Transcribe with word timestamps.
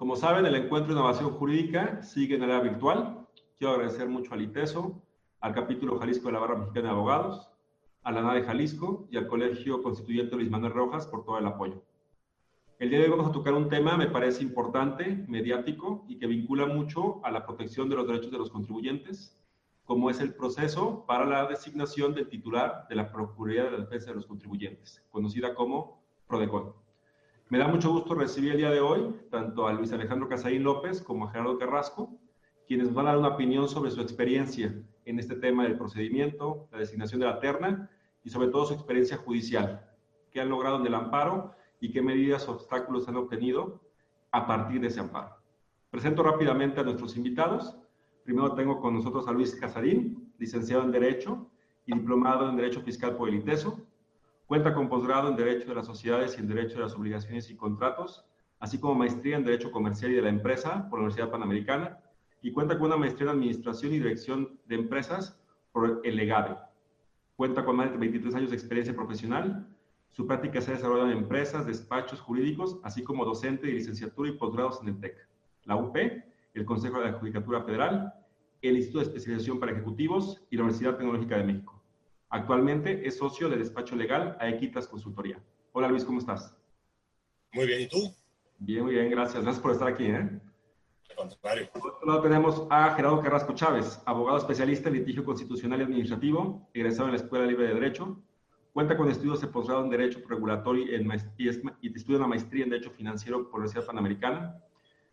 Como 0.00 0.16
saben, 0.16 0.46
el 0.46 0.54
Encuentro 0.54 0.94
de 0.94 0.98
Innovación 0.98 1.32
Jurídica 1.32 2.02
sigue 2.02 2.36
en 2.36 2.40
la 2.40 2.46
era 2.46 2.60
virtual. 2.60 3.26
Quiero 3.58 3.74
agradecer 3.74 4.08
mucho 4.08 4.32
al 4.32 4.40
ITESO, 4.40 4.98
al 5.40 5.52
capítulo 5.52 5.98
Jalisco 5.98 6.28
de 6.28 6.32
la 6.32 6.38
Barra 6.38 6.56
Mexicana 6.56 6.86
de 6.86 6.94
Abogados, 6.94 7.50
a 8.02 8.10
la 8.10 8.22
NADE 8.22 8.44
Jalisco 8.44 9.06
y 9.10 9.18
al 9.18 9.26
Colegio 9.26 9.82
Constituyente 9.82 10.36
Luis 10.36 10.50
Manuel 10.50 10.72
Rojas 10.72 11.06
por 11.06 11.26
todo 11.26 11.36
el 11.36 11.44
apoyo. 11.44 11.82
El 12.78 12.88
día 12.88 12.98
de 12.98 13.04
hoy 13.04 13.10
vamos 13.10 13.28
a 13.28 13.32
tocar 13.32 13.52
un 13.52 13.68
tema, 13.68 13.98
me 13.98 14.06
parece 14.06 14.42
importante, 14.42 15.22
mediático 15.28 16.06
y 16.08 16.16
que 16.16 16.26
vincula 16.26 16.64
mucho 16.64 17.20
a 17.22 17.30
la 17.30 17.44
protección 17.44 17.90
de 17.90 17.96
los 17.96 18.06
derechos 18.06 18.30
de 18.30 18.38
los 18.38 18.48
contribuyentes, 18.48 19.38
como 19.84 20.08
es 20.08 20.18
el 20.20 20.32
proceso 20.32 21.04
para 21.06 21.26
la 21.26 21.46
designación 21.46 22.14
del 22.14 22.30
titular 22.30 22.86
de 22.88 22.94
la 22.94 23.12
Procuraduría 23.12 23.64
de 23.64 23.72
la 23.72 23.84
Defensa 23.84 24.08
de 24.08 24.16
los 24.16 24.24
Contribuyentes, 24.24 25.04
conocida 25.10 25.54
como 25.54 26.02
PRODECON. 26.26 26.79
Me 27.50 27.58
da 27.58 27.66
mucho 27.66 27.90
gusto 27.90 28.14
recibir 28.14 28.52
el 28.52 28.58
día 28.58 28.70
de 28.70 28.78
hoy 28.78 29.12
tanto 29.28 29.66
a 29.66 29.72
Luis 29.72 29.92
Alejandro 29.92 30.28
Casaín 30.28 30.62
López 30.62 31.02
como 31.02 31.24
a 31.24 31.32
Gerardo 31.32 31.58
Carrasco, 31.58 32.16
quienes 32.68 32.94
van 32.94 33.08
a 33.08 33.10
dar 33.10 33.18
una 33.18 33.30
opinión 33.30 33.68
sobre 33.68 33.90
su 33.90 34.00
experiencia 34.00 34.72
en 35.04 35.18
este 35.18 35.34
tema 35.34 35.64
del 35.64 35.76
procedimiento, 35.76 36.68
la 36.70 36.78
designación 36.78 37.18
de 37.18 37.26
la 37.26 37.40
terna 37.40 37.90
y 38.22 38.30
sobre 38.30 38.50
todo 38.50 38.66
su 38.66 38.74
experiencia 38.74 39.16
judicial, 39.16 39.84
qué 40.30 40.40
han 40.40 40.48
logrado 40.48 40.78
en 40.78 40.86
el 40.86 40.94
amparo 40.94 41.52
y 41.80 41.90
qué 41.90 42.00
medidas 42.00 42.48
o 42.48 42.52
obstáculos 42.52 43.08
han 43.08 43.16
obtenido 43.16 43.80
a 44.30 44.46
partir 44.46 44.80
de 44.80 44.86
ese 44.86 45.00
amparo. 45.00 45.34
Presento 45.90 46.22
rápidamente 46.22 46.78
a 46.78 46.84
nuestros 46.84 47.16
invitados. 47.16 47.76
Primero 48.22 48.54
tengo 48.54 48.80
con 48.80 48.94
nosotros 48.94 49.26
a 49.26 49.32
Luis 49.32 49.56
Casarín, 49.56 50.32
licenciado 50.38 50.84
en 50.84 50.92
Derecho 50.92 51.50
y 51.84 51.94
diplomado 51.94 52.48
en 52.48 52.54
Derecho 52.54 52.80
Fiscal 52.82 53.16
por 53.16 53.28
el 53.28 53.34
ITESO. 53.34 53.89
Cuenta 54.50 54.74
con 54.74 54.88
posgrado 54.88 55.28
en 55.28 55.36
Derecho 55.36 55.68
de 55.68 55.76
las 55.76 55.86
Sociedades 55.86 56.36
y 56.36 56.40
en 56.40 56.48
Derecho 56.48 56.74
de 56.74 56.80
las 56.80 56.96
Obligaciones 56.96 57.48
y 57.50 57.56
Contratos, 57.56 58.24
así 58.58 58.80
como 58.80 58.96
maestría 58.96 59.36
en 59.36 59.44
Derecho 59.44 59.70
Comercial 59.70 60.10
y 60.10 60.16
de 60.16 60.22
la 60.22 60.28
Empresa 60.28 60.88
por 60.90 60.98
la 60.98 61.04
Universidad 61.04 61.30
Panamericana, 61.30 62.00
y 62.42 62.50
cuenta 62.50 62.76
con 62.76 62.88
una 62.88 62.96
maestría 62.96 63.30
en 63.30 63.36
Administración 63.36 63.92
y 63.92 63.98
Dirección 63.98 64.58
de 64.66 64.74
Empresas 64.74 65.40
por 65.70 66.00
el 66.02 66.16
LEGADE. 66.16 66.56
Cuenta 67.36 67.64
con 67.64 67.76
más 67.76 67.92
de 67.92 67.98
23 67.98 68.34
años 68.34 68.50
de 68.50 68.56
experiencia 68.56 68.92
profesional, 68.92 69.68
su 70.10 70.26
práctica 70.26 70.60
se 70.60 70.72
ha 70.72 70.74
desarrollado 70.74 71.12
en 71.12 71.18
empresas, 71.18 71.64
despachos 71.64 72.20
jurídicos, 72.20 72.80
así 72.82 73.04
como 73.04 73.24
docente 73.24 73.68
de 73.68 73.74
licenciatura 73.74 74.30
y 74.30 74.32
posgrados 74.32 74.82
en 74.82 74.88
el 74.88 74.98
TEC, 74.98 75.28
la 75.62 75.76
UP, 75.76 75.96
el 75.96 76.64
Consejo 76.64 76.98
de 76.98 77.04
la 77.04 77.12
Judicatura 77.12 77.62
Federal, 77.62 78.14
el 78.62 78.78
Instituto 78.78 78.98
de 78.98 79.10
Especialización 79.10 79.60
para 79.60 79.70
Ejecutivos 79.70 80.44
y 80.50 80.56
la 80.56 80.64
Universidad 80.64 80.96
Tecnológica 80.96 81.36
de 81.36 81.44
México. 81.44 81.79
Actualmente 82.30 83.06
es 83.06 83.18
socio 83.18 83.48
de 83.48 83.56
despacho 83.56 83.96
legal 83.96 84.36
a 84.40 84.48
Equitas 84.48 84.86
Consultoría. 84.86 85.42
Hola 85.72 85.88
Luis, 85.88 86.04
¿cómo 86.04 86.20
estás? 86.20 86.56
Muy 87.52 87.66
bien, 87.66 87.82
¿y 87.82 87.88
tú? 87.88 87.98
Bien, 88.58 88.84
muy 88.84 88.94
bien, 88.94 89.10
gracias. 89.10 89.42
Gracias 89.42 89.60
por 89.60 89.72
estar 89.72 89.88
aquí. 89.88 90.04
¿eh? 90.04 90.40
Al 91.10 91.16
contrario. 91.16 91.68
Por 91.72 91.90
otro 91.90 92.06
lado 92.06 92.22
tenemos 92.22 92.66
a 92.70 92.94
Gerardo 92.94 93.20
Carrasco 93.20 93.52
Chávez, 93.54 94.00
abogado 94.06 94.38
especialista 94.38 94.88
en 94.88 94.96
litigio 94.96 95.24
constitucional 95.24 95.80
y 95.80 95.84
administrativo, 95.84 96.70
egresado 96.72 97.08
en 97.08 97.12
la 97.12 97.20
Escuela 97.20 97.46
Libre 97.46 97.66
de 97.66 97.74
Derecho, 97.74 98.22
Cuenta 98.72 98.96
con 98.96 99.10
estudios 99.10 99.40
de 99.40 99.48
posgrado 99.48 99.82
en 99.82 99.90
Derecho 99.90 100.20
Regulatorio 100.28 100.84
y, 100.84 100.90
y 101.36 101.48
estudia 101.48 102.18
una 102.18 102.28
maestría 102.28 102.62
en 102.62 102.70
Derecho 102.70 102.92
Financiero 102.92 103.50
por 103.50 103.54
la 103.58 103.64
Universidad 103.64 103.86
Panamericana. 103.86 104.62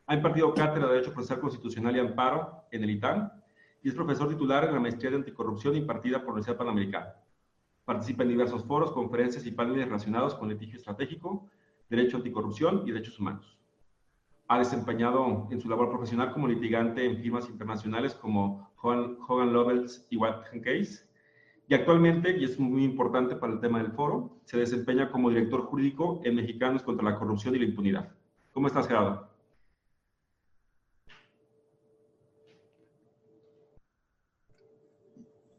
Ha 0.06 0.14
impartido 0.14 0.54
cátedra 0.54 0.88
de 0.88 0.94
Derecho 0.94 1.12
Procesal 1.12 1.40
Constitucional 1.40 1.96
y 1.96 2.00
Amparo 2.00 2.66
en 2.72 2.84
el 2.84 2.92
ITAM 2.92 3.32
y 3.88 3.90
es 3.90 3.96
profesor 3.96 4.28
titular 4.28 4.66
en 4.66 4.74
la 4.74 4.82
maestría 4.82 5.12
de 5.12 5.16
Anticorrupción 5.16 5.74
impartida 5.74 6.18
por 6.18 6.26
la 6.26 6.32
Universidad 6.34 6.58
Panamericana. 6.58 7.14
Participa 7.86 8.24
en 8.24 8.30
diversos 8.30 8.66
foros, 8.66 8.92
conferencias 8.92 9.46
y 9.46 9.52
paneles 9.52 9.86
relacionados 9.86 10.36
con 10.36 10.50
litigio 10.50 10.78
estratégico, 10.78 11.48
derecho 11.90 12.18
anticorrupción 12.18 12.84
y 12.86 12.92
derechos 12.92 13.18
humanos. 13.18 13.58
Ha 14.50 14.60
desempeñado 14.60 15.48
en 15.52 15.62
su 15.62 15.70
labor 15.70 15.90
profesional 15.90 16.34
como 16.34 16.50
litigante 16.50 17.06
en 17.06 17.22
firmas 17.22 17.48
internacionales 17.48 18.14
como 18.14 18.70
Hogan, 18.82 19.20
Hogan 19.26 19.54
Lovells 19.54 20.06
y 20.10 20.18
Watson 20.18 20.60
Case, 20.60 21.08
y 21.70 21.74
actualmente, 21.74 22.38
y 22.38 22.44
es 22.44 22.60
muy 22.60 22.84
importante 22.84 23.38
para 23.38 23.54
el 23.54 23.62
tema 23.62 23.82
del 23.82 23.94
foro, 23.94 24.42
se 24.44 24.58
desempeña 24.58 25.10
como 25.10 25.30
director 25.30 25.62
jurídico 25.62 26.20
en 26.26 26.36
Mexicanos 26.36 26.84
contra 26.84 27.10
la 27.10 27.18
Corrupción 27.18 27.56
y 27.56 27.60
la 27.60 27.66
Impunidad. 27.66 28.12
¿Cómo 28.52 28.68
estás, 28.68 28.86
Gerardo? 28.86 29.37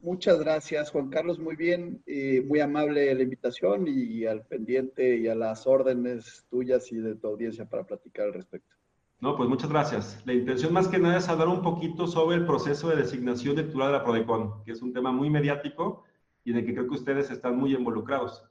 Muchas 0.09 0.39
gracias, 0.39 0.91
Juan 0.91 1.11
Carlos. 1.11 1.39
Muy 1.39 1.55
bien, 1.55 2.03
eh, 2.07 2.43
muy 2.49 2.61
amable 2.61 3.15
la 3.15 3.23
invitación 3.23 3.85
y, 3.87 4.25
al 4.25 4.43
pendiente 4.43 5.19
y 5.19 5.29
a 5.29 5.35
las 5.35 5.67
órdenes 5.67 6.47
tuyas 6.49 6.91
y 6.91 6.97
de 6.97 7.15
tu 7.15 7.27
audiencia 7.27 7.69
para 7.69 7.85
platicar 7.85 8.29
al 8.29 8.33
respecto. 8.33 8.75
No, 9.21 9.37
pues 9.37 9.51
muchas 9.51 9.69
gracias. 9.69 10.23
La 10.25 10.33
intención 10.33 10.73
más 10.73 10.89
que 10.89 10.99
nada 10.99 11.19
es 11.19 11.29
hablar 11.29 11.49
un 11.49 11.61
poquito 11.61 12.07
sobre 12.07 12.37
el 12.37 12.47
proceso 12.47 12.89
de 12.89 12.97
designación 12.97 13.55
de 13.55 13.65
titular 13.65 13.89
de 13.89 13.99
la 13.99 14.03
PRODECON, 14.03 14.65
que 14.65 14.73
es 14.73 14.81
un 14.81 14.95
tema 14.95 15.13
muy 15.13 15.29
mediático 15.29 16.05
y 16.43 16.53
en 16.53 16.57
el 16.57 16.65
que 16.65 16.73
creo 16.73 16.89
que 16.89 16.95
ustedes 16.95 17.31
están 17.31 17.59
muy 17.59 17.75
involucrados. 17.75 18.43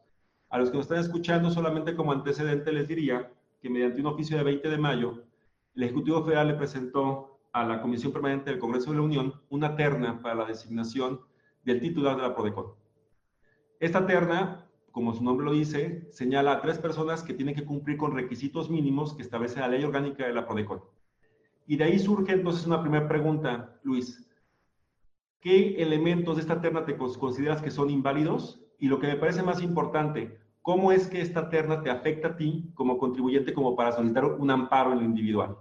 A 0.50 0.59
los 0.59 0.69
que 0.69 0.78
nos 0.78 0.85
están 0.85 1.00
escuchando, 1.00 1.50
solamente 1.50 1.96
como 1.96 2.12
antecedente 2.12 2.72
les 2.72 2.88
diría 2.88 3.31
que 3.59 3.72
mediante 3.72 4.00
un 4.00 4.06
oficio 4.06 4.38
de 4.38 4.44
20 4.44 4.69
de 4.69 4.78
mayo, 4.78 5.23
el 5.73 5.81
Ejecutivo 5.81 6.23
Federal 6.23 6.50
le 6.50 6.53
presentó 6.53 7.40
a 7.51 7.66
la 7.66 7.81
Comisión 7.81 8.13
Permanente 8.13 8.51
del 8.51 8.59
Congreso 8.59 8.91
de 8.91 8.97
la 8.97 9.01
Unión 9.01 9.34
una 9.50 9.75
terna 9.75 10.22
para 10.22 10.35
la 10.35 10.46
designación 10.46 11.19
del 11.67 11.81
titular 11.81 12.16
de 12.16 12.23
la 12.23 12.33
PRODECON. 12.33 12.73
Esta 13.79 14.07
terna 14.07 14.67
como 14.97 15.13
su 15.13 15.23
nombre 15.23 15.45
lo 15.45 15.53
dice, 15.53 16.07
señala 16.11 16.53
a 16.53 16.59
tres 16.59 16.79
personas 16.79 17.22
que 17.22 17.35
tienen 17.35 17.53
que 17.53 17.63
cumplir 17.63 17.97
con 17.97 18.16
requisitos 18.16 18.67
mínimos 18.67 19.13
que 19.13 19.22
establece 19.22 19.59
la 19.59 19.67
ley 19.67 19.83
orgánica 19.83 20.25
de 20.25 20.33
la 20.33 20.47
PRODECON. 20.47 20.81
Y 21.67 21.78
de 21.78 21.83
ahí 21.83 22.00
surge 22.00 22.33
entonces 22.33 22.66
una 22.66 22.81
primera 22.81 23.07
pregunta, 23.07 23.79
Luis. 23.83 24.28
¿Qué 25.39 25.83
elementos 25.83 26.38
de 26.38 26.41
esta 26.41 26.61
terna 26.61 26.83
te 26.83 26.97
consideras 26.97 27.61
que 27.61 27.69
son 27.69 27.91
inválidos? 27.91 28.59
Y 28.79 28.88
lo 28.88 28.99
que 28.99 29.05
me 29.05 29.17
parece 29.17 29.44
más 29.44 29.61
importante, 29.61 30.39
¿cómo 30.63 30.91
es 30.91 31.05
que 31.05 31.22
esta 31.22 31.47
terna 31.47 31.84
te 31.84 31.91
afecta 31.91 32.29
a 32.29 32.35
ti 32.35 32.72
como 32.73 32.97
contribuyente 32.97 33.53
como 33.53 33.75
para 33.75 33.91
solicitar 33.91 34.25
un 34.25 34.49
amparo 34.49 34.94
en 34.94 34.97
lo 34.97 35.05
individual? 35.05 35.57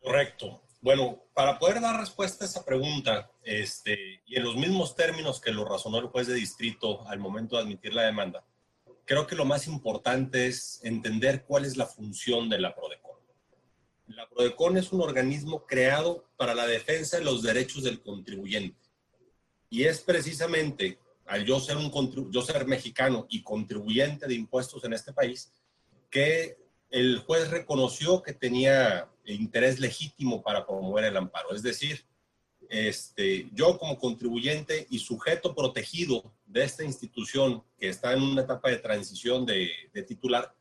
Correcto. 0.00 0.62
Bueno, 0.80 1.18
para 1.40 1.58
poder 1.58 1.80
dar 1.80 1.98
respuesta 1.98 2.44
a 2.44 2.48
esa 2.48 2.66
pregunta, 2.66 3.30
este, 3.42 4.20
y 4.26 4.36
en 4.36 4.44
los 4.44 4.56
mismos 4.56 4.94
términos 4.94 5.40
que 5.40 5.52
lo 5.52 5.64
razonó 5.64 5.96
el 5.96 6.08
juez 6.08 6.26
de 6.26 6.34
distrito 6.34 7.08
al 7.08 7.18
momento 7.18 7.56
de 7.56 7.62
admitir 7.62 7.94
la 7.94 8.02
demanda, 8.02 8.44
creo 9.06 9.26
que 9.26 9.34
lo 9.34 9.46
más 9.46 9.66
importante 9.66 10.48
es 10.48 10.80
entender 10.84 11.46
cuál 11.46 11.64
es 11.64 11.78
la 11.78 11.86
función 11.86 12.50
de 12.50 12.60
la 12.60 12.74
PRODECON. 12.74 13.16
La 14.08 14.28
PRODECON 14.28 14.76
es 14.76 14.92
un 14.92 15.00
organismo 15.00 15.64
creado 15.64 16.26
para 16.36 16.54
la 16.54 16.66
defensa 16.66 17.16
de 17.16 17.24
los 17.24 17.42
derechos 17.42 17.84
del 17.84 18.02
contribuyente. 18.02 18.90
Y 19.70 19.84
es 19.84 20.00
precisamente 20.02 20.98
al 21.24 21.46
yo 21.46 21.58
ser, 21.58 21.78
un, 21.78 22.30
yo 22.30 22.42
ser 22.42 22.66
mexicano 22.66 23.26
y 23.30 23.42
contribuyente 23.42 24.26
de 24.26 24.34
impuestos 24.34 24.84
en 24.84 24.92
este 24.92 25.14
país, 25.14 25.50
que 26.10 26.58
el 26.90 27.18
juez 27.18 27.50
reconoció 27.50 28.22
que 28.22 28.32
tenía 28.32 29.08
interés 29.24 29.78
legítimo 29.78 30.42
para 30.42 30.66
promover 30.66 31.04
el 31.04 31.16
amparo. 31.16 31.54
Es 31.54 31.62
decir, 31.62 32.04
este, 32.68 33.48
yo 33.52 33.78
como 33.78 33.98
contribuyente 33.98 34.86
y 34.90 34.98
sujeto 34.98 35.54
protegido 35.54 36.32
de 36.46 36.64
esta 36.64 36.84
institución 36.84 37.62
que 37.78 37.88
está 37.88 38.12
en 38.12 38.22
una 38.22 38.42
etapa 38.42 38.70
de 38.70 38.78
transición 38.78 39.46
de, 39.46 39.70
titular, 40.06 40.54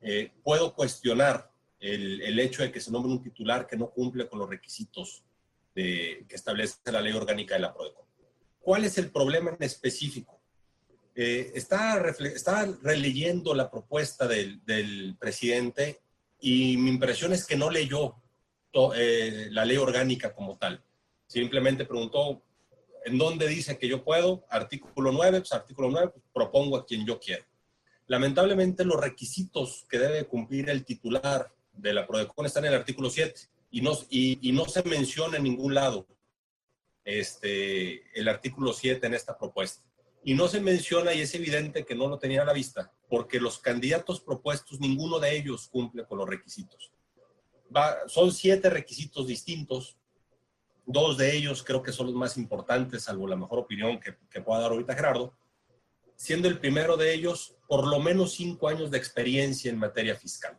eh, 0.00 0.32
puedo 0.42 0.74
cuestionar 0.74 1.50
el, 1.80 2.38
hecho 2.38 2.62
de 2.62 2.72
que 2.72 2.80
se 2.80 2.90
nombre 2.90 3.12
un 3.12 3.22
titular 3.22 3.66
que 3.66 3.76
no 3.76 3.90
cumple 3.90 4.28
con 4.28 4.38
los 4.38 4.48
requisitos 4.48 5.22
que 5.74 6.26
establece 6.30 6.78
la 6.86 7.02
ley 7.02 7.12
orgánica 7.12 7.54
de 7.54 7.60
la 7.60 7.74
PRODECON. 7.74 8.06
¿Cuál 8.60 8.84
es 8.84 8.96
el 8.96 9.10
problema 9.10 9.50
en 9.50 9.62
específico? 9.62 10.35
Eh, 11.16 11.52
está, 11.54 11.98
está 12.34 12.68
releyendo 12.82 13.54
la 13.54 13.70
propuesta 13.70 14.28
del, 14.28 14.64
del 14.64 15.16
presidente 15.18 16.00
y 16.40 16.76
mi 16.76 16.90
impresión 16.90 17.32
es 17.32 17.46
que 17.46 17.56
no 17.56 17.70
leyó 17.70 18.16
eh, 18.94 19.48
la 19.50 19.64
ley 19.64 19.78
orgánica 19.78 20.34
como 20.34 20.58
tal. 20.58 20.82
Simplemente 21.26 21.86
preguntó, 21.86 22.42
¿en 23.06 23.16
dónde 23.16 23.48
dice 23.48 23.78
que 23.78 23.88
yo 23.88 24.04
puedo? 24.04 24.44
Artículo 24.50 25.12
9, 25.12 25.40
pues 25.40 25.52
artículo 25.52 25.88
9, 25.90 26.10
pues, 26.12 26.24
propongo 26.32 26.76
a 26.76 26.84
quien 26.84 27.06
yo 27.06 27.18
quiero. 27.18 27.44
Lamentablemente, 28.06 28.84
los 28.84 29.00
requisitos 29.00 29.86
que 29.88 29.98
debe 29.98 30.26
cumplir 30.26 30.68
el 30.68 30.84
titular 30.84 31.50
de 31.72 31.94
la 31.94 32.06
PRODECON 32.06 32.46
están 32.46 32.66
en 32.66 32.72
el 32.72 32.78
artículo 32.78 33.08
7 33.08 33.40
y 33.70 33.80
no, 33.80 33.92
y, 34.10 34.52
no 34.52 34.66
se 34.66 34.82
menciona 34.82 35.38
en 35.38 35.44
ningún 35.44 35.74
lado 35.74 36.06
este, 37.04 38.02
el 38.18 38.28
artículo 38.28 38.72
7 38.74 39.06
en 39.06 39.14
esta 39.14 39.36
propuesta. 39.38 39.82
Y 40.26 40.34
no 40.34 40.48
se 40.48 40.60
menciona, 40.60 41.14
y 41.14 41.20
es 41.20 41.32
evidente 41.36 41.84
que 41.84 41.94
no 41.94 42.08
lo 42.08 42.18
tenía 42.18 42.42
a 42.42 42.44
la 42.44 42.52
vista, 42.52 42.92
porque 43.08 43.38
los 43.38 43.60
candidatos 43.60 44.20
propuestos, 44.20 44.80
ninguno 44.80 45.20
de 45.20 45.36
ellos 45.36 45.68
cumple 45.68 46.04
con 46.04 46.18
los 46.18 46.28
requisitos. 46.28 46.90
son 48.08 48.32
siete 48.32 48.68
requisitos 48.68 49.28
distintos. 49.28 49.96
Dos 50.84 51.16
de 51.16 51.36
ellos 51.36 51.62
creo 51.62 51.80
que 51.80 51.92
son 51.92 52.06
los 52.06 52.16
más 52.16 52.36
importantes, 52.36 53.04
salvo 53.04 53.28
la 53.28 53.36
mejor 53.36 53.60
opinión 53.60 54.00
que, 54.00 54.16
que 54.28 54.40
pueda 54.40 54.62
dar 54.62 54.72
ahorita 54.72 54.96
Gerardo, 54.96 55.32
siendo 56.16 56.48
el 56.48 56.58
primero 56.58 56.96
de 56.96 57.14
ellos 57.14 57.54
por 57.68 57.86
lo 57.86 58.00
menos 58.00 58.32
cinco 58.32 58.66
años 58.66 58.90
de 58.90 58.98
experiencia 58.98 59.70
en 59.70 59.78
materia 59.78 60.16
fiscal. 60.16 60.58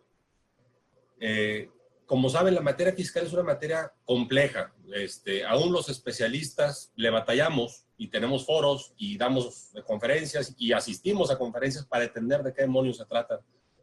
Eh, 1.20 1.70
como 2.06 2.30
saben, 2.30 2.56
la 2.56 2.62
materia 2.62 2.94
fiscal 2.94 3.26
es 3.26 3.34
una 3.34 3.44
materia 3.44 3.92
compleja. 4.06 4.74
Este, 4.94 5.44
aún 5.44 5.74
los 5.74 5.90
especialistas 5.90 6.94
le 6.96 7.10
batallamos 7.10 7.87
y 7.98 8.08
tenemos 8.08 8.46
foros 8.46 8.94
y 8.98 9.18
damos 9.18 9.72
conferencias 9.86 10.54
y 10.58 10.72
asistimos 10.72 11.32
a 11.32 11.38
conferencias 11.38 11.86
para 11.86 12.06
entender 12.06 12.44
de 12.44 12.54
qué 12.54 12.62
demonios 12.62 12.98
se 12.98 13.06
tratan 13.06 13.40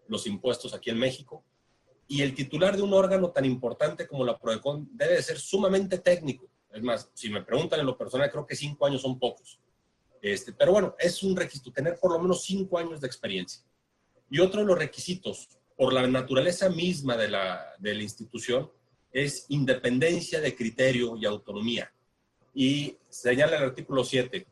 los 0.07 0.27
impuestos 0.27 0.73
aquí 0.73 0.91
en 0.91 0.99
México. 0.99 1.45
Y 2.07 2.23
el 2.23 2.35
titular 2.35 2.77
de 2.77 2.83
un 2.83 2.93
órgano 2.93 3.31
tan 3.31 3.45
importante 3.45 4.07
como 4.07 4.25
la 4.25 4.39
PRODECON 4.39 4.89
debe 4.93 5.21
ser 5.23 5.39
sumamente 5.39 5.99
técnico. 5.99 6.47
Es 6.73 6.83
más, 6.83 7.11
si 7.15 7.31
me 7.31 7.43
preguntan 7.43 7.81
en 7.81 7.87
lo 7.87 7.97
personal, 7.97 8.31
creo 8.31 8.47
que 8.47 8.57
cinco 8.57 8.87
años 8.87 9.03
son 9.03 9.19
pocos. 9.19 9.59
Este, 10.21 10.53
pero 10.53 10.73
bueno, 10.73 10.95
es 10.99 11.23
un 11.23 11.37
requisito, 11.37 11.73
tener 11.73 11.99
por 11.99 12.13
lo 12.13 12.19
menos 12.19 12.45
cinco 12.45 12.79
años 12.79 13.01
de 13.01 13.07
experiencia. 13.07 13.65
Y 14.31 14.41
otro 14.41 14.61
de 14.61 14.67
los 14.67 14.79
requisitos 14.79 15.49
por 15.77 15.93
la 15.93 16.07
naturaleza 16.07 16.69
misma 16.69 17.17
de 17.17 17.29
la, 17.29 17.75
de 17.79 17.95
la 17.95 18.03
institución, 18.03 18.71
es 19.13 19.47
independencia 19.49 20.41
de 20.41 20.55
criterio 20.55 21.17
y 21.17 21.25
autonomía. 21.25 21.93
Y 22.55 22.97
señala 23.09 23.57
el 23.57 23.65
artículo 23.65 24.05
7, 24.05 24.47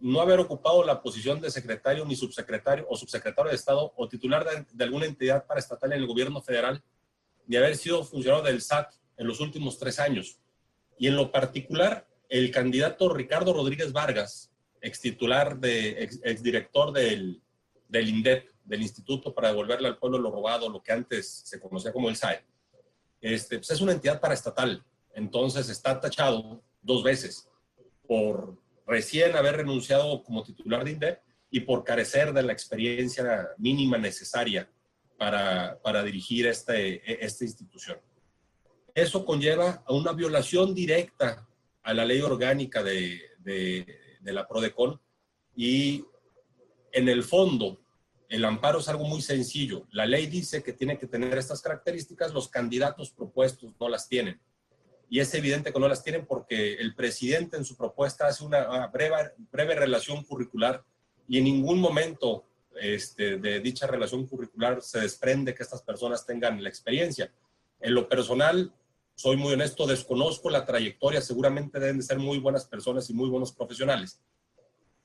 no 0.00 0.20
haber 0.20 0.38
ocupado 0.38 0.84
la 0.84 1.02
posición 1.02 1.40
de 1.40 1.50
secretario 1.50 2.04
ni 2.04 2.14
subsecretario 2.14 2.86
o 2.88 2.96
subsecretario 2.96 3.50
de 3.50 3.56
Estado 3.56 3.92
o 3.96 4.08
titular 4.08 4.48
de, 4.48 4.64
de 4.72 4.84
alguna 4.84 5.06
entidad 5.06 5.44
paraestatal 5.44 5.92
en 5.92 5.98
el 5.98 6.06
gobierno 6.06 6.40
federal, 6.40 6.82
ni 7.46 7.56
haber 7.56 7.76
sido 7.76 8.04
funcionario 8.04 8.44
del 8.44 8.62
SAT 8.62 8.92
en 9.16 9.26
los 9.26 9.40
últimos 9.40 9.78
tres 9.78 9.98
años. 9.98 10.38
Y 10.98 11.08
en 11.08 11.16
lo 11.16 11.32
particular, 11.32 12.06
el 12.28 12.50
candidato 12.50 13.12
Ricardo 13.12 13.52
Rodríguez 13.52 13.92
Vargas, 13.92 14.52
ex 14.80 15.00
titular 15.00 15.58
de, 15.58 16.02
ex, 16.04 16.20
ex 16.22 16.42
director 16.42 16.92
del, 16.92 17.42
del 17.88 18.08
INDEP, 18.08 18.50
del 18.64 18.82
Instituto 18.82 19.34
para 19.34 19.48
devolverle 19.48 19.88
al 19.88 19.98
pueblo 19.98 20.18
lo 20.18 20.30
robado, 20.30 20.68
lo 20.68 20.82
que 20.82 20.92
antes 20.92 21.42
se 21.44 21.58
conocía 21.58 21.92
como 21.92 22.08
el 22.08 22.16
SAE, 22.16 22.44
este, 23.20 23.56
pues 23.58 23.70
es 23.70 23.80
una 23.80 23.92
entidad 23.92 24.20
paraestatal. 24.20 24.84
Entonces 25.14 25.68
está 25.68 25.98
tachado 25.98 26.62
dos 26.82 27.02
veces 27.02 27.47
por 28.08 28.56
recién 28.86 29.36
haber 29.36 29.58
renunciado 29.58 30.24
como 30.24 30.42
titular 30.42 30.82
de 30.82 30.92
INDEP 30.92 31.20
y 31.50 31.60
por 31.60 31.84
carecer 31.84 32.32
de 32.32 32.42
la 32.42 32.52
experiencia 32.52 33.50
mínima 33.58 33.98
necesaria 33.98 34.68
para, 35.18 35.78
para 35.82 36.02
dirigir 36.02 36.46
este, 36.46 37.24
esta 37.24 37.44
institución. 37.44 37.98
Eso 38.94 39.24
conlleva 39.24 39.84
a 39.86 39.92
una 39.92 40.12
violación 40.12 40.74
directa 40.74 41.46
a 41.82 41.94
la 41.94 42.04
ley 42.04 42.20
orgánica 42.22 42.82
de, 42.82 43.20
de, 43.38 44.18
de 44.20 44.32
la 44.32 44.48
PRODECON 44.48 45.00
y 45.54 46.04
en 46.92 47.08
el 47.08 47.22
fondo 47.22 47.78
el 48.28 48.44
amparo 48.44 48.78
es 48.78 48.88
algo 48.88 49.04
muy 49.04 49.22
sencillo. 49.22 49.86
La 49.90 50.06
ley 50.06 50.26
dice 50.26 50.62
que 50.62 50.72
tiene 50.72 50.98
que 50.98 51.06
tener 51.06 51.36
estas 51.38 51.62
características, 51.62 52.32
los 52.32 52.48
candidatos 52.48 53.10
propuestos 53.10 53.72
no 53.78 53.88
las 53.88 54.08
tienen. 54.08 54.40
Y 55.10 55.20
es 55.20 55.32
evidente 55.34 55.72
que 55.72 55.80
no 55.80 55.88
las 55.88 56.02
tienen 56.02 56.26
porque 56.26 56.74
el 56.74 56.94
presidente 56.94 57.56
en 57.56 57.64
su 57.64 57.76
propuesta 57.76 58.26
hace 58.26 58.44
una 58.44 58.86
breve, 58.88 59.32
breve 59.50 59.74
relación 59.74 60.22
curricular 60.24 60.84
y 61.26 61.38
en 61.38 61.44
ningún 61.44 61.80
momento 61.80 62.44
este, 62.80 63.38
de 63.38 63.60
dicha 63.60 63.86
relación 63.86 64.26
curricular 64.26 64.82
se 64.82 65.00
desprende 65.00 65.54
que 65.54 65.62
estas 65.62 65.82
personas 65.82 66.24
tengan 66.26 66.62
la 66.62 66.68
experiencia. 66.68 67.32
En 67.80 67.94
lo 67.94 68.08
personal, 68.08 68.72
soy 69.14 69.36
muy 69.36 69.52
honesto, 69.52 69.86
desconozco 69.86 70.48
la 70.48 70.64
trayectoria, 70.64 71.20
seguramente 71.20 71.80
deben 71.80 71.98
de 71.98 72.04
ser 72.04 72.18
muy 72.18 72.38
buenas 72.38 72.66
personas 72.66 73.10
y 73.10 73.14
muy 73.14 73.28
buenos 73.28 73.52
profesionales, 73.52 74.20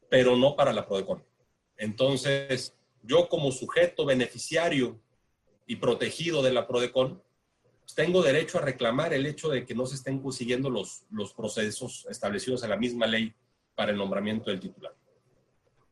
pero 0.09 0.35
no 0.35 0.55
para 0.55 0.71
la 0.71 0.85
PRODECON. 0.85 1.23
Entonces, 1.77 2.75
yo 3.01 3.27
como 3.27 3.51
sujeto 3.51 4.05
beneficiario 4.05 4.99
y 5.65 5.77
protegido 5.77 6.43
de 6.43 6.53
la 6.53 6.67
PRODECON, 6.67 7.21
pues, 7.83 7.95
tengo 7.95 8.23
derecho 8.23 8.57
a 8.57 8.61
reclamar 8.61 9.13
el 9.13 9.25
hecho 9.25 9.49
de 9.49 9.65
que 9.65 9.75
no 9.75 9.85
se 9.85 9.95
estén 9.95 10.21
siguiendo 10.31 10.69
los, 10.69 11.03
los 11.11 11.33
procesos 11.33 12.07
establecidos 12.09 12.63
en 12.63 12.69
la 12.69 12.77
misma 12.77 13.05
ley 13.05 13.33
para 13.75 13.91
el 13.91 13.97
nombramiento 13.97 14.49
del 14.49 14.59
titular. 14.59 14.93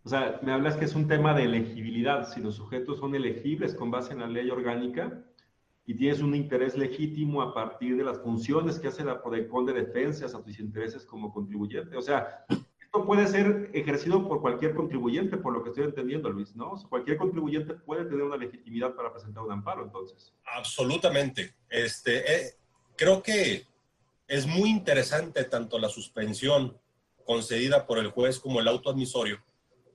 O 0.03 0.09
sea, 0.09 0.39
me 0.41 0.51
hablas 0.51 0.77
que 0.77 0.85
es 0.85 0.95
un 0.95 1.07
tema 1.07 1.33
de 1.33 1.43
elegibilidad. 1.43 2.27
Si 2.27 2.41
los 2.41 2.55
sujetos 2.55 2.99
son 2.99 3.13
elegibles 3.13 3.75
con 3.75 3.91
base 3.91 4.13
en 4.13 4.19
la 4.19 4.27
ley 4.27 4.49
orgánica 4.49 5.23
y 5.85 5.95
tienes 5.95 6.21
un 6.21 6.33
interés 6.33 6.75
legítimo 6.75 7.41
a 7.41 7.53
partir 7.53 7.97
de 7.97 8.03
las 8.03 8.19
funciones 8.19 8.79
que 8.79 8.87
hace 8.87 9.03
la 9.03 9.21
PRODECON 9.21 9.65
de 9.65 9.73
defensas 9.73 10.33
a 10.33 10.41
tus 10.41 10.59
intereses 10.59 11.05
como 11.05 11.31
contribuyente. 11.31 11.95
O 11.97 12.01
sea, 12.01 12.45
esto 12.93 13.05
puede 13.05 13.25
ser 13.25 13.69
ejercido 13.71 14.27
por 14.27 14.41
cualquier 14.41 14.75
contribuyente, 14.75 15.37
por 15.37 15.53
lo 15.53 15.63
que 15.63 15.69
estoy 15.69 15.85
entendiendo, 15.85 16.29
Luis, 16.29 16.53
¿no? 16.57 16.73
cualquier 16.89 17.15
contribuyente 17.15 17.73
puede 17.73 18.03
tener 18.03 18.23
una 18.23 18.35
legitimidad 18.35 18.93
para 18.95 19.13
presentar 19.13 19.43
un 19.43 19.51
amparo, 19.53 19.85
entonces. 19.85 20.33
Absolutamente. 20.43 21.55
Este, 21.69 22.17
eh, 22.17 22.55
creo 22.97 23.23
que 23.23 23.65
es 24.27 24.45
muy 24.45 24.69
interesante 24.69 25.45
tanto 25.45 25.79
la 25.79 25.87
suspensión 25.87 26.77
concedida 27.25 27.87
por 27.87 27.97
el 27.97 28.09
juez 28.09 28.39
como 28.39 28.59
el 28.59 28.67
auto 28.67 28.89
admisorio, 28.89 29.41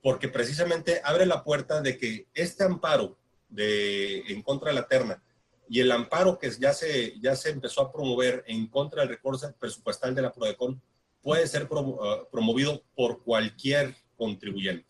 porque 0.03 0.29
precisamente 0.29 1.03
abre 1.05 1.27
la 1.27 1.45
puerta 1.45 1.83
de 1.83 1.99
que 1.99 2.29
este 2.33 2.65
amparo 2.65 3.19
de, 3.51 4.21
en 4.21 4.41
contra 4.41 4.71
de 4.71 4.75
la 4.75 4.89
terna 4.89 5.23
y 5.69 5.81
el 5.81 5.93
amparo 5.93 6.39
que 6.39 6.51
ya 6.51 6.73
se, 6.73 7.21
ya 7.21 7.37
se 7.37 7.51
empezó 7.51 7.83
a 7.83 7.93
promover 7.93 8.43
en 8.47 8.69
contra 8.69 9.03
del 9.03 9.11
recurso 9.11 9.55
presupuestal 9.59 10.15
de 10.15 10.23
la 10.23 10.33
PRODECON 10.33 10.81
puede 11.27 11.49
ser 11.49 11.69
ah, 11.73 12.23
promovido 12.31 12.85
por 12.95 13.25
cualquier 13.25 13.97
contribuyente. 14.17 14.87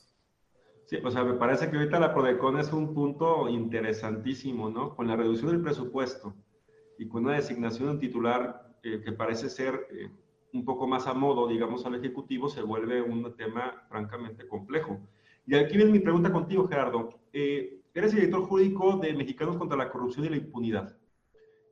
Sí, 0.84 0.98
o 1.02 1.10
sea, 1.10 1.24
me 1.24 1.32
parece 1.32 1.70
que 1.70 1.78
ahorita 1.78 1.98
la 1.98 2.12
PRODECON 2.12 2.60
es 2.60 2.74
un 2.74 2.92
punto 2.92 3.48
interesantísimo, 3.48 4.68
¿no? 4.68 4.94
Con 4.94 5.08
la 5.08 5.16
reducción 5.16 5.50
del 5.50 5.62
presupuesto 5.62 6.34
y 6.98 7.08
con 7.08 7.24
una 7.24 7.36
designación 7.36 7.88
de 7.88 7.94
un 7.94 8.00
titular 8.00 8.76
eh, 8.82 9.00
que 9.02 9.12
parece 9.12 9.48
ser 9.48 9.88
eh, 9.90 10.10
un 10.52 10.66
poco 10.66 10.86
más 10.86 11.06
a 11.06 11.14
modo, 11.14 11.48
digamos, 11.48 11.86
al 11.86 11.94
Ejecutivo, 11.94 12.50
se 12.50 12.60
vuelve 12.60 13.00
un 13.00 13.34
tema 13.34 13.86
francamente 13.88 14.46
complejo. 14.46 15.00
Y 15.46 15.54
aquí 15.54 15.78
viene 15.78 15.90
mi 15.90 16.00
pregunta 16.00 16.30
contigo, 16.30 16.68
Gerardo. 16.68 17.18
Eh, 17.32 17.80
eres 17.94 18.14
director 18.14 18.42
jurídico 18.42 18.98
de 18.98 19.14
Mexicanos 19.14 19.56
contra 19.56 19.78
la 19.78 19.90
Corrupción 19.90 20.26
y 20.26 20.28
la 20.28 20.36
Impunidad 20.36 20.98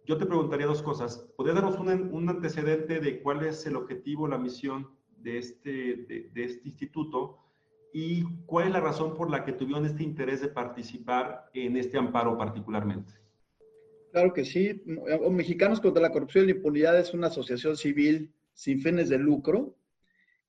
yo 0.07 0.19
te 0.19 0.27
preguntaría 0.27 0.67
dos 0.67 0.83
cosas. 0.83 1.19
¿Podrías 1.37 1.57
darnos 1.57 1.79
un, 1.79 2.29
antecedente 2.29 3.01
de 3.01 3.21
cuál 3.21 3.45
es 3.45 3.67
el 3.67 3.77
objetivo, 3.77 4.29
la 4.29 4.39
misión 4.39 4.91
de 5.17 5.39
este, 5.39 5.71
de, 5.71 6.31
este 6.35 6.69
instituto 6.69 7.39
y 7.93 8.25
cuál 8.47 8.67
es 8.67 8.73
la 8.73 8.81
razón 8.81 9.15
por 9.15 9.31
la 9.31 9.45
que 9.45 9.53
tuvieron 9.53 9.87
este 9.87 10.03
interés 10.03 10.43
de 10.43 10.49
participar 10.49 11.51
en 11.55 11.77
este 11.77 11.97
amparo 11.97 12.37
particularmente? 12.37 13.13
Claro 14.13 14.33
que 14.33 14.45
sí. 14.45 14.83
Mexicanos 15.31 15.81
contra 15.81 16.03
la 16.03 16.13
Corrupción 16.13 16.45
y 16.45 16.49
la 16.49 16.57
Impunidad 16.57 16.99
es 16.99 17.15
una 17.15 17.29
asociación 17.29 17.77
civil 17.77 18.33
sin 18.53 18.81
fines 18.81 19.09
de 19.09 19.19
lucro 19.19 19.77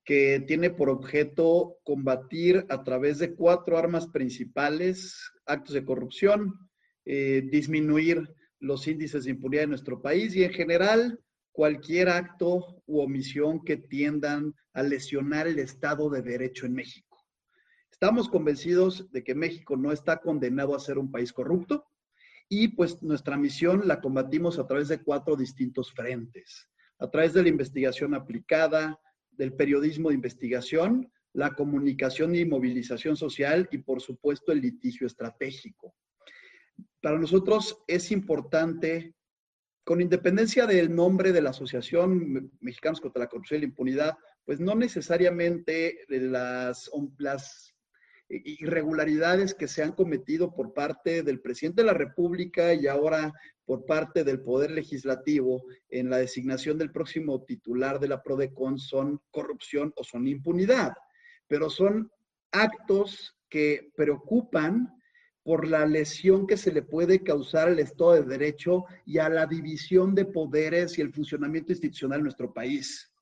que 0.04 0.44
tiene 0.46 0.70
por 0.70 0.90
objeto 0.90 1.78
combatir 1.84 2.66
a 2.70 2.84
través 2.84 3.18
de 3.18 3.34
cuatro 3.34 3.78
armas 3.78 4.06
principales 4.06 5.32
actos 5.48 5.74
de 5.74 5.84
corrupción, 5.84 6.70
eh, 7.06 7.42
disminuir 7.52 8.30
los 8.66 8.88
índices 8.88 9.24
de 9.24 9.32
impunidad 9.32 9.64
en 9.66 9.70
nuestro 9.70 10.02
país 10.02 10.36
y 10.36 10.44
en 10.44 10.52
general 10.52 11.20
cualquier 11.52 12.10
acto 12.10 12.82
u 12.86 13.00
omisión 13.00 13.64
que 13.64 13.78
tiendan 13.78 14.54
a 14.74 14.84
lesionar 14.84 15.48
el 15.48 15.60
Estado 15.60 16.10
de 16.10 16.22
Derecho 16.22 16.66
en 16.66 16.74
México. 16.74 17.18
Estamos 17.92 18.28
convencidos 18.28 19.10
de 19.12 19.24
que 19.24 19.36
México 19.36 19.78
no 19.78 19.92
está 19.92 20.18
condenado 20.18 20.76
a 20.76 20.80
ser 20.80 20.98
un 20.98 21.12
país 21.12 21.32
corrupto 21.32 21.86
y 22.50 22.70
pues 22.70 23.02
nuestra 23.02 23.38
misión 23.38 23.88
la 23.88 24.02
combatimos 24.02 24.60
a 24.60 24.68
través 24.68 24.90
de 24.90 25.02
cuatro 25.02 25.36
distintos 25.36 25.94
frentes. 25.94 26.68
A 27.00 27.10
través 27.10 27.34
de 27.34 27.44
la 27.44 27.50
investigación 27.50 28.14
aplicada, 28.14 29.00
del 29.32 29.54
periodismo 29.54 30.10
de 30.10 30.16
investigación, 30.16 31.12
la 31.34 31.54
comunicación 31.54 32.36
y 32.36 32.46
movilización 32.46 33.16
social 33.16 33.68
y 33.72 33.80
por 33.80 34.02
supuesto 34.02 34.52
el 34.52 34.62
litigio 34.62 35.08
estratégico. 35.08 35.94
Para 37.06 37.20
nosotros 37.20 37.84
es 37.86 38.12
importante, 38.12 39.14
con 39.84 40.02
independencia 40.02 40.66
del 40.66 40.96
nombre 40.96 41.34
de 41.34 41.42
la 41.44 41.52
Asociación 41.52 42.52
Mexicanos 42.62 43.00
contra 43.00 43.20
la 43.20 43.30
Corrupción 43.30 43.60
y 43.60 43.62
la 43.62 43.68
Impunidad, 43.68 44.18
pues 44.44 44.60
no 44.60 44.74
necesariamente 44.74 46.00
las, 46.08 46.90
las 47.20 47.76
irregularidades 48.28 49.54
que 49.54 49.68
se 49.68 49.84
han 49.84 49.92
cometido 49.92 50.56
por 50.56 50.74
parte 50.74 51.22
del 51.22 51.42
presidente 51.42 51.84
de 51.84 51.86
la 51.86 51.94
República 51.94 52.74
y 52.74 52.88
ahora 52.88 53.32
por 53.66 53.86
parte 53.86 54.24
del 54.24 54.42
Poder 54.42 54.72
Legislativo 54.72 55.64
en 55.90 56.10
la 56.10 56.18
designación 56.18 56.80
del 56.80 56.92
próximo 56.92 57.44
titular 57.44 58.00
de 58.00 58.08
la 58.08 58.24
PRODECON 58.24 58.80
son 58.80 59.22
corrupción 59.30 59.94
o 59.96 60.04
son 60.04 60.28
impunidad, 60.28 60.94
pero 61.46 61.70
son 61.70 62.10
actos 62.52 63.38
que 63.48 63.92
preocupan 63.96 64.92
por 65.46 65.68
la 65.68 65.86
lesión 65.86 66.48
que 66.48 66.58
se 66.58 66.74
le 66.74 66.82
puede 66.82 67.22
causar 67.22 67.68
al 67.68 67.78
Estado 67.78 68.14
de 68.14 68.24
Derecho 68.24 68.86
y 69.06 69.20
a 69.20 69.30
la 69.30 69.46
división 69.46 70.16
de 70.16 70.26
poderes 70.26 70.98
y 70.98 71.02
el 71.02 71.14
funcionamiento 71.14 71.72
institucional 71.72 72.18
en 72.18 72.24
nuestro 72.24 72.52
país. 72.52 73.14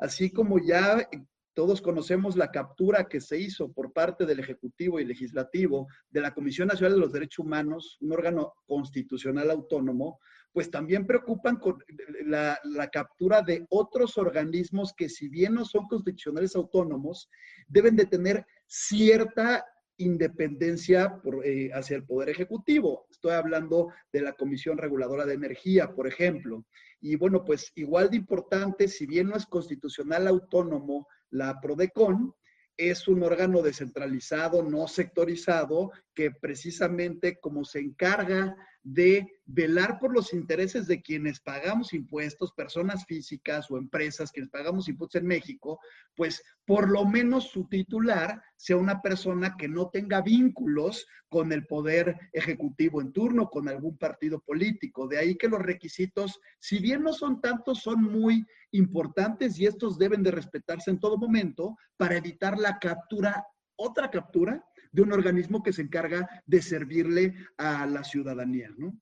Así 0.00 0.32
como 0.32 0.58
ya 0.58 1.08
todos 1.54 1.80
conocemos 1.80 2.36
la 2.36 2.50
captura 2.50 3.04
que 3.04 3.20
se 3.20 3.38
hizo 3.38 3.72
por 3.72 3.92
parte 3.92 4.26
del 4.26 4.40
Ejecutivo 4.40 4.98
y 4.98 5.04
Legislativo 5.04 5.86
de 6.10 6.20
la 6.20 6.34
Comisión 6.34 6.66
Nacional 6.66 6.94
de 6.94 7.02
los 7.02 7.12
Derechos 7.12 7.46
Humanos, 7.46 7.98
un 8.00 8.14
órgano 8.14 8.52
constitucional 8.66 9.48
autónomo, 9.48 10.18
pues 10.52 10.72
también 10.72 11.06
preocupan 11.06 11.54
con 11.56 11.78
la, 12.24 12.58
captura 12.92 13.42
de 13.42 13.64
otros 13.70 14.18
organismos 14.18 14.92
que 14.92 15.08
si 15.08 15.28
bien 15.28 15.54
no 15.54 15.64
son 15.64 15.86
constitucionales 15.86 16.56
autónomos, 16.56 17.30
deben 17.68 17.94
de 17.94 18.06
tener 18.06 18.44
cierta 18.66 19.64
independencia 20.00 21.20
eh, 21.44 21.70
hacia 21.72 21.96
el 21.96 22.04
Poder 22.04 22.30
Ejecutivo. 22.30 23.06
Estoy 23.10 23.32
hablando 23.32 23.92
de 24.12 24.22
la 24.22 24.32
Comisión 24.32 24.78
Reguladora 24.78 25.26
de 25.26 25.34
Energía, 25.34 25.92
por 25.94 26.06
ejemplo. 26.06 26.64
Y 27.00 27.16
bueno, 27.16 27.44
pues 27.44 27.72
igual 27.74 28.10
de 28.10 28.16
importante, 28.16 28.88
si 28.88 29.06
bien 29.06 29.28
no 29.28 29.36
es 29.36 29.46
constitucional 29.46 30.26
autónomo, 30.26 31.06
la 31.30 31.60
PRODECON 31.60 32.34
es 32.76 33.08
un 33.08 33.22
órgano 33.22 33.62
descentralizado, 33.62 34.62
no 34.62 34.88
sectorizado, 34.88 35.92
que 36.14 36.30
precisamente 36.30 37.38
como 37.38 37.64
se 37.64 37.80
encarga 37.80 38.56
de 38.82 39.40
velar 39.44 39.98
por 39.98 40.14
los 40.14 40.32
intereses 40.32 40.86
de 40.86 41.02
quienes 41.02 41.40
pagamos 41.40 41.92
impuestos, 41.92 42.52
personas 42.52 43.04
físicas 43.04 43.70
o 43.70 43.76
empresas, 43.76 44.32
quienes 44.32 44.50
pagamos 44.50 44.88
impuestos 44.88 45.20
en 45.20 45.26
México, 45.26 45.80
pues 46.14 46.42
por 46.64 46.88
lo 46.88 47.04
menos 47.04 47.50
su 47.50 47.68
titular 47.68 48.42
sea 48.56 48.76
una 48.76 49.02
persona 49.02 49.56
que 49.58 49.68
no 49.68 49.90
tenga 49.90 50.22
vínculos 50.22 51.06
con 51.28 51.52
el 51.52 51.66
poder 51.66 52.16
ejecutivo 52.32 53.00
en 53.00 53.12
turno, 53.12 53.50
con 53.50 53.68
algún 53.68 53.98
partido 53.98 54.40
político. 54.40 55.08
De 55.08 55.18
ahí 55.18 55.36
que 55.36 55.48
los 55.48 55.60
requisitos, 55.60 56.40
si 56.58 56.78
bien 56.78 57.02
no 57.02 57.12
son 57.12 57.40
tantos, 57.40 57.80
son 57.82 58.02
muy 58.02 58.46
importantes 58.72 59.58
y 59.58 59.66
estos 59.66 59.98
deben 59.98 60.22
de 60.22 60.30
respetarse 60.30 60.90
en 60.90 61.00
todo 61.00 61.18
momento 61.18 61.76
para 61.96 62.16
evitar 62.16 62.58
la 62.58 62.78
captura, 62.78 63.46
otra 63.76 64.10
captura 64.10 64.64
de 64.92 65.02
un 65.02 65.12
organismo 65.12 65.62
que 65.62 65.72
se 65.72 65.82
encarga 65.82 66.28
de 66.46 66.62
servirle 66.62 67.34
a 67.56 67.86
la 67.86 68.04
ciudadanía, 68.04 68.70
¿no? 68.76 68.94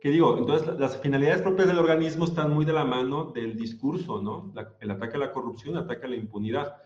¿Qué 0.00 0.10
digo? 0.10 0.38
Entonces, 0.38 0.78
las 0.78 1.00
finalidades 1.00 1.42
propias 1.42 1.68
del 1.68 1.78
organismo 1.78 2.26
están 2.26 2.52
muy 2.52 2.64
de 2.64 2.72
la 2.72 2.84
mano 2.84 3.32
del 3.32 3.56
discurso, 3.56 4.22
¿no? 4.22 4.52
el 4.80 4.90
ataque 4.90 5.16
a 5.16 5.20
la 5.20 5.32
corrupción, 5.32 5.74
el 5.74 5.82
ataque 5.82 6.06
a 6.06 6.10
la 6.10 6.16
impunidad. 6.16 6.76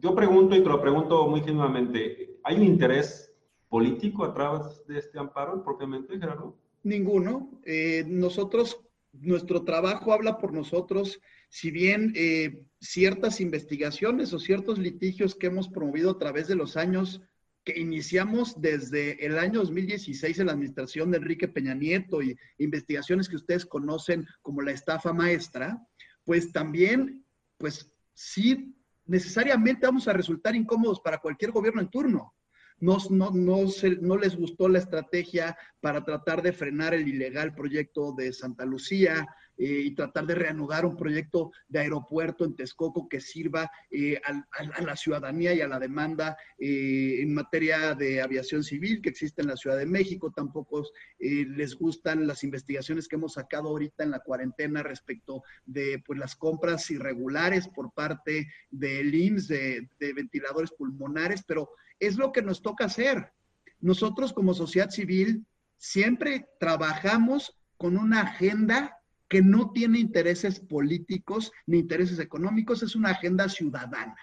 Yo 0.00 0.14
pregunto, 0.14 0.54
y 0.54 0.62
te 0.62 0.68
lo 0.68 0.80
pregunto 0.80 1.26
muy 1.28 1.40
genuinamente, 1.42 2.38
¿hay 2.42 2.56
un 2.56 2.64
interés 2.64 3.32
político 3.68 4.24
a 4.24 4.32
través 4.32 4.86
de 4.86 4.98
este 4.98 5.18
amparo 5.18 5.62
propiamente, 5.64 6.18
Gerardo? 6.18 6.56
Ninguno. 6.84 7.50
Eh, 7.64 8.04
nosotros, 8.06 8.80
nuestro 9.12 9.64
trabajo 9.64 10.12
habla 10.12 10.38
por 10.38 10.52
nosotros. 10.52 11.20
Si 11.48 11.70
bien 11.70 12.12
eh, 12.14 12.62
ciertas 12.80 13.40
investigaciones 13.40 14.32
o 14.32 14.38
ciertos 14.38 14.78
litigios 14.78 15.34
que 15.34 15.48
hemos 15.48 15.68
promovido 15.68 16.12
a 16.12 16.18
través 16.18 16.48
de 16.48 16.54
los 16.54 16.76
años 16.76 17.20
que 17.64 17.78
iniciamos 17.78 18.60
desde 18.60 19.24
el 19.24 19.38
año 19.38 19.60
2016 19.60 20.38
en 20.38 20.46
la 20.46 20.52
administración 20.52 21.10
de 21.10 21.16
Enrique 21.16 21.48
Peña 21.48 21.74
Nieto 21.74 22.22
y 22.22 22.36
investigaciones 22.58 23.28
que 23.28 23.36
ustedes 23.36 23.64
conocen 23.64 24.26
como 24.42 24.60
la 24.60 24.72
estafa 24.72 25.12
maestra, 25.12 25.82
pues 26.24 26.52
también, 26.52 27.24
pues 27.56 27.90
sí, 28.12 28.74
necesariamente 29.06 29.86
vamos 29.86 30.06
a 30.08 30.12
resultar 30.12 30.54
incómodos 30.54 31.00
para 31.00 31.18
cualquier 31.18 31.52
gobierno 31.52 31.80
en 31.80 31.90
turno. 31.90 32.34
No, 32.80 32.98
no, 33.08 33.30
no, 33.30 33.64
no, 34.00 34.16
les 34.18 34.36
gustó 34.36 34.68
la 34.68 34.80
estrategia 34.80 35.56
para 35.80 36.04
tratar 36.04 36.42
de 36.42 36.52
frenar 36.52 36.92
el 36.92 37.08
ilegal 37.08 37.54
proyecto 37.54 38.12
de 38.12 38.32
Santa 38.32 38.66
Lucía, 38.66 39.26
eh, 39.56 39.82
y 39.84 39.94
tratar 39.94 40.26
de 40.26 40.34
reanudar 40.34 40.84
un 40.84 40.96
proyecto 40.96 41.52
de 41.68 41.78
aeropuerto 41.78 42.44
en 42.44 42.56
Texcoco 42.56 43.08
que 43.08 43.20
sirva 43.20 43.70
eh, 43.88 44.20
a, 44.24 44.82
la 44.82 44.96
ciudadanía 44.96 45.54
y 45.54 45.60
a 45.60 45.68
la 45.68 45.78
demanda 45.78 46.36
eh, 46.58 47.20
en 47.20 47.32
materia 47.32 47.94
de 47.94 48.20
aviación 48.20 48.64
civil 48.64 49.00
que 49.00 49.10
existe 49.10 49.42
en 49.42 49.48
la 49.48 49.56
Ciudad 49.56 49.76
de 49.76 49.86
México. 49.86 50.32
Tampoco 50.34 50.84
les 51.18 51.76
gustan 51.76 52.26
las 52.26 52.42
investigaciones 52.42 53.06
que 53.06 53.16
hemos 53.16 53.34
sacado 53.34 53.68
ahorita 53.68 54.02
en 54.02 54.10
la 54.10 54.18
cuarentena 54.18 54.82
respecto 54.82 55.44
de 55.64 56.02
pues, 56.04 56.18
las 56.18 56.34
compras 56.34 56.90
irregulares 56.90 57.68
por 57.68 57.92
parte 57.92 58.48
del 58.70 59.14
IMSS 59.14 59.48
de, 59.48 59.88
de 60.00 60.12
ventiladores 60.12 60.72
pulmonares, 60.72 61.44
pero 61.46 61.70
es 62.00 62.16
lo 62.16 62.32
que 62.32 62.42
nos 62.42 62.60
toca 62.60 62.86
hacer. 62.86 63.32
Nosotros 63.80 64.32
como 64.32 64.52
sociedad 64.52 64.90
civil 64.90 65.46
siempre 65.76 66.48
trabajamos 66.58 67.56
con 67.76 67.96
una 67.96 68.22
agenda 68.22 68.98
que 69.34 69.42
no 69.42 69.72
tiene 69.72 69.98
intereses 69.98 70.60
políticos 70.60 71.50
ni 71.66 71.80
intereses 71.80 72.20
económicos, 72.20 72.84
es 72.84 72.94
una 72.94 73.10
agenda 73.10 73.48
ciudadana. 73.48 74.14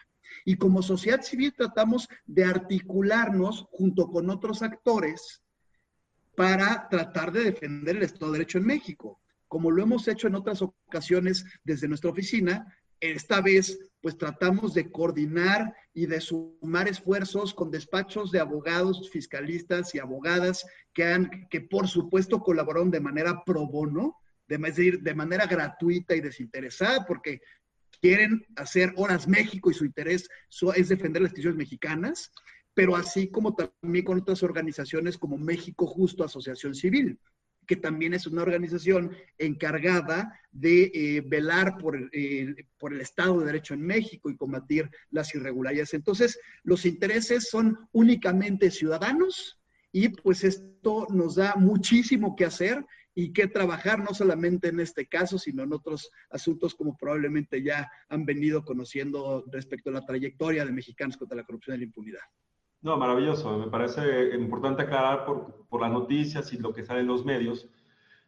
Y 0.45 0.55
como 0.55 0.81
sociedad 0.81 1.21
civil 1.21 1.53
tratamos 1.53 2.07
de 2.25 2.45
articularnos 2.45 3.67
junto 3.71 4.07
con 4.09 4.29
otros 4.29 4.61
actores 4.61 5.43
para 6.33 6.87
tratar 6.87 7.33
de 7.33 7.43
defender 7.43 7.97
el 7.97 8.03
Estado 8.03 8.31
de 8.31 8.37
Derecho 8.37 8.59
en 8.59 8.67
México, 8.67 9.19
como 9.49 9.69
lo 9.69 9.83
hemos 9.83 10.07
hecho 10.07 10.27
en 10.27 10.35
otras 10.35 10.61
ocasiones 10.61 11.43
desde 11.65 11.89
nuestra 11.89 12.11
oficina. 12.11 12.73
Esta 13.01 13.41
vez, 13.41 13.91
pues 13.99 14.17
tratamos 14.17 14.73
de 14.73 14.93
coordinar 14.93 15.75
y 15.93 16.05
de 16.05 16.21
sumar 16.21 16.87
esfuerzos 16.87 17.53
con 17.53 17.69
despachos 17.69 18.31
de 18.31 18.39
abogados, 18.39 19.09
fiscalistas 19.11 19.93
y 19.93 19.99
abogadas 19.99 20.65
que 20.93 21.03
han, 21.03 21.49
que 21.49 21.59
por 21.59 21.89
supuesto 21.89 22.39
colaboraron 22.39 22.91
de 22.91 23.01
manera 23.01 23.43
pro 23.43 23.67
bono 23.67 24.20
de, 24.58 25.13
manera 25.15 25.46
gratuita 25.46 26.15
y 26.15 26.22
desinteresada, 26.22 27.05
porque 27.05 27.41
quieren 28.01 28.46
hacer 28.55 28.93
Horas 28.96 29.27
México 29.27 29.72
y 29.72 29.74
su 29.74 29.86
interés 29.86 30.27
es 30.75 30.89
defender 30.89 31.22
las 31.22 31.31
instituciones 31.31 31.58
mexicanas, 31.58 32.31
pero 32.74 32.96
así 32.96 33.29
como 33.29 33.55
también 33.55 34.05
con 34.05 34.20
otras 34.20 34.43
organizaciones 34.43 35.17
como 35.17 35.38
México 35.38 35.86
Justo 35.86 36.24
Asociación 36.24 36.74
Civil, 36.74 37.20
que 37.67 37.75
también 37.75 38.13
es 38.13 38.27
una 38.27 38.41
organización 38.41 39.15
encargada 39.38 40.38
de 40.51 40.91
eh, 40.93 41.22
velar 41.25 41.77
por, 41.77 41.98
por 42.77 42.93
el 42.93 43.01
Estado 43.01 43.39
de 43.39 43.46
Derecho 43.46 43.74
en 43.74 43.81
México 43.81 44.29
y 44.29 44.36
combatir 44.36 44.89
las 45.12 45.34
irregularidades. 45.36 45.93
Entonces, 45.93 46.39
los 46.63 46.86
intereses 46.86 47.50
son 47.50 47.77
únicamente 47.91 48.72
ciudadanos 48.72 49.62
y 49.91 50.10
pues 50.10 50.43
esto 50.43 51.08
nos 51.10 51.36
da 51.36 51.55
muchísimo 51.55 52.36
que 52.36 52.46
hacer 52.46 52.86
y 53.13 53.33
que 53.33 53.47
trabajar 53.47 53.99
no 53.99 54.13
solamente 54.13 54.69
en 54.69 54.79
este 54.79 55.07
caso, 55.07 55.37
sino 55.37 55.63
en 55.63 55.73
otros 55.73 56.11
asuntos 56.29 56.75
como 56.75 56.95
probablemente 56.97 57.61
ya 57.61 57.91
han 58.09 58.25
venido 58.25 58.63
conociendo 58.63 59.43
respecto 59.51 59.89
a 59.89 59.93
la 59.93 60.05
trayectoria 60.05 60.65
de 60.65 60.71
mexicanos 60.71 61.17
contra 61.17 61.37
la 61.37 61.43
corrupción 61.43 61.75
y 61.75 61.79
la 61.79 61.85
impunidad. 61.85 62.21
No, 62.81 62.97
maravilloso. 62.97 63.57
Me 63.57 63.67
parece 63.67 64.33
importante 64.35 64.83
aclarar 64.83 65.25
por, 65.25 65.65
por 65.67 65.81
las 65.81 65.91
noticias 65.91 66.51
y 66.53 66.57
lo 66.57 66.73
que 66.73 66.83
sale 66.83 67.01
en 67.01 67.07
los 67.07 67.25
medios. 67.25 67.69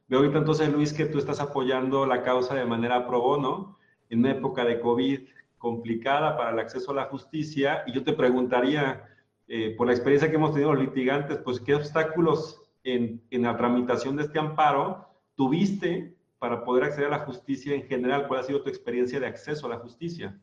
Veo 0.08 0.20
ahorita 0.20 0.38
entonces, 0.40 0.72
Luis, 0.72 0.94
que 0.94 1.06
tú 1.06 1.18
estás 1.18 1.40
apoyando 1.40 2.06
la 2.06 2.22
causa 2.22 2.54
de 2.54 2.66
manera 2.66 3.08
pro 3.08 3.22
bono 3.22 3.80
en 4.10 4.20
una 4.20 4.32
época 4.32 4.64
de 4.66 4.80
COVID 4.80 5.22
complicada 5.58 6.38
para 6.38 6.52
el 6.52 6.60
acceso 6.60 6.92
a 6.92 6.96
la 6.96 7.06
justicia. 7.06 7.84
Y 7.88 7.94
yo 7.94 8.04
te 8.04 8.14
preguntaría, 8.14 9.10
eh, 9.48 9.74
por 9.78 9.88
la 9.88 9.94
experiencia 9.94 10.30
que 10.30 10.36
hemos 10.36 10.52
tenido 10.52 10.74
los 10.74 10.84
litigantes, 10.84 11.38
pues 11.38 11.60
qué 11.60 11.74
obstáculos 11.74 12.63
en, 12.84 13.24
la 13.32 13.58
tramitación 13.58 14.16
de 14.16 14.24
este 14.24 14.40
amparo 14.40 15.08
tuviste 15.36 16.16
para 16.40 16.64
poder 16.64 16.86
acceder 16.86 17.08
a 17.08 17.18
la 17.18 17.26
justicia 17.26 17.74
en 17.74 17.88
general? 17.88 18.28
¿Cuál 18.28 18.42
ha 18.42 18.44
sido 18.44 18.62
tu 18.62 18.70
experiencia 18.70 19.20
de 19.20 19.28
acceso 19.28 19.66
a 19.66 19.70
la 19.70 19.80
justicia? 19.80 20.40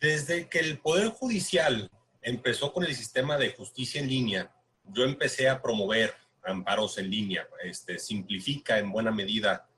Desde 0.00 0.48
que 0.48 0.60
el 0.60 0.78
Poder 0.78 1.08
Judicial 1.08 1.90
empezó 2.22 2.72
con 2.72 2.84
el 2.84 2.94
sistema 2.94 3.36
de 3.38 3.54
justicia 3.54 4.00
en 4.00 4.08
línea, 4.08 4.54
yo 4.84 5.04
empecé 5.04 5.48
a 5.48 5.60
promover 5.60 6.14
amparos 6.44 6.98
en 6.98 7.10
línea. 7.10 7.48
Este, 7.64 7.98
simplifica 7.98 8.78
en 8.78 8.92
buena 8.92 9.10
medida 9.10 9.68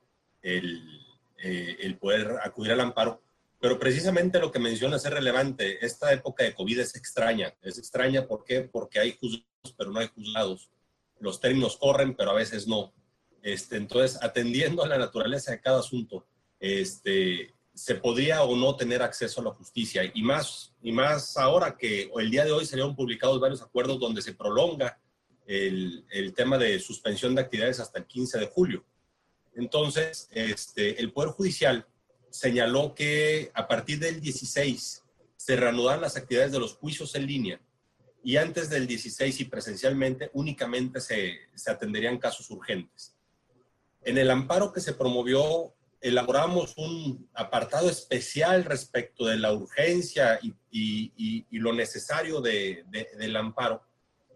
el, 0.41 0.99
eh, 1.37 1.77
el 1.81 1.97
poder 1.97 2.37
acudir 2.43 2.73
al 2.73 2.81
amparo. 2.81 3.21
Pero 3.59 3.79
precisamente 3.79 4.39
lo 4.39 4.51
que 4.51 4.59
mencionas 4.59 5.03
es 5.05 5.11
relevante. 5.11 5.83
Esta 5.85 6.13
época 6.13 6.43
de 6.43 6.53
COVID 6.53 6.79
es 6.79 6.95
extraña. 6.95 7.53
Es 7.61 7.77
extraña 7.77 8.25
¿por 8.25 8.43
qué? 8.43 8.61
porque 8.61 8.99
hay 8.99 9.17
juzgados, 9.19 9.75
pero 9.77 9.91
no 9.91 9.99
hay 9.99 10.07
juzgados 10.07 10.69
los 11.19 11.39
términos 11.39 11.77
corren, 11.77 12.15
pero 12.15 12.31
a 12.31 12.35
veces 12.35 12.67
no. 12.67 12.93
Este, 13.41 13.77
entonces, 13.77 14.17
atendiendo 14.21 14.83
a 14.83 14.87
la 14.87 14.97
naturaleza 14.97 15.51
de 15.51 15.61
cada 15.61 15.79
asunto, 15.79 16.27
este, 16.59 17.55
se 17.73 17.95
podría 17.95 18.43
o 18.43 18.55
no 18.55 18.75
tener 18.75 19.01
acceso 19.01 19.41
a 19.41 19.45
la 19.45 19.51
justicia. 19.51 20.09
Y 20.13 20.21
más, 20.21 20.73
y 20.81 20.91
más 20.91 21.37
ahora 21.37 21.77
que 21.77 22.11
el 22.15 22.29
día 22.29 22.45
de 22.45 22.51
hoy 22.51 22.65
salieron 22.65 22.95
publicados 22.95 23.39
varios 23.39 23.61
acuerdos 23.61 23.99
donde 23.99 24.21
se 24.21 24.33
prolonga 24.33 24.99
el, 25.45 26.33
tema 26.35 26.57
de 26.57 26.79
suspensión 26.79 27.33
de 27.33 27.41
actividades 27.41 27.79
hasta 27.79 27.99
el 27.99 28.05
15 28.05 28.39
de 28.39 28.47
julio. 28.47 28.85
Entonces, 29.55 30.29
este, 30.31 30.99
el 30.99 31.11
Poder 31.11 31.31
Judicial 31.31 31.87
señaló 32.29 32.93
que 32.93 33.51
a 33.55 33.67
partir 33.67 33.99
del 33.99 34.21
16 34.21 35.03
se 35.35 35.55
reanudan 35.55 36.01
las 36.01 36.17
actividades 36.17 36.51
de 36.51 36.59
los 36.59 36.75
juicios 36.75 37.15
en 37.15 37.25
línea 37.25 37.61
y 38.23 38.37
antes 38.37 38.69
del 38.69 38.87
16 38.87 39.39
y 39.39 39.45
presencialmente 39.45 40.29
únicamente 40.33 40.99
se, 40.99 41.37
se 41.55 41.71
atenderían 41.71 42.17
casos 42.17 42.49
urgentes. 42.49 43.15
En 44.01 44.17
el 44.17 44.29
amparo 44.29 44.71
que 44.71 44.81
se 44.81 44.93
promovió, 44.93 45.73
elaboramos 46.01 46.77
un 46.77 47.29
apartado 47.33 47.89
especial 47.89 48.63
respecto 48.65 49.25
de 49.25 49.37
la 49.37 49.53
urgencia 49.53 50.39
y, 50.41 50.53
y, 50.71 51.45
y, 51.49 51.59
lo 51.59 51.73
necesario 51.73 52.41
de, 52.41 52.83
de, 52.89 53.09
del 53.17 53.35
amparo. 53.35 53.81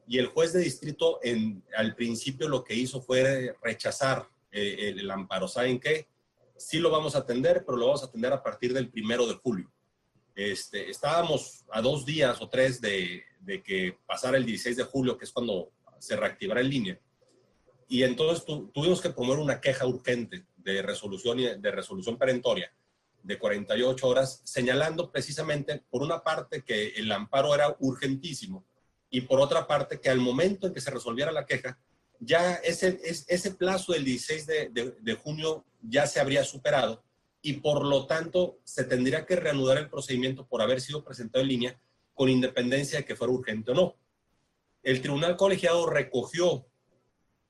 Y 0.08 0.18
el 0.18 0.28
juez 0.28 0.52
de 0.52 0.60
distrito 0.60 1.20
en, 1.24 1.64
al 1.78 1.96
principio 1.96 2.50
lo 2.50 2.64
que 2.64 2.76
hizo 2.76 3.02
fue 3.02 3.56
rechazar 3.62 4.28
eh, 4.52 4.90
el, 4.90 5.00
el, 5.00 5.12
amparo. 5.12 5.48
¿Saben 5.48 5.80
qué? 5.80 6.08
Sí 6.58 6.80
lo 6.80 6.90
vamos 6.90 7.16
a 7.16 7.20
atender, 7.20 7.64
pero 7.66 7.78
lo 7.78 7.88
vamos 7.88 8.04
a 8.04 8.08
atender 8.08 8.34
a 8.34 8.44
partir 8.44 8.74
del 8.74 8.90
primero 8.90 9.26
de 9.28 9.36
julio. 9.36 9.72
Este, 10.36 10.90
estábamos 10.90 11.64
a 11.72 11.82
dos 11.82 12.06
días 12.06 12.42
o 12.42 12.50
tres 12.50 12.82
de, 12.82 13.24
de 13.44 13.62
que 13.62 13.98
pasara 14.06 14.38
el 14.38 14.46
16 14.46 14.78
de 14.78 14.84
julio, 14.84 15.18
que 15.18 15.26
es 15.26 15.32
cuando 15.32 15.72
se 16.00 16.16
reactivará 16.16 16.62
en 16.62 16.70
línea. 16.70 17.00
Y 17.88 18.04
entonces 18.04 18.46
tu, 18.46 18.68
tuvimos 18.70 19.02
que 19.02 19.10
promover 19.10 19.40
una 19.40 19.62
queja 19.62 19.86
urgente 19.86 20.46
de 20.58 20.82
resolución, 20.82 21.38
de 21.38 21.72
resolución 21.72 22.18
perentoria 22.18 22.74
de 23.22 23.40
48 23.40 24.08
horas, 24.08 24.42
señalando 24.44 25.12
precisamente, 25.12 25.82
por 25.90 26.04
una 26.04 26.24
parte, 26.24 26.64
que 26.64 26.90
el 26.90 27.12
amparo 27.12 27.56
era 27.56 27.76
urgentísimo 27.80 28.66
y 29.10 29.22
por 29.22 29.40
otra 29.40 29.66
parte, 29.66 30.00
que 30.00 30.10
al 30.10 30.20
momento 30.20 30.68
en 30.68 30.74
que 30.74 30.82
se 30.82 30.92
resolviera 30.92 31.32
la 31.32 31.46
queja, 31.46 31.80
ya 32.20 32.56
ese, 32.56 33.00
ese 33.04 33.52
plazo 33.52 33.94
del 33.94 34.06
16 34.06 34.46
de, 34.46 34.70
de, 34.70 34.92
de 35.00 35.14
junio 35.16 35.66
ya 35.82 36.08
se 36.08 36.20
habría 36.20 36.44
superado 36.44 37.04
y 37.42 37.54
por 37.54 37.86
lo 37.86 38.06
tanto 38.08 38.60
se 38.64 38.86
tendría 38.86 39.26
que 39.26 39.36
reanudar 39.36 39.78
el 39.78 39.90
procedimiento 39.90 40.48
por 40.48 40.62
haber 40.62 40.82
sido 40.82 41.04
presentado 41.04 41.44
en 41.44 41.50
línea 41.50 41.80
con 42.14 42.30
independencia 42.30 43.00
de 43.00 43.06
que 43.06 43.16
fuera 43.16 43.34
urgente 43.34 43.72
o 43.72 43.76
no. 43.76 43.96
El 44.82 45.02
tribunal 45.02 45.38
colegiado 45.38 45.86
recogió 45.86 46.66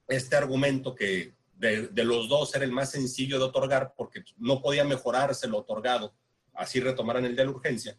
este 0.08 0.36
argumento 0.36 0.93
que 0.96 1.34
de, 1.55 2.03
los 2.03 2.27
dos 2.27 2.53
era 2.55 2.65
el 2.65 2.72
más 2.72 2.91
sencillo 2.91 3.38
de 3.38 3.46
otorgar 3.46 3.93
porque 3.96 4.24
no 4.38 4.62
podía 4.62 4.84
mejorarse 4.84 5.48
lo 5.48 5.60
otorgado, 5.60 6.13
así 6.53 6.79
retomaran 6.79 7.25
el 7.25 7.36
de 7.36 7.46
la 7.46 7.51
urgencia, 7.51 7.98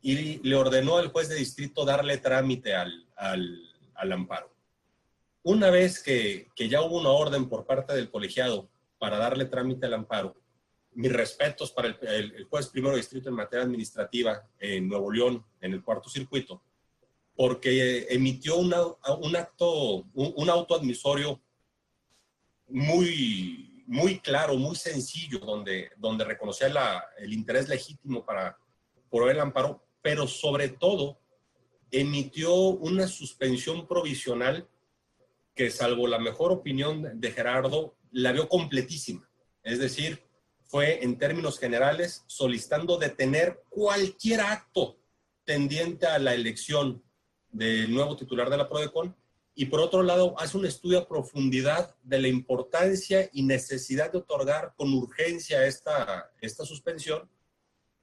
y 0.00 0.38
le 0.46 0.56
ordenó 0.56 0.96
al 0.96 1.08
juez 1.08 1.28
de 1.28 1.36
distrito 1.36 1.84
darle 1.84 2.18
trámite 2.18 2.74
al, 2.74 3.06
al, 3.16 3.58
al 3.94 4.12
amparo. 4.12 4.54
Una 5.42 5.70
vez 5.70 6.02
que, 6.02 6.48
que 6.54 6.68
ya 6.68 6.80
hubo 6.82 6.98
una 6.98 7.10
orden 7.10 7.48
por 7.48 7.66
parte 7.66 7.94
del 7.94 8.10
colegiado 8.10 8.70
para 8.98 9.18
darle 9.18 9.44
trámite 9.44 9.86
al 9.86 9.94
amparo, 9.94 10.36
mis 10.94 11.12
respetos 11.12 11.72
para 11.72 11.88
el, 11.88 11.98
el, 12.02 12.44
juez 12.44 12.68
primero 12.68 12.96
distrito 12.96 13.28
en 13.28 13.34
materia 13.34 13.64
administrativa 13.64 14.48
en 14.58 14.88
Nuevo 14.88 15.10
León, 15.10 15.44
en 15.60 15.72
el 15.72 15.82
cuarto 15.82 16.08
circuito, 16.08 16.62
porque 17.36 18.06
emitió 18.10 18.56
un 18.56 18.72
acto, 19.36 20.06
un, 20.14 20.50
auto 20.50 20.76
admisorio 20.76 21.40
muy, 22.68 23.84
muy 23.86 24.20
claro, 24.20 24.56
muy 24.56 24.76
sencillo, 24.76 25.40
donde, 25.40 25.90
donde 25.96 26.24
reconocía 26.24 26.68
el 27.18 27.32
interés 27.32 27.68
legítimo 27.68 28.24
para 28.24 28.56
por 29.10 29.30
el 29.30 29.38
amparo, 29.38 29.86
pero 30.02 30.26
sobre 30.26 30.68
todo 30.70 31.20
emitió 31.90 32.52
una 32.52 33.06
suspensión 33.06 33.86
provisional 33.86 34.68
que, 35.54 35.70
salvo 35.70 36.08
la 36.08 36.18
mejor 36.18 36.50
opinión 36.50 37.20
de 37.20 37.30
Gerardo, 37.30 37.96
la 38.10 38.32
vio 38.32 38.48
completísima. 38.48 39.28
Es 39.62 39.78
decir, 39.78 40.20
fue 40.74 41.04
en 41.04 41.18
términos 41.18 41.60
generales 41.60 42.24
solicitando 42.26 42.98
detener 42.98 43.62
cualquier 43.68 44.40
acto 44.40 44.98
tendiente 45.44 46.04
a 46.08 46.18
la 46.18 46.34
elección 46.34 47.00
del 47.52 47.94
nuevo 47.94 48.16
titular 48.16 48.50
de 48.50 48.56
la 48.56 48.68
PRODECON 48.68 49.14
y 49.54 49.66
por 49.66 49.78
otro 49.78 50.02
lado 50.02 50.34
hace 50.36 50.58
un 50.58 50.66
estudio 50.66 50.98
a 50.98 51.06
profundidad 51.06 51.94
de 52.02 52.18
la 52.18 52.26
importancia 52.26 53.30
y 53.32 53.44
necesidad 53.44 54.10
de 54.10 54.18
otorgar 54.18 54.74
con 54.76 54.92
urgencia 54.92 55.64
esta, 55.64 56.32
esta 56.40 56.64
suspensión 56.64 57.30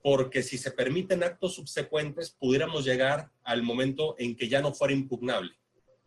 porque 0.02 0.42
si 0.42 0.58
se 0.58 0.72
permiten 0.72 1.24
actos 1.24 1.56
subsecuentes 1.56 2.32
pudiéramos 2.32 2.86
llegar 2.86 3.30
al 3.44 3.64
momento 3.64 4.16
en 4.18 4.34
que 4.34 4.48
ya 4.48 4.62
no 4.62 4.74
fuera 4.74 4.94
impugnable. 4.94 5.52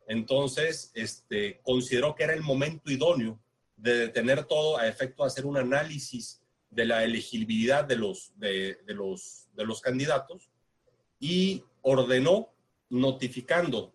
Entonces, 0.09 0.93
este, 0.95 1.61
consideró 1.63 2.15
que 2.15 2.25
era 2.25 2.33
el 2.33 2.43
momento 2.43 2.91
idóneo 2.91 3.39
de 3.77 3.99
detener 3.99 4.45
todo 4.45 4.79
a 4.79 4.89
efecto 4.89 5.25
de 5.25 5.27
hacer 5.27 5.45
un 5.45 5.59
análisis 5.59 6.41
de 6.75 6.85
la 6.85 7.05
elegibilidad 7.05 7.85
de 7.85 7.97
los, 7.97 8.33
de, 8.37 8.79
los, 8.87 9.49
de 9.55 9.65
los 9.65 9.81
candidatos 9.81 10.51
y 11.21 11.63
ordenó 11.83 12.53
notificando, 12.91 13.95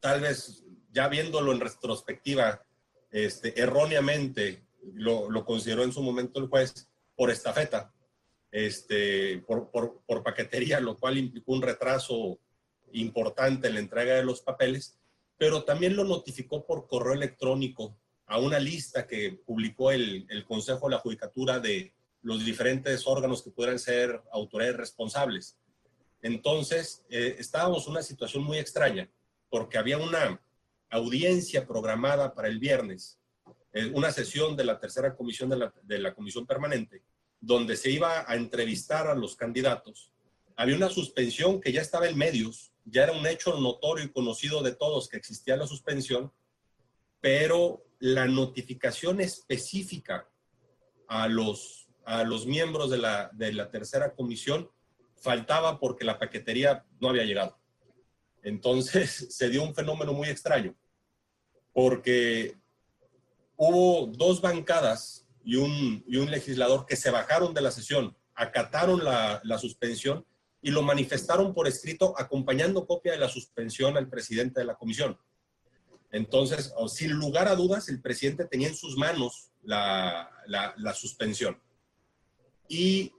tal 0.00 0.20
vez 0.20 0.64
ya 0.92 1.08
viéndolo 1.08 1.52
en 1.52 1.60
retrospectiva, 1.60 2.64
este, 3.10 3.60
erróneamente 3.60 4.64
lo, 4.94 5.30
lo, 5.30 5.44
consideró 5.44 5.84
en 5.84 5.92
su 5.92 6.02
momento 6.02 6.40
el 6.40 6.48
juez 6.48 6.88
por 7.14 7.30
estafeta, 7.30 7.92
este, 8.50 9.38
por, 9.46 9.70
por, 9.70 10.00
por 10.06 10.22
paquetería, 10.22 10.80
lo 10.80 10.98
cual 10.98 11.18
implicó 11.18 11.52
un 11.52 11.62
retraso 11.62 12.38
importante 12.92 13.68
en 13.68 13.74
la 13.74 13.80
entrega 13.80 14.14
de 14.14 14.24
los 14.24 14.40
papeles, 14.40 14.98
pero 15.38 15.64
también 15.64 15.96
lo 15.96 16.04
notificó 16.04 16.66
por 16.66 16.86
correo 16.88 17.14
electrónico 17.14 17.96
a 18.30 18.38
una 18.38 18.60
lista 18.60 19.08
que 19.08 19.32
publicó 19.44 19.90
el, 19.90 20.24
el, 20.30 20.44
Consejo 20.44 20.86
de 20.86 20.94
la 20.94 21.00
Judicatura 21.00 21.58
de 21.58 21.92
los 22.22 22.44
diferentes 22.44 23.04
órganos 23.04 23.42
que 23.42 23.50
pudieran 23.50 23.80
ser 23.80 24.22
autoridades 24.30 24.76
responsables. 24.76 25.58
Entonces, 26.22 27.04
eh, 27.10 27.34
estábamos 27.40 27.86
en 27.86 27.90
una 27.90 28.02
situación 28.04 28.44
muy 28.44 28.58
extraña, 28.58 29.10
porque 29.48 29.78
había 29.78 29.98
una 29.98 30.40
audiencia 30.90 31.66
programada 31.66 32.32
para 32.32 32.46
el 32.46 32.60
viernes, 32.60 33.18
eh, 33.72 33.90
una 33.94 34.12
sesión 34.12 34.56
de 34.56 34.64
la 34.64 34.78
tercera 34.78 35.16
comisión 35.16 35.50
de 35.50 35.56
la, 35.56 35.74
de 35.82 35.98
la 35.98 36.14
Comisión 36.14 36.46
Permanente, 36.46 37.02
donde 37.40 37.76
se 37.76 37.90
iba 37.90 38.30
a 38.30 38.36
entrevistar 38.36 39.08
a 39.08 39.16
los 39.16 39.34
candidatos. 39.34 40.12
Había 40.54 40.76
una 40.76 40.88
suspensión 40.88 41.60
que 41.60 41.72
ya 41.72 41.80
estaba 41.80 42.06
en 42.06 42.16
medios, 42.16 42.70
ya 42.84 43.02
era 43.02 43.12
un 43.12 43.26
hecho 43.26 43.58
notorio 43.58 44.04
y 44.04 44.12
conocido 44.12 44.62
de 44.62 44.76
todos 44.76 45.08
que 45.08 45.16
existía 45.16 45.56
la 45.56 45.66
suspensión, 45.66 46.32
pero 47.20 47.89
la 48.00 48.26
notificación 48.26 49.20
específica 49.20 50.28
a 51.06 51.28
los, 51.28 51.88
a 52.04 52.24
los 52.24 52.46
miembros 52.46 52.90
de 52.90 52.98
la, 52.98 53.30
de 53.34 53.52
la 53.52 53.70
tercera 53.70 54.14
comisión 54.14 54.70
faltaba 55.16 55.78
porque 55.78 56.04
la 56.04 56.18
paquetería 56.18 56.84
no 56.98 57.10
había 57.10 57.24
llegado. 57.24 57.58
Entonces 58.42 59.26
se 59.36 59.50
dio 59.50 59.62
un 59.62 59.74
fenómeno 59.74 60.12
muy 60.12 60.28
extraño, 60.28 60.74
porque 61.72 62.56
hubo 63.56 64.06
dos 64.06 64.40
bancadas 64.40 65.26
y 65.44 65.56
un, 65.56 66.02
y 66.06 66.16
un 66.16 66.30
legislador 66.30 66.86
que 66.86 66.96
se 66.96 67.10
bajaron 67.10 67.52
de 67.52 67.60
la 67.60 67.70
sesión, 67.70 68.16
acataron 68.34 69.04
la, 69.04 69.40
la 69.44 69.58
suspensión 69.58 70.26
y 70.62 70.70
lo 70.70 70.82
manifestaron 70.82 71.52
por 71.52 71.68
escrito 71.68 72.14
acompañando 72.18 72.86
copia 72.86 73.12
de 73.12 73.18
la 73.18 73.28
suspensión 73.28 73.96
al 73.96 74.08
presidente 74.08 74.60
de 74.60 74.66
la 74.66 74.76
comisión. 74.76 75.18
Entonces, 76.12 76.72
sin 76.88 77.12
lugar 77.12 77.48
a 77.48 77.54
dudas, 77.54 77.88
el 77.88 78.00
presidente 78.00 78.44
tenía 78.44 78.68
en 78.68 78.76
sus 78.76 78.96
manos 78.96 79.50
la, 79.62 80.30
la, 80.46 80.94
suspensión. 80.94 81.60
Y 82.68 83.12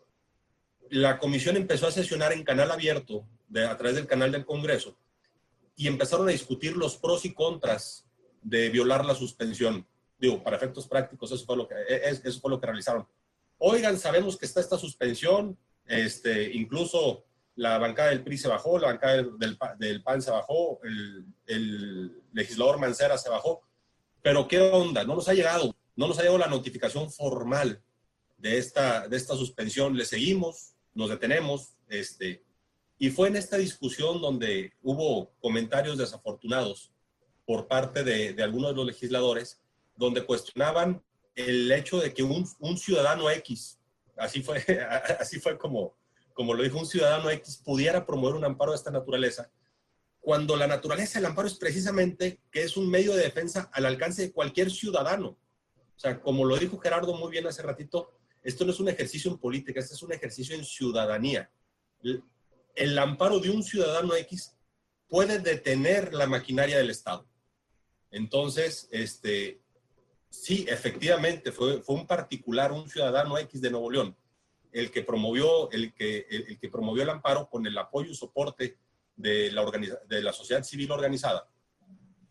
la 0.89 1.17
comisión 1.17 1.55
empezó 1.55 1.87
a 1.87 1.91
sesionar 1.91 2.33
en 2.33 2.43
canal 2.43 2.71
abierto, 2.71 3.25
de, 3.47 3.65
a 3.65 3.77
través 3.77 3.95
del 3.95 4.07
canal 4.07 4.31
del 4.31 4.45
Congreso, 4.45 4.97
y 5.75 5.87
empezaron 5.87 6.27
a 6.27 6.31
discutir 6.31 6.75
los 6.75 6.97
pros 6.97 7.25
y 7.25 7.33
contras 7.33 8.05
de 8.41 8.69
violar 8.69 9.05
la 9.05 9.15
suspensión. 9.15 9.87
Digo, 10.19 10.43
para 10.43 10.57
efectos 10.57 10.87
prácticos, 10.87 11.31
eso 11.31 11.45
fue 11.45 11.57
lo 11.57 11.67
que, 11.67 11.75
e, 11.75 11.95
e, 11.95 12.09
eso 12.09 12.39
fue 12.39 12.51
lo 12.51 12.59
que 12.59 12.67
realizaron. 12.67 13.07
Oigan, 13.57 13.97
sabemos 13.97 14.37
que 14.37 14.45
está 14.45 14.59
esta 14.59 14.77
suspensión, 14.77 15.57
este, 15.85 16.51
incluso 16.53 17.25
la 17.55 17.77
bancada 17.77 18.09
del 18.09 18.23
PRI 18.23 18.37
se 18.37 18.47
bajó, 18.47 18.79
la 18.79 18.87
bancada 18.87 19.17
del, 19.17 19.57
del, 19.77 20.03
PAN 20.03 20.21
se 20.21 20.31
bajó, 20.31 20.79
el, 21.45 22.20
legislador 22.33 22.79
Mancera 22.79 23.17
se 23.17 23.29
bajó. 23.29 23.61
Pero 24.21 24.47
¿qué 24.47 24.59
onda? 24.59 25.03
No 25.03 25.15
nos 25.15 25.27
ha 25.27 25.33
llegado, 25.33 25.75
no 25.95 26.07
nos 26.07 26.17
ha 26.17 26.21
llegado 26.21 26.37
la 26.37 26.47
notificación 26.47 27.11
formal 27.11 27.81
de 28.37 28.57
esta, 28.57 29.07
de 29.07 29.17
esta 29.17 29.35
suspensión. 29.35 29.95
Le 29.95 30.05
seguimos, 30.05 30.73
nos 30.93 31.09
detenemos. 31.09 31.75
Este, 31.89 32.43
y 32.97 33.09
fue 33.09 33.27
en 33.27 33.35
esta 33.35 33.57
discusión 33.57 34.21
donde 34.21 34.73
hubo 34.81 35.31
comentarios 35.39 35.97
desafortunados 35.97 36.91
por 37.45 37.67
parte 37.67 38.03
de, 38.03 38.33
de 38.33 38.43
algunos 38.43 38.71
de 38.71 38.75
los 38.75 38.85
legisladores, 38.85 39.59
donde 39.95 40.25
cuestionaban 40.25 41.03
el 41.35 41.71
hecho 41.71 41.99
de 41.99 42.13
que 42.13 42.23
un, 42.23 42.47
un 42.59 42.77
ciudadano 42.77 43.29
X 43.29 43.79
así 44.21 44.41
fue, 44.41 44.63
así 45.19 45.39
fue 45.39 45.57
como, 45.57 45.95
como 46.33 46.53
lo 46.53 46.63
dijo 46.63 46.77
un 46.77 46.85
ciudadano 46.85 47.29
X, 47.29 47.61
pudiera 47.63 48.05
promover 48.05 48.35
un 48.35 48.45
amparo 48.45 48.71
de 48.71 48.77
esta 48.77 48.91
naturaleza, 48.91 49.49
cuando 50.21 50.55
la 50.55 50.67
naturaleza 50.67 51.19
del 51.19 51.25
amparo 51.25 51.47
es 51.47 51.55
precisamente 51.55 52.39
que 52.51 52.61
es 52.61 52.77
un 52.77 52.89
medio 52.89 53.13
de 53.13 53.23
defensa 53.23 53.69
al 53.73 53.87
alcance 53.87 54.21
de 54.21 54.31
cualquier 54.31 54.69
ciudadano. 54.69 55.29
O 55.29 55.99
sea, 55.99 56.21
como 56.21 56.45
lo 56.45 56.57
dijo 56.57 56.79
Gerardo 56.79 57.15
muy 57.15 57.31
bien 57.31 57.47
hace 57.47 57.63
ratito, 57.63 58.11
esto 58.43 58.63
no 58.63 58.71
es 58.71 58.79
un 58.79 58.89
ejercicio 58.89 59.31
en 59.31 59.39
política, 59.39 59.79
este 59.79 59.95
es 59.95 60.03
un 60.03 60.13
ejercicio 60.13 60.55
en 60.55 60.63
ciudadanía. 60.63 61.51
El, 62.75 62.97
amparo 62.99 63.39
de 63.39 63.49
un 63.49 63.63
ciudadano 63.63 64.15
X 64.15 64.55
puede 65.07 65.39
detener 65.39 66.13
la 66.13 66.27
maquinaria 66.27 66.77
del 66.77 66.91
Estado. 66.91 67.27
Entonces, 68.11 68.89
este, 68.91 69.61
sí, 70.29 70.65
efectivamente, 70.69 71.51
fue, 71.51 71.81
fue 71.81 71.95
un 71.95 72.07
particular, 72.07 72.71
un 72.71 72.89
ciudadano 72.89 73.37
X 73.39 73.59
de 73.59 73.71
Nuevo 73.71 73.91
León, 73.91 74.15
el 74.71 74.91
que 74.91 75.01
promovió 75.01 75.69
el, 75.71 75.93
que, 75.93 76.27
el, 76.29 76.59
que 76.59 76.69
promovió 76.69 77.03
el 77.03 77.09
amparo 77.09 77.49
con 77.49 77.65
el 77.65 77.77
apoyo 77.77 78.11
y 78.11 78.15
soporte 78.15 78.77
de 79.21 79.51
la, 79.51 79.65
de 80.07 80.21
la 80.21 80.33
sociedad 80.33 80.63
civil 80.63 80.91
organizada, 80.91 81.47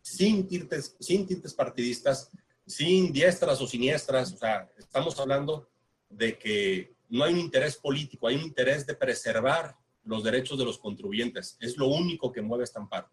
sin 0.01 0.47
tintes, 0.47 0.95
sin 0.99 1.25
tintes 1.25 1.53
partidistas, 1.53 2.29
sin 2.65 3.11
diestras 3.11 3.61
o 3.61 3.67
siniestras. 3.67 4.33
O 4.33 4.37
sea, 4.37 4.71
estamos 4.77 5.19
hablando 5.19 5.69
de 6.09 6.37
que 6.37 6.95
no 7.09 7.23
hay 7.23 7.33
un 7.33 7.39
interés 7.39 7.75
político, 7.77 8.27
hay 8.27 8.35
un 8.35 8.43
interés 8.43 8.85
de 8.85 8.95
preservar 8.95 9.75
los 10.03 10.23
derechos 10.23 10.57
de 10.57 10.65
los 10.65 10.77
contribuyentes. 10.77 11.57
Es 11.59 11.77
lo 11.77 11.87
único 11.87 12.31
que 12.31 12.41
mueve 12.41 12.63
este 12.63 12.79
amparo. 12.79 13.09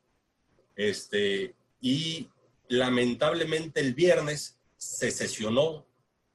Este, 0.75 1.55
y 1.81 2.29
lamentablemente 2.69 3.81
el 3.81 3.95
viernes 3.95 4.59
se 4.77 5.11
sesionó, 5.11 5.87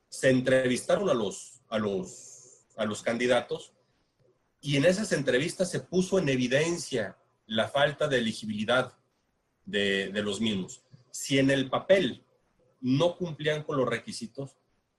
se 0.09 0.29
entrevistaron 0.29 1.09
a 1.09 1.13
los, 1.13 1.61
a 1.69 1.79
los, 1.79 2.67
a 2.75 2.85
los 2.85 3.01
candidatos 3.01 3.73
y 4.59 4.77
en 4.77 4.85
esas 4.85 5.11
entrevistas 5.11 5.71
se 5.71 5.79
puso 5.79 6.19
en 6.19 6.29
evidencia 6.29 7.17
la 7.45 7.67
falta 7.67 8.07
de 8.07 8.17
elegibilidad 8.17 8.93
de, 9.65 10.09
de 10.09 10.21
los 10.21 10.41
mismos. 10.41 10.83
Si 11.11 11.39
en 11.39 11.51
el 11.51 11.69
papel 11.69 12.23
no 12.81 13.15
cumplían 13.15 13.63
con 13.63 13.77
los 13.77 13.87
requisitos, 13.87 14.57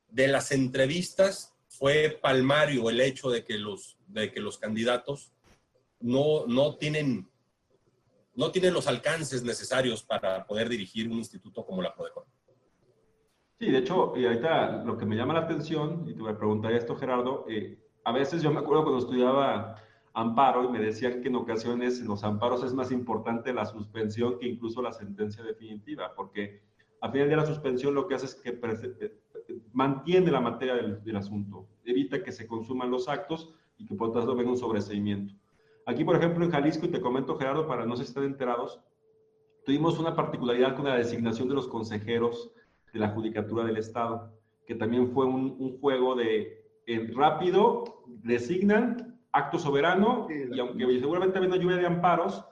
de 0.08 0.28
las 0.28 0.52
entrevistas 0.52 1.54
fue 1.68 2.18
palmario 2.22 2.88
el 2.88 3.00
hecho 3.00 3.30
de 3.30 3.44
que 3.44 3.58
los, 3.58 3.98
de 4.06 4.32
que 4.32 4.40
los 4.40 4.58
candidatos 4.58 5.32
no, 6.00 6.46
no, 6.46 6.76
tienen, 6.76 7.28
no 8.34 8.50
tienen 8.52 8.72
los 8.72 8.86
alcances 8.86 9.42
necesarios 9.42 10.02
para 10.04 10.46
poder 10.46 10.68
dirigir 10.68 11.08
un 11.08 11.18
instituto 11.18 11.66
como 11.66 11.82
la 11.82 11.92
PRODECON. 11.94 12.24
Sí, 13.58 13.70
de 13.70 13.78
hecho, 13.78 14.12
y 14.16 14.24
ahorita 14.24 14.84
lo 14.84 14.96
que 14.96 15.06
me 15.06 15.16
llama 15.16 15.34
la 15.34 15.40
atención, 15.40 16.04
y 16.08 16.14
te 16.14 16.20
voy 16.20 16.32
a 16.32 16.36
preguntar 16.36 16.72
esto, 16.72 16.96
Gerardo, 16.96 17.44
eh, 17.48 17.78
a 18.04 18.12
veces 18.12 18.42
yo 18.42 18.52
me 18.52 18.60
acuerdo 18.60 18.84
cuando 18.84 19.00
estudiaba 19.00 19.82
amparo 20.14 20.64
y 20.64 20.68
me 20.68 20.78
decían 20.78 21.20
que 21.20 21.28
en 21.28 21.36
ocasiones 21.36 22.00
en 22.00 22.06
los 22.06 22.24
amparos 22.24 22.64
es 22.64 22.72
más 22.72 22.90
importante 22.92 23.52
la 23.52 23.66
suspensión 23.66 24.38
que 24.38 24.48
incluso 24.48 24.80
la 24.80 24.92
sentencia 24.92 25.42
definitiva, 25.42 26.14
porque 26.14 26.62
a 27.00 27.10
final 27.10 27.28
de 27.28 27.36
la 27.36 27.46
suspensión 27.46 27.94
lo 27.94 28.06
que 28.06 28.14
hace 28.14 28.26
es 28.26 28.34
que 28.36 28.50
eh, 28.50 29.12
mantiene 29.72 30.30
la 30.30 30.40
materia 30.40 30.76
del, 30.76 31.02
del 31.02 31.16
asunto, 31.16 31.66
evita 31.84 32.22
que 32.22 32.32
se 32.32 32.46
consuman 32.46 32.90
los 32.90 33.08
actos 33.08 33.52
y 33.76 33.86
que 33.86 33.94
por 33.94 34.12
tanto 34.12 34.34
venga 34.34 34.50
un 34.50 34.56
sobreseimiento. 34.56 35.34
Aquí, 35.86 36.04
por 36.04 36.16
ejemplo, 36.16 36.44
en 36.44 36.50
Jalisco, 36.50 36.86
y 36.86 36.90
te 36.90 37.00
comento, 37.00 37.36
Gerardo, 37.36 37.66
para 37.66 37.84
no 37.84 37.96
se 37.96 38.04
estén 38.04 38.24
enterados, 38.24 38.80
tuvimos 39.66 39.98
una 39.98 40.14
particularidad 40.14 40.76
con 40.76 40.86
la 40.86 40.96
designación 40.96 41.48
de 41.48 41.54
los 41.54 41.68
consejeros 41.68 42.52
de 42.92 43.00
la 43.00 43.08
Judicatura 43.10 43.64
del 43.64 43.76
Estado, 43.76 44.32
que 44.66 44.74
también 44.74 45.08
fue 45.08 45.26
un, 45.26 45.78
juego 45.80 46.14
de 46.14 46.64
rápido, 47.12 48.02
designan 48.06 49.13
acto 49.34 49.58
soberano, 49.58 50.26
y 50.30 50.58
aunque 50.58 50.98
seguramente 50.98 51.40
venga 51.40 51.56
lluvia 51.56 51.76
de 51.76 51.86
amparos, 51.86 52.44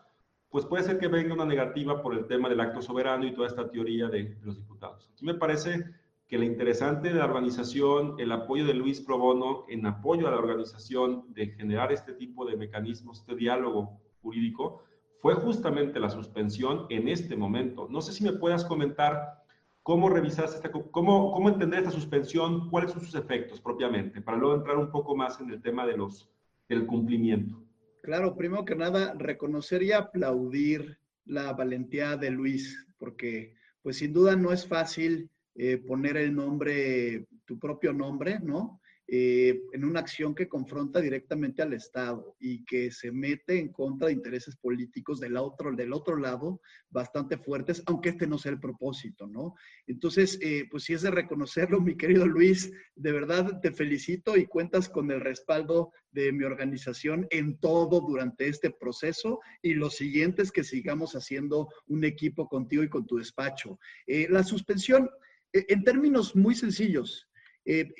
pues 0.51 0.67
puede 0.67 0.83
ser 0.83 0.99
que 0.99 1.09
venga 1.09 1.33
una 1.33 1.47
negativa 1.47 2.03
por 2.03 2.15
el 2.15 2.27
tema 2.27 2.49
del 2.49 2.61
acto 2.61 2.83
soberano 2.83 3.25
y 3.25 3.33
toda 3.33 3.47
esta 3.47 3.71
teoría 3.71 4.09
de, 4.09 4.25
de 4.35 4.45
los 4.45 4.59
diputados. 4.59 5.09
Aquí 5.13 5.25
me 5.25 5.35
parece 5.35 5.85
que 6.29 6.39
lo 6.39 6.45
interesante 6.45 7.09
de 7.09 7.19
la 7.19 7.25
organización, 7.25 8.17
el 8.19 8.33
apoyo 8.33 8.67
de 8.67 8.75
Luis 8.75 9.01
Probono 9.01 9.65
en 9.69 9.87
apoyo 9.87 10.29
a 10.29 10.31
la 10.33 10.39
organización 10.39 11.33
de 11.33 11.47
generar 11.49 11.93
este 11.93 12.13
tipo 12.13 12.45
de 12.45 12.57
mecanismos, 12.57 13.21
este 13.21 13.37
diálogo 13.37 14.01
jurídico, 14.21 14.83
fue 15.23 15.35
justamente 15.35 16.01
la 16.01 16.11
suspensión 16.11 16.87
en 16.91 17.09
este 17.09 17.37
momento. 17.37 17.87
No 17.89 18.03
sé 18.03 18.13
si 18.13 18.25
me 18.25 18.33
puedas 18.33 18.65
comentar 18.65 19.45
cómo 19.83 20.09
revisaste 20.09 20.57
esta, 20.57 20.71
cómo, 20.73 21.33
cómo 21.33 21.49
entender 21.49 21.81
esta 21.81 21.93
suspensión, 21.93 22.69
cuáles 22.71 22.91
son 22.91 23.03
sus 23.03 23.15
efectos 23.15 23.61
propiamente, 23.61 24.21
para 24.21 24.37
luego 24.37 24.57
entrar 24.57 24.77
un 24.79 24.91
poco 24.91 25.15
más 25.15 25.41
en 25.41 25.51
el 25.51 25.63
tema 25.63 25.87
de 25.87 25.97
los, 25.97 26.29
del 26.75 26.87
cumplimiento. 26.87 27.63
Claro, 28.03 28.37
primero 28.37 28.65
que 28.65 28.75
nada, 28.75 29.15
reconocer 29.15 29.83
y 29.83 29.93
aplaudir 29.93 30.99
la 31.25 31.53
valentía 31.53 32.17
de 32.17 32.31
Luis, 32.31 32.85
porque 32.99 33.55
pues 33.83 33.99
sin 33.99 34.13
duda 34.13 34.37
no 34.37 34.53
es 34.53 34.67
fácil 34.67 35.31
eh, 35.55 35.79
poner 35.79 36.17
el 36.17 36.35
nombre, 36.35 37.27
tu 37.45 37.59
propio 37.59 37.93
nombre, 37.93 38.41
¿no? 38.41 38.81
Eh, 39.09 39.61
en 39.73 39.85
una 39.85 40.01
acción 40.01 40.35
que 40.35 40.49
confronta 40.49 41.01
directamente 41.01 41.61
al 41.61 41.73
Estado 41.73 42.37
y 42.39 42.65
que 42.65 42.91
se 42.91 43.11
mete 43.13 43.59
en 43.59 43.71
contra 43.71 44.07
de 44.07 44.15
intereses 44.15 44.57
políticos 44.57 45.21
del 45.21 45.37
otro, 45.37 45.73
del 45.73 45.93
otro 45.93 46.17
lado 46.17 46.61
bastante 46.89 47.37
fuertes, 47.37 47.83
aunque 47.87 48.11
este 48.11 48.27
no 48.27 48.39
sea 48.39 48.53
el 48.53 48.61
propósito, 48.61 49.27
¿no? 49.27 49.55
Entonces, 49.87 50.39
eh, 50.41 50.67
pues 50.71 50.85
si 50.85 50.95
es 50.95 51.03
de 51.03 51.11
reconocerlo, 51.11 51.81
mi 51.81 51.97
querido 51.97 52.27
Luis, 52.27 52.73
de 52.95 53.13
verdad 53.13 53.61
te 53.61 53.73
felicito 53.73 54.37
y 54.37 54.47
cuentas 54.47 54.89
con 54.89 55.11
el 55.11 55.21
respaldo 55.21 55.93
de 56.11 56.33
mi 56.33 56.45
organización 56.45 57.27
en 57.31 57.59
todo 57.59 58.01
durante 58.01 58.49
este 58.49 58.71
proceso 58.71 59.41
y 59.61 59.75
los 59.75 59.97
siguientes 59.97 60.53
que 60.53 60.65
sigamos 60.65 61.15
haciendo 61.15 61.69
un 61.87 62.05
equipo 62.05 62.49
contigo 62.49 62.83
y 62.83 62.89
con 62.89 63.07
tu 63.07 63.17
despacho. 63.17 63.79
la 64.07 64.43
suspensión 64.45 65.11
en 65.53 65.85
términos 65.85 66.35
muy 66.35 66.55
sencillos, 66.55 67.29
eh, 67.65 67.93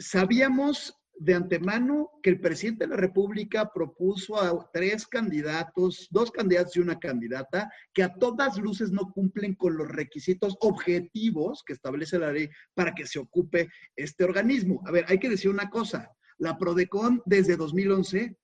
sabíamos 0.00 0.94
de 1.20 1.34
antemano 1.34 2.08
que 2.22 2.30
el 2.30 2.40
presidente 2.40 2.84
de 2.84 2.90
la 2.90 2.96
República 2.96 3.70
propuso 3.72 4.40
a 4.40 4.70
tres 4.72 5.06
candidatos, 5.06 6.08
dos 6.10 6.30
candidatos 6.30 6.76
y 6.76 6.80
una 6.80 6.98
candidata, 6.98 7.70
que 7.92 8.02
a 8.02 8.14
todas 8.14 8.56
luces 8.56 8.90
no 8.90 9.12
cumplen 9.12 9.54
con 9.54 9.76
los 9.76 9.88
requisitos 9.88 10.56
objetivos 10.60 11.62
que 11.66 11.74
establece 11.74 12.18
la 12.18 12.32
ley 12.32 12.48
para 12.74 12.94
que 12.94 13.06
se 13.06 13.18
ocupe 13.18 13.68
este 13.96 14.24
organismo. 14.24 14.82
A 14.86 14.92
ver, 14.92 15.04
hay 15.08 15.18
que 15.18 15.28
decir 15.28 15.50
una 15.50 15.68
cosa, 15.68 16.10
la 16.38 16.56
PRODECON 16.56 17.22
desde 17.26 17.56
2011, 17.56 18.34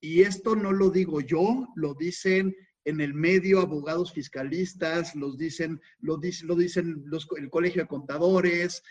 y 0.00 0.22
esto 0.22 0.56
no 0.56 0.72
lo 0.72 0.90
digo 0.90 1.20
yo, 1.20 1.68
lo 1.76 1.94
dicen 1.94 2.52
en 2.84 3.00
el 3.00 3.14
medio 3.14 3.60
abogados 3.60 4.12
fiscalistas, 4.12 5.14
los 5.14 5.38
dicen, 5.38 5.80
lo, 6.00 6.18
lo 6.44 6.56
dicen 6.56 7.02
los, 7.04 7.28
el 7.36 7.48
Colegio 7.48 7.82
de 7.82 7.88
Contadores. 7.88 8.82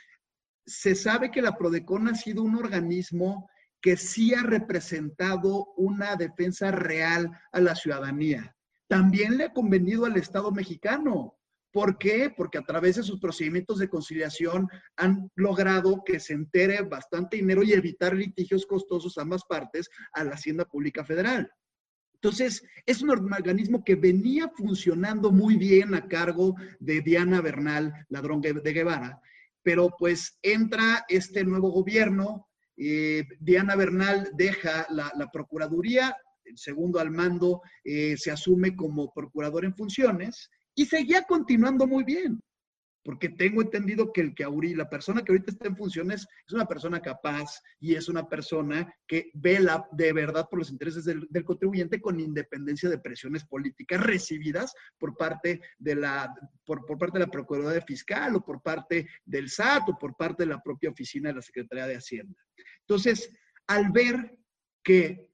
Se 0.67 0.93
sabe 0.93 1.31
que 1.31 1.41
la 1.41 1.57
PRODECON 1.57 2.09
ha 2.09 2.15
sido 2.15 2.43
un 2.43 2.55
organismo 2.55 3.49
que 3.81 3.97
sí 3.97 4.33
ha 4.33 4.43
representado 4.43 5.73
una 5.77 6.15
defensa 6.15 6.71
real 6.71 7.31
a 7.51 7.59
la 7.61 7.73
ciudadanía. 7.73 8.55
También 8.87 9.37
le 9.37 9.45
ha 9.45 9.53
convenido 9.53 10.05
al 10.05 10.17
Estado 10.17 10.51
mexicano. 10.51 11.37
¿Por 11.71 11.97
qué? 11.97 12.33
Porque 12.35 12.57
a 12.57 12.63
través 12.63 12.97
de 12.97 13.03
sus 13.03 13.19
procedimientos 13.19 13.79
de 13.79 13.89
conciliación 13.89 14.67
han 14.95 15.31
logrado 15.35 16.03
que 16.05 16.19
se 16.19 16.33
entere 16.33 16.81
bastante 16.81 17.37
dinero 17.37 17.63
y 17.63 17.73
evitar 17.73 18.13
litigios 18.13 18.65
costosos 18.65 19.17
a 19.17 19.21
ambas 19.21 19.43
partes 19.45 19.89
a 20.11 20.23
la 20.23 20.31
Hacienda 20.31 20.65
Pública 20.65 21.03
Federal. 21.03 21.49
Entonces, 22.15 22.63
es 22.85 23.01
un 23.01 23.11
organismo 23.11 23.83
que 23.83 23.95
venía 23.95 24.49
funcionando 24.49 25.31
muy 25.31 25.55
bien 25.55 25.93
a 25.93 26.07
cargo 26.07 26.55
de 26.79 27.01
Diana 27.01 27.41
Bernal, 27.41 27.93
ladrón 28.09 28.41
de 28.41 28.73
Guevara, 28.73 29.21
pero 29.67 29.93
pues 29.99 30.39
entra 30.41 31.03
este 31.09 31.43
nuevo 31.43 31.69
gobierno, 31.71 32.47
eh, 32.77 33.25
Diana 33.41 33.75
Bernal 33.75 34.29
deja 34.33 34.87
la, 34.89 35.29
Procuraduría, 35.29 36.15
el 36.45 36.57
segundo 36.57 37.01
al 37.01 37.11
mando 37.11 37.61
eh, 37.83 38.15
se 38.15 38.31
asume 38.31 38.77
como 38.77 39.11
procurador 39.11 39.65
en 39.65 39.75
funciones 39.75 40.49
y 40.73 40.85
seguía 40.85 41.23
continuando 41.23 41.85
muy 41.85 42.05
bien 42.05 42.39
porque 43.07 43.29
tengo 43.29 43.61
entendido 43.61 44.11
que 44.11 44.19
el 44.19 44.35
que 44.35 44.43
la 44.75 44.89
persona 44.89 45.23
que 45.23 45.31
ahorita 45.31 45.51
está 45.51 45.69
en 45.69 45.77
funciones 45.77 46.27
es 46.45 46.51
una 46.51 46.65
persona 46.65 47.01
capaz 47.01 47.61
y 47.79 47.95
es 47.95 48.09
una 48.09 48.27
persona 48.27 48.93
que 49.07 49.31
vela 49.33 49.87
de 49.93 50.11
verdad 50.11 50.49
por 50.49 50.59
los 50.59 50.71
intereses 50.71 51.05
del, 51.05 51.25
contribuyente 51.45 52.01
con 52.01 52.19
independencia 52.19 52.89
de 52.89 52.97
presiones 52.97 53.45
políticas 53.45 54.03
recibidas 54.03 54.73
por 54.97 55.15
parte 55.15 55.61
de 55.77 55.95
la 55.95 56.35
por, 56.65 56.85
por, 56.85 56.97
parte 56.97 57.17
de 57.17 57.25
la 57.25 57.31
Procuraduría 57.31 57.79
Fiscal 57.79 58.35
o 58.35 58.43
por 58.43 58.61
parte 58.61 59.07
del 59.23 59.49
SAT 59.49 59.87
o 59.87 59.97
por 59.97 60.17
parte 60.17 60.43
de 60.43 60.49
la 60.49 60.61
propia 60.61 60.89
oficina 60.89 61.29
de 61.29 61.35
la 61.35 61.41
Secretaría 61.41 61.87
de 61.87 61.95
Hacienda. 61.95 62.37
Entonces, 62.81 63.33
al 63.67 63.89
ver 63.93 64.37
que 64.83 65.31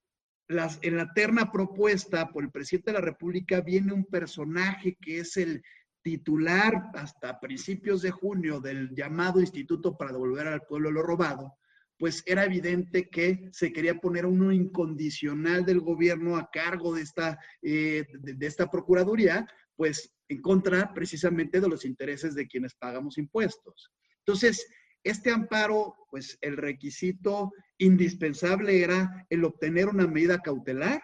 las, 0.47 0.77
en 0.83 0.95
la 0.95 1.11
terna 1.13 1.51
propuesta 1.51 2.29
por 2.29 2.43
el 2.43 2.51
presidente 2.51 2.91
de 2.91 2.99
la 2.99 3.05
República 3.05 3.61
viene 3.61 3.93
un 3.93 4.05
personaje 4.05 4.95
que 5.01 5.21
es 5.21 5.37
el 5.37 5.63
titular 6.03 6.91
hasta 6.93 7.39
principios 7.39 8.01
de 8.01 8.11
junio 8.11 8.59
del 8.59 8.93
llamado 8.93 9.39
Instituto 9.39 9.97
para 9.97 10.11
devolver 10.11 10.47
al 10.47 10.61
pueblo 10.63 10.91
lo 10.91 11.01
robado, 11.01 11.53
pues 11.97 12.21
era 12.25 12.43
evidente 12.43 13.09
que 13.09 13.49
se 13.51 13.71
quería 13.71 13.95
poner 13.95 14.25
uno 14.25 14.51
incondicional 14.51 15.65
del 15.65 15.79
gobierno 15.79 16.35
a 16.35 16.49
cargo 16.51 16.93
de 16.93 17.01
esta, 17.01 17.39
eh, 17.61 18.05
de, 18.19 18.45
esta 18.45 18.69
Procuraduría, 18.69 19.47
pues 19.75 20.13
en 20.27 20.41
contra 20.41 20.93
precisamente 20.93 21.61
de 21.61 21.69
los 21.69 21.85
intereses 21.85 22.35
de 22.35 22.47
quienes 22.47 22.75
pagamos 22.75 23.17
impuestos. 23.17 23.91
Entonces, 24.19 24.67
este 25.03 25.31
amparo, 25.31 25.95
pues 26.09 26.37
el 26.41 26.57
requisito 26.57 27.51
indispensable 27.77 28.83
era 28.83 29.25
el 29.29 29.43
obtener 29.43 29.87
una 29.87 30.07
medida 30.07 30.39
cautelar, 30.39 31.01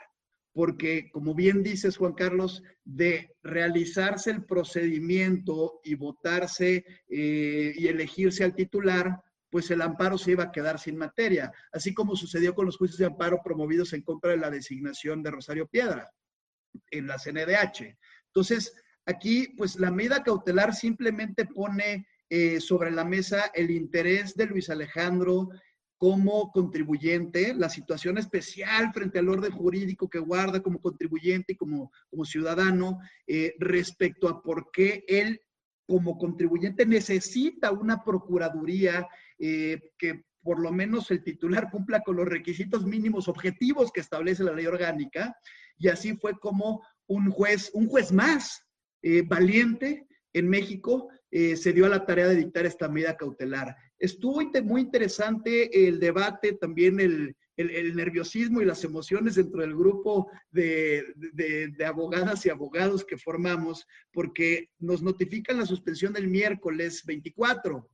porque 0.53 1.09
como 1.11 1.35
bien 1.35 1.63
dices, 1.63 1.97
Juan 1.97 2.13
Carlos, 2.13 2.63
de 2.83 3.35
realizarse 3.43 4.31
el 4.31 4.45
procedimiento 4.45 5.79
y 5.83 5.95
votarse 5.95 6.85
eh, 7.07 7.73
y 7.75 7.87
elegirse 7.87 8.43
al 8.43 8.55
titular, 8.55 9.21
pues 9.49 9.71
el 9.71 9.81
amparo 9.81 10.17
se 10.17 10.31
iba 10.31 10.45
a 10.45 10.51
quedar 10.51 10.79
sin 10.79 10.97
materia, 10.97 11.51
así 11.71 11.93
como 11.93 12.15
sucedió 12.15 12.53
con 12.53 12.65
los 12.65 12.77
juicios 12.77 12.99
de 12.99 13.05
amparo 13.05 13.39
promovidos 13.43 13.93
en 13.93 14.01
contra 14.01 14.31
de 14.31 14.37
la 14.37 14.49
designación 14.49 15.23
de 15.23 15.31
Rosario 15.31 15.67
Piedra 15.67 16.11
en 16.91 17.07
la 17.07 17.17
CNDH. 17.17 17.97
Entonces, 18.27 18.73
aquí, 19.05 19.53
pues 19.57 19.79
la 19.79 19.91
medida 19.91 20.23
cautelar 20.23 20.75
simplemente 20.75 21.45
pone 21.45 22.07
eh, 22.29 22.59
sobre 22.61 22.91
la 22.91 23.03
mesa 23.03 23.51
el 23.55 23.71
interés 23.71 24.35
de 24.35 24.45
Luis 24.45 24.69
Alejandro 24.69 25.49
como 25.99 26.49
contribuyente, 26.53 27.53
la 27.53 27.67
situación 27.67 28.17
especial 28.17 28.93
frente 28.93 29.19
al 29.19 29.27
orden 29.27 29.51
jurídico 29.51 30.09
que 30.09 30.19
guarda 30.19 30.61
como 30.61 30.79
contribuyente 30.79 31.53
y 31.53 31.55
como, 31.57 31.91
ciudadano 32.23 32.99
eh, 33.27 33.53
respecto 33.59 34.29
a 34.29 34.41
por 34.41 34.71
qué 34.71 35.03
él 35.09 35.41
como 35.85 36.17
contribuyente 36.17 36.85
necesita 36.85 37.73
una 37.73 38.01
procuraduría 38.01 39.09
eh, 39.39 39.91
que 39.97 40.23
por 40.41 40.61
lo 40.61 40.71
menos 40.71 41.11
el 41.11 41.21
titular 41.21 41.69
cumpla 41.71 41.99
con 41.99 42.15
los 42.15 42.29
requisitos 42.29 42.85
mínimos 42.85 43.27
objetivos 43.27 43.91
que 43.91 43.99
establece 43.99 44.45
la 44.45 44.53
ley 44.53 44.67
orgánica. 44.67 45.35
Y 45.77 45.89
así 45.89 46.15
fue 46.15 46.39
como 46.39 46.81
un 47.07 47.29
juez, 47.29 47.71
un 47.73 47.89
juez 47.89 48.13
más 48.13 48.63
eh, 49.01 49.23
valiente 49.23 50.07
en 50.31 50.47
México 50.47 51.09
se 51.31 51.73
dio 51.73 51.85
a 51.85 51.89
la 51.89 52.07
tarea 52.07 52.27
de 52.27 52.35
dictar 52.35 52.65
esta 52.65 52.89
medida 52.89 53.15
cautelar. 53.15 53.75
Estuvo 53.99 54.41
muy 54.63 54.81
interesante 54.81 55.87
el 55.87 55.99
debate, 55.99 56.53
también 56.53 56.99
el, 56.99 57.35
nerviosismo 57.57 58.61
y 58.61 58.65
las 58.65 58.85
emociones 58.85 59.35
dentro 59.35 59.59
del 59.59 59.75
grupo 59.75 60.31
de, 60.49 61.03
de, 61.33 61.85
abogadas 61.85 62.45
y 62.45 62.49
abogados 62.49 63.03
que 63.03 63.17
formamos, 63.17 63.85
porque 64.13 64.69
nos 64.79 65.01
notifican 65.01 65.57
la 65.57 65.65
suspensión 65.65 66.13
del 66.13 66.29
miércoles 66.29 67.03
24 67.05 67.89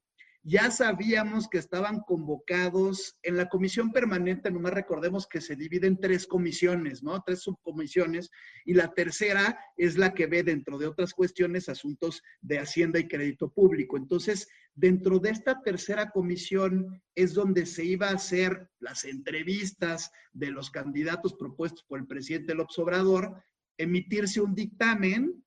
ya 0.48 0.70
sabíamos 0.70 1.48
que 1.50 1.58
estaban 1.58 2.02
convocados 2.02 3.18
en 3.24 3.36
la 3.36 3.50
comisión 3.50 3.92
permanente, 3.92 4.52
nomás 4.52 4.74
recordemos 4.74 5.26
que 5.26 5.42
se 5.42 5.56
divide 5.56 5.88
en 5.88 6.00
tres 6.00 6.28
comisiones, 6.28 7.02
¿no? 7.02 7.20
Tres 7.24 7.40
subcomisiones, 7.40 8.30
y 8.64 8.76
la 8.76 8.94
tercera 8.94 9.58
es 9.76 9.98
la 9.98 10.14
que 10.14 10.28
ve 10.28 10.44
dentro 10.44 10.78
de 10.78 10.86
otras 10.86 11.16
cuestiones 11.16 11.68
asuntos 11.68 12.22
de 12.42 12.60
Hacienda 12.60 13.00
y 13.00 13.08
Crédito 13.08 13.50
Público. 13.50 13.98
Entonces, 13.98 14.48
dentro 14.76 15.18
de 15.18 15.32
esta 15.32 15.64
tercera 15.64 16.12
comisión 16.12 17.02
es 17.16 17.34
donde 17.34 17.66
se 17.66 17.84
iba 17.84 18.10
a 18.10 18.16
hacer 18.16 18.70
las 18.78 19.04
entrevistas 19.04 20.12
de 20.32 20.52
los 20.52 20.70
candidatos 20.70 21.34
propuestos 21.34 21.84
por 21.88 22.00
el 22.00 22.06
presidente 22.06 22.54
López 22.54 22.78
Obrador, 22.78 23.44
emitirse 23.80 24.42
un 24.42 24.54
dictamen 24.54 25.44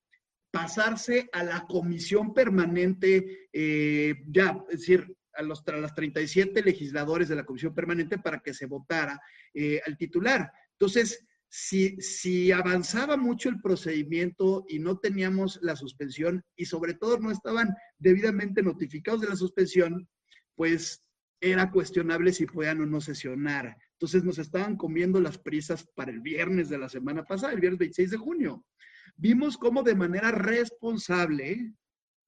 pasarse 0.50 1.28
a 1.32 1.42
la 1.44 1.66
comisión 1.66 2.32
permanente, 2.32 3.48
eh, 3.52 4.14
ya, 4.26 4.62
es 4.70 4.80
decir, 4.80 5.14
a 5.34 5.42
los, 5.42 5.62
a 5.68 5.76
las 5.76 5.94
37 5.94 6.62
legisladores 6.62 7.28
de 7.28 7.36
la 7.36 7.44
comisión 7.44 7.74
permanente 7.74 8.18
para 8.18 8.40
que 8.40 8.54
se 8.54 8.66
votara 8.66 9.20
eh, 9.54 9.80
al 9.86 9.96
titular. 9.96 10.50
Entonces, 10.72 11.24
si, 11.48 12.00
si 12.00 12.50
avanzaba 12.52 13.16
mucho 13.16 13.48
el 13.48 13.60
procedimiento 13.60 14.64
y 14.68 14.78
no 14.78 14.98
teníamos 14.98 15.58
la 15.62 15.76
suspensión 15.76 16.44
y 16.56 16.66
sobre 16.66 16.94
todo 16.94 17.18
no 17.18 17.30
estaban 17.30 17.74
debidamente 17.98 18.62
notificados 18.62 19.20
de 19.20 19.28
la 19.28 19.36
suspensión, 19.36 20.08
pues 20.56 21.02
era 21.40 21.70
cuestionable 21.70 22.32
si 22.32 22.46
podían 22.46 22.80
o 22.82 22.86
no 22.86 23.00
sesionar. 23.00 23.76
Entonces 23.92 24.24
nos 24.24 24.38
estaban 24.38 24.76
comiendo 24.76 25.20
las 25.20 25.38
prisas 25.38 25.86
para 25.94 26.10
el 26.10 26.20
viernes 26.20 26.68
de 26.68 26.78
la 26.78 26.88
semana 26.88 27.24
pasada, 27.24 27.52
el 27.52 27.60
viernes 27.60 27.78
26 27.78 28.10
de 28.10 28.16
junio 28.16 28.64
vimos 29.18 29.58
cómo 29.58 29.82
de 29.82 29.94
manera 29.94 30.30
responsable, 30.30 31.74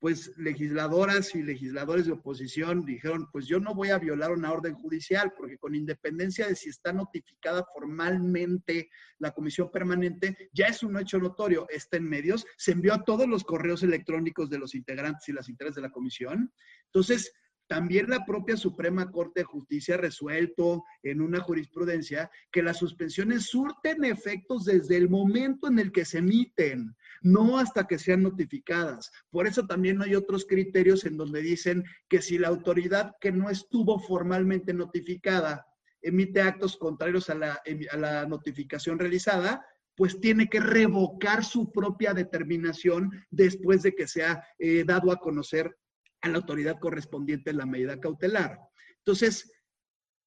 pues 0.01 0.33
legisladoras 0.39 1.35
y 1.35 1.43
legisladores 1.43 2.07
de 2.07 2.13
oposición 2.13 2.87
dijeron, 2.87 3.29
pues 3.33 3.47
yo 3.47 3.61
no 3.61 3.75
voy 3.75 3.91
a 3.91 3.99
violar 3.99 4.33
una 4.33 4.51
orden 4.51 4.75
judicial, 4.75 5.33
porque 5.37 5.59
con 5.59 5.75
independencia 5.75 6.49
de 6.49 6.57
si 6.57 6.71
está 6.71 6.93
notificada 6.93 7.67
formalmente 7.73 8.91
la 9.19 9.31
comisión 9.33 9.71
permanente, 9.71 10.51
ya 10.53 10.67
es 10.67 10.83
un 10.83 10.99
hecho 10.99 11.19
notorio, 11.19 11.67
está 11.69 11.99
en 11.99 12.09
medios, 12.09 12.47
se 12.57 12.73
envió 12.73 12.95
a 12.95 13.05
todos 13.05 13.29
los 13.29 13.45
correos 13.45 13.83
electrónicos 13.83 14.49
de 14.49 14.59
los 14.59 14.75
integrantes 14.75 15.29
y 15.29 15.33
las 15.33 15.49
integrantes 15.51 15.77
de 15.77 15.83
la 15.83 15.93
comisión. 15.93 16.51
Entonces, 16.87 17.31
también 17.71 18.11
la 18.11 18.27
propia 18.27 18.57
Suprema 18.57 19.13
Corte 19.13 19.43
de 19.43 19.45
Justicia 19.45 19.95
ha 19.95 19.99
resuelto 19.99 20.83
en 21.05 21.21
una 21.21 21.39
jurisprudencia 21.39 22.29
que 22.51 22.65
las 22.65 22.79
suspensiones 22.79 23.45
surten 23.45 24.03
efectos 24.03 24.65
desde 24.65 24.97
el 24.97 25.09
momento 25.09 25.69
en 25.69 25.79
el 25.79 25.93
que 25.93 26.05
se 26.05 26.19
emiten, 26.19 26.97
no 27.23 27.59
hasta 27.59 27.87
que 27.87 28.01
sean 28.01 28.25
notificadas. 28.25 29.13
Por 29.31 29.47
eso 29.47 29.69
también 29.69 30.03
hay 30.03 30.17
otros 30.17 30.47
criterios 30.47 31.05
en 31.05 31.17
donde 31.17 31.43
dicen 31.43 31.85
que 32.09 32.21
si 32.21 32.39
la 32.39 32.49
autoridad 32.49 33.15
que 33.21 33.31
no 33.31 33.49
estuvo 33.49 34.01
formalmente 34.01 34.75
notificada 34.75 35.65
emite 36.03 36.43
actos 36.43 36.77
contrarios 36.77 37.31
a 37.31 37.37
la, 37.37 38.27
notificación 38.27 38.99
realizada, 38.99 39.65
pues 39.95 40.19
tiene 40.19 40.49
que 40.49 40.59
revocar 40.59 41.45
su 41.45 41.71
propia 41.71 42.15
determinación 42.15 43.13
después 43.31 43.83
de 43.83 43.95
que 43.95 44.09
sea 44.09 44.43
eh, 44.59 44.83
dado 44.85 45.13
a 45.13 45.21
conocer 45.21 45.77
a 46.23 46.29
la 46.29 46.39
autoridad 46.39 46.79
correspondiente 46.79 47.51
en 47.51 47.59
la 47.59 47.67
medida 47.67 48.01
cautelar. 48.01 48.59
Entonces, 48.99 49.53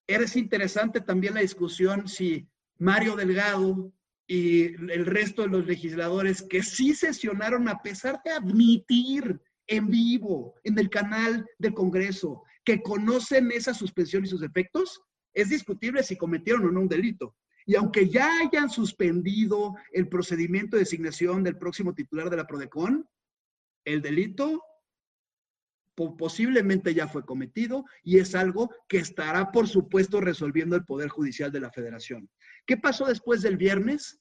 es 0.08 0.36
interesante 0.36 1.01
también 1.01 1.36
la 1.36 1.41
discusión 1.41 2.08
si 2.08 2.47
Mario 2.77 3.15
Delgado 3.15 3.93
y 4.27 4.73
el 4.91 5.06
resto 5.06 5.43
de 5.43 5.49
los 5.49 5.65
legisladores 5.65 6.41
que 6.41 6.63
sí 6.63 6.93
sesionaron 6.93 7.67
a 7.67 7.82
pesar 7.82 8.21
de 8.23 8.32
admitir 8.32 9.39
en 9.67 9.88
vivo 9.88 10.56
en 10.63 10.77
el 10.77 10.89
canal 10.89 11.45
del 11.58 11.73
Congreso 11.73 12.43
que 12.63 12.82
conocen 12.82 13.51
esa 13.51 13.73
suspensión 13.73 14.23
y 14.23 14.27
sus 14.27 14.43
efectos, 14.43 15.01
es 15.34 15.49
discutible 15.49 16.03
si 16.03 16.17
cometieron 16.17 16.65
o 16.65 16.71
no 16.71 16.82
un 16.82 16.88
delito. 16.88 17.36
Y 17.65 17.75
aunque 17.75 18.10
ya 18.10 18.29
hayan 18.39 18.69
suspendido 18.69 19.75
el 19.91 20.08
procedimiento 20.08 20.75
de 20.75 20.82
designación 20.82 21.43
del 21.43 21.58
próximo 21.58 21.93
titular 21.93 22.29
de 22.29 22.38
la 22.38 22.47
PRODECON, 22.47 23.08
el 23.86 24.01
delito 24.01 24.62
posiblemente 25.95 26.93
ya 26.93 27.08
fue 27.08 27.25
cometido 27.25 27.86
y 28.03 28.17
es 28.17 28.36
algo 28.36 28.69
que 28.88 28.97
estará, 28.97 29.51
por 29.51 29.67
supuesto, 29.67 30.21
resolviendo 30.21 30.75
el 30.75 30.86
Poder 30.86 31.10
Judicial 31.10 31.51
de 31.51 31.60
la 31.60 31.71
Federación. 31.71 32.29
¿Qué 32.65 32.77
pasó 32.77 33.06
después 33.06 33.41
del 33.41 33.58
viernes? 33.58 34.19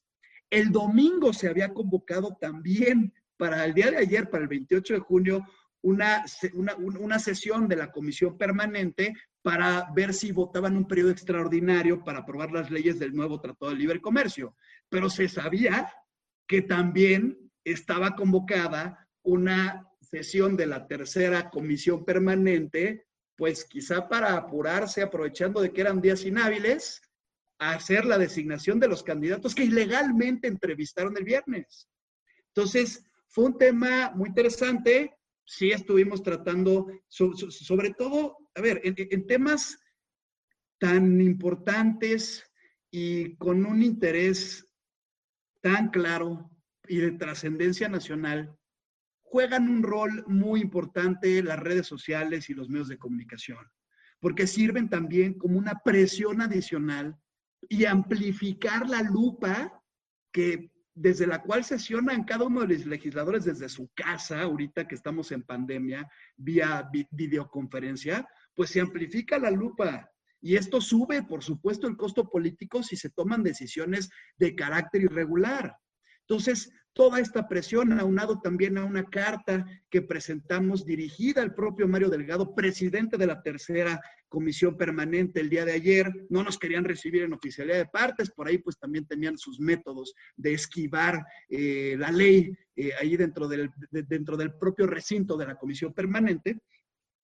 El 0.51 0.71
domingo 0.71 1.33
se 1.33 1.49
había 1.49 1.73
convocado 1.73 2.37
también 2.41 3.15
para 3.37 3.65
el 3.65 3.75
día 3.75 3.91
de 3.91 3.99
ayer, 3.99 4.29
para 4.29 4.43
el 4.43 4.49
28 4.49 4.95
de 4.95 5.01
junio, 5.01 5.47
una, 5.81 6.25
una, 6.79 7.19
sesión 7.19 7.67
de 7.67 7.77
la 7.77 7.91
comisión 7.91 8.39
permanente 8.39 9.15
para 9.43 9.89
ver 9.95 10.15
si 10.15 10.31
votaban 10.31 10.77
un 10.77 10.87
periodo 10.87 11.11
extraordinario 11.11 12.05
para 12.05 12.21
aprobar 12.21 12.53
las 12.53 12.71
leyes 12.71 13.01
del 13.01 13.15
nuevo 13.15 13.41
Tratado 13.41 13.73
de 13.73 13.79
Libre 13.79 14.01
Comercio. 14.01 14.55
Pero 14.89 15.11
se 15.11 15.29
sabía 15.29 15.93
que 16.47 16.63
también 16.63 17.51
estaba 17.65 18.15
convocada 18.15 19.09
una 19.23 19.89
sesión 20.12 20.57
de 20.57 20.66
la 20.66 20.87
tercera 20.87 21.48
comisión 21.48 22.05
permanente, 22.05 23.07
pues 23.35 23.64
quizá 23.64 24.09
para 24.11 24.37
apurarse, 24.37 25.01
aprovechando 25.01 25.62
de 25.62 25.72
que 25.72 25.81
eran 25.81 26.03
días 26.03 26.25
inhábiles, 26.25 27.01
a 27.59 27.72
hacer 27.72 28.05
la 28.05 28.18
designación 28.18 28.79
de 28.79 28.88
los 28.88 29.03
candidatos 29.03 29.55
que 29.55 29.64
ilegalmente 29.64 30.48
entrevistaron 30.48 31.16
el 31.16 31.25
viernes. 31.25 31.88
Entonces, 32.48 33.05
fue 33.29 33.44
un 33.46 33.57
tema 33.57 34.12
muy 34.14 34.29
interesante. 34.29 35.16
Sí 35.44 35.70
estuvimos 35.70 36.22
tratando, 36.22 36.88
sobre 37.09 37.94
todo, 37.94 38.37
a 38.55 38.61
ver, 38.61 38.83
en 38.85 39.27
temas 39.27 39.79
tan 40.79 41.20
importantes 41.20 42.44
y 42.90 43.37
con 43.37 43.64
un 43.64 43.83
interés 43.83 44.66
tan 45.62 45.88
claro 45.88 46.51
y 46.87 46.98
de 46.98 47.12
trascendencia 47.12 47.88
nacional, 47.88 48.55
juegan 49.33 49.66
un 49.71 49.83
rol 49.83 50.25
muy 50.27 50.61
importante 50.61 51.42
las 51.42 51.59
redes 51.59 51.87
sociales 51.87 52.51
y 52.51 52.55
los 52.55 52.68
medios 52.68 52.88
de 52.88 52.99
comunicación, 52.99 53.66
porque 54.21 54.47
sirven 54.47 54.90
también 54.90 55.38
como 55.38 55.59
una 55.59 55.81
presión 55.83 56.42
adicional 56.42 57.16
y 57.66 57.87
amplificar 57.87 58.87
la 58.90 59.01
lupa 59.01 59.83
que 60.31 60.71
desde 60.95 61.27
la 61.27 61.40
cual 61.40 61.64
sesionan 61.64 62.25
cada 62.25 62.45
uno 62.45 62.61
de 62.61 62.77
los 62.77 62.85
legisladores 62.85 63.47
desde 63.47 63.71
su 63.71 63.90
casa, 63.95 64.42
ahorita 64.42 64.87
que 64.87 64.97
estamos 64.97 65.33
en 65.33 65.45
pandemia, 65.45 66.07
vía 66.37 66.90
videoconferencia, 67.11 68.29
pues 68.55 68.68
se 68.68 68.81
amplifica 68.81 69.38
la 69.38 69.51
lupa 69.51 70.11
Y 70.42 70.57
esto 70.57 70.79
sube, 70.83 71.23
por 71.23 71.42
supuesto, 71.42 71.87
el 71.87 71.97
costo 71.97 72.29
político 72.29 72.83
si 72.83 72.97
se 72.97 73.09
toman 73.09 73.42
decisiones 73.42 74.11
de 74.37 74.55
carácter 74.55 75.03
irregular. 75.03 75.75
Entonces, 76.29 76.71
toda 76.93 77.21
esta 77.21 77.49
presión, 77.49 77.99
aunado 77.99 78.41
también 78.41 78.77
a 78.77 78.85
una 78.85 79.05
carta 79.05 79.65
que 79.89 80.03
presentamos 80.03 80.85
dirigida 80.85 81.43
al 81.43 81.55
propio 81.55 81.89
Mario 81.89 82.11
Delgado, 82.11 82.55
presidente 82.55 83.17
de 83.17 83.27
la 83.27 83.43
tercera 83.43 84.01
comisión 84.29 84.77
permanente 84.77 85.41
el 85.41 85.51
día 85.51 85.65
de 85.65 85.73
ayer, 85.73 86.11
no 86.31 86.43
nos 86.43 86.59
querían 86.59 86.85
recibir 86.85 87.23
en 87.23 87.33
oficialidad 87.33 87.77
de 87.77 87.87
partes, 87.87 88.31
por 88.31 88.49
ahí 88.49 88.59
pues 88.59 88.79
también 88.79 89.07
tenían 89.07 89.37
sus 89.39 89.61
métodos 89.61 90.15
de 90.37 90.55
esquivar 90.55 91.25
eh, 91.49 91.97
la 91.99 92.11
ley 92.11 92.53
eh, 92.77 92.93
ahí 93.01 93.17
dentro 93.17 93.47
del, 93.49 93.71
dentro 93.91 94.37
del 94.37 94.55
propio 94.55 94.87
recinto 94.87 95.37
de 95.37 95.47
la 95.47 95.57
comisión 95.57 95.93
permanente, 95.93 96.59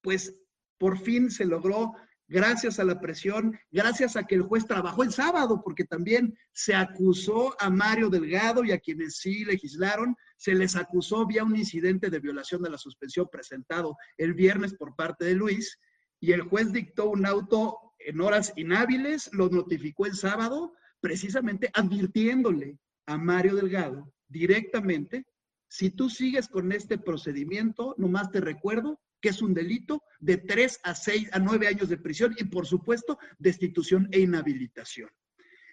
pues 0.03 0.35
por 0.79 0.99
fin 0.99 1.31
se 1.31 1.45
logró 1.45 1.95
gracias 2.29 2.79
a 2.79 2.85
la 2.85 3.01
presión, 3.01 3.59
gracias 3.71 4.17
a 4.17 4.25
que 4.25 4.35
el 4.35 4.43
juez 4.43 4.67
trabajó 4.67 5.03
el 5.03 5.13
sábado, 5.13 5.63
porque 5.65 5.85
también 5.85 6.37
se 6.53 6.75
acusó 6.75 7.57
a 7.61 7.71
Mario 7.71 8.11
Delgado 8.11 8.65
y 8.65 8.73
a 8.73 8.79
quienes 8.79 9.17
sí 9.17 9.45
legislaron, 9.45 10.15
se 10.37 10.55
les 10.55 10.77
acusó 10.77 11.27
vía 11.27 11.45
un 11.45 11.57
incidente 11.57 12.11
de 12.11 12.21
violación 12.21 12.63
de 12.63 12.71
la 12.71 12.79
suspensión 12.79 13.29
presentado 13.31 13.97
el 14.17 14.35
viernes 14.35 14.75
por 14.75 14.95
parte 14.95 15.25
de 15.25 15.35
Luis, 15.35 15.79
y 16.21 16.33
el 16.33 16.43
juez 16.43 16.73
dictó 16.73 17.11
un 17.11 17.27
auto 17.27 17.79
en 17.99 18.21
horas 18.21 18.53
inhábiles, 18.57 19.31
lo 19.33 19.49
notificó 19.49 20.07
el 20.07 20.15
sábado, 20.15 20.75
precisamente 21.01 21.71
advirtiéndole 21.75 22.79
a 23.07 23.17
Mario 23.17 23.57
Delgado 23.57 24.13
directamente, 24.29 25.27
si 25.69 25.91
tú 25.91 26.09
sigues 26.09 26.49
con 26.49 26.73
este 26.73 26.99
procedimiento, 26.99 27.95
nomás 27.99 28.31
te 28.31 28.41
recuerdo 28.41 29.01
que 29.21 29.31
es 29.31 29.43
un 29.43 29.55
delito 29.55 30.03
de 30.21 30.37
tres 30.39 30.81
a 30.83 30.95
seis 30.95 31.29
a 31.33 31.39
nueve 31.39 31.67
años 31.67 31.89
de 31.89 31.99
prisión 31.99 32.35
y 32.39 32.45
por 32.45 32.67
supuesto 32.67 33.19
destitución 33.39 34.09
e 34.13 34.21
inhabilitación. 34.21 35.11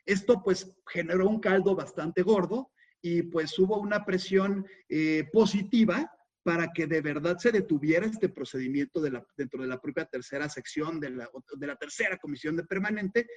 Esto 0.06 0.42
pues 0.44 0.72
generó 0.88 1.28
un 1.28 1.40
caldo 1.40 1.76
bastante 1.76 2.22
gordo 2.22 2.72
y 3.02 3.24
pues 3.24 3.58
hubo 3.60 3.80
una 3.80 4.06
presión 4.06 4.66
eh, 4.90 5.28
positiva 5.32 6.12
para 6.44 6.72
que 6.72 6.86
de 6.86 7.02
verdad 7.02 7.38
se 7.40 7.52
detuviera 7.52 8.06
este 8.06 8.30
procedimiento 8.30 9.02
de 9.02 9.12
la, 9.12 9.26
dentro 9.36 9.64
de 9.64 9.68
la 9.68 9.82
propia 9.82 10.06
tercera 10.06 10.48
sección 10.48 11.00
de 11.00 11.10
la, 11.10 11.30
de 11.58 11.68
la 11.68 11.76
tercera 11.76 12.18
comisión 12.18 12.56
de 12.56 12.64
permanente. 12.64 13.28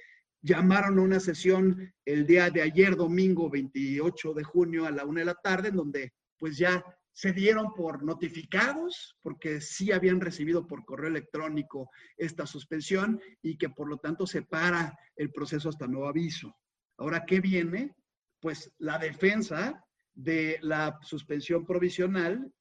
Llamaron 0.41 0.99
a 0.99 1.01
una 1.01 1.19
sesión 1.19 1.91
el 2.05 2.27
día 2.27 2.51
de 2.51 2.61
ayer, 2.61 2.95
domingo 2.95 3.49
28 3.49 4.33
de 4.35 4.43
junio 4.43 4.85
a 4.85 4.91
la 4.91 5.05
una 5.05 5.21
de 5.21 5.25
la 5.25 5.33
tarde, 5.33 5.69
en 5.69 5.75
donde 5.75 6.13
pues 6.37 6.55
ya 6.57 6.83
se 7.19 7.33
dieron 7.33 7.73
por 7.73 8.01
notificados 8.01 9.17
porque 9.21 9.59
sí 9.59 9.91
habían 9.91 10.21
recibido 10.21 10.65
por 10.65 10.85
correo 10.85 11.09
electrónico 11.09 11.91
esta 12.15 12.45
suspensión 12.45 13.19
y 13.41 13.57
que 13.57 13.67
por 13.67 13.89
lo 13.89 13.97
tanto 13.97 14.25
se 14.25 14.43
para 14.43 14.97
el 15.17 15.29
proceso 15.29 15.67
hasta 15.67 15.85
nuevo 15.85 16.07
aviso. 16.07 16.55
Ahora, 16.97 17.25
¿qué 17.25 17.41
viene? 17.41 17.93
Pues 18.39 18.73
la 18.77 18.97
defensa 18.97 19.85
de 20.13 20.59
la 20.61 20.97
suspensión 21.01 21.65
provisional 21.65 22.53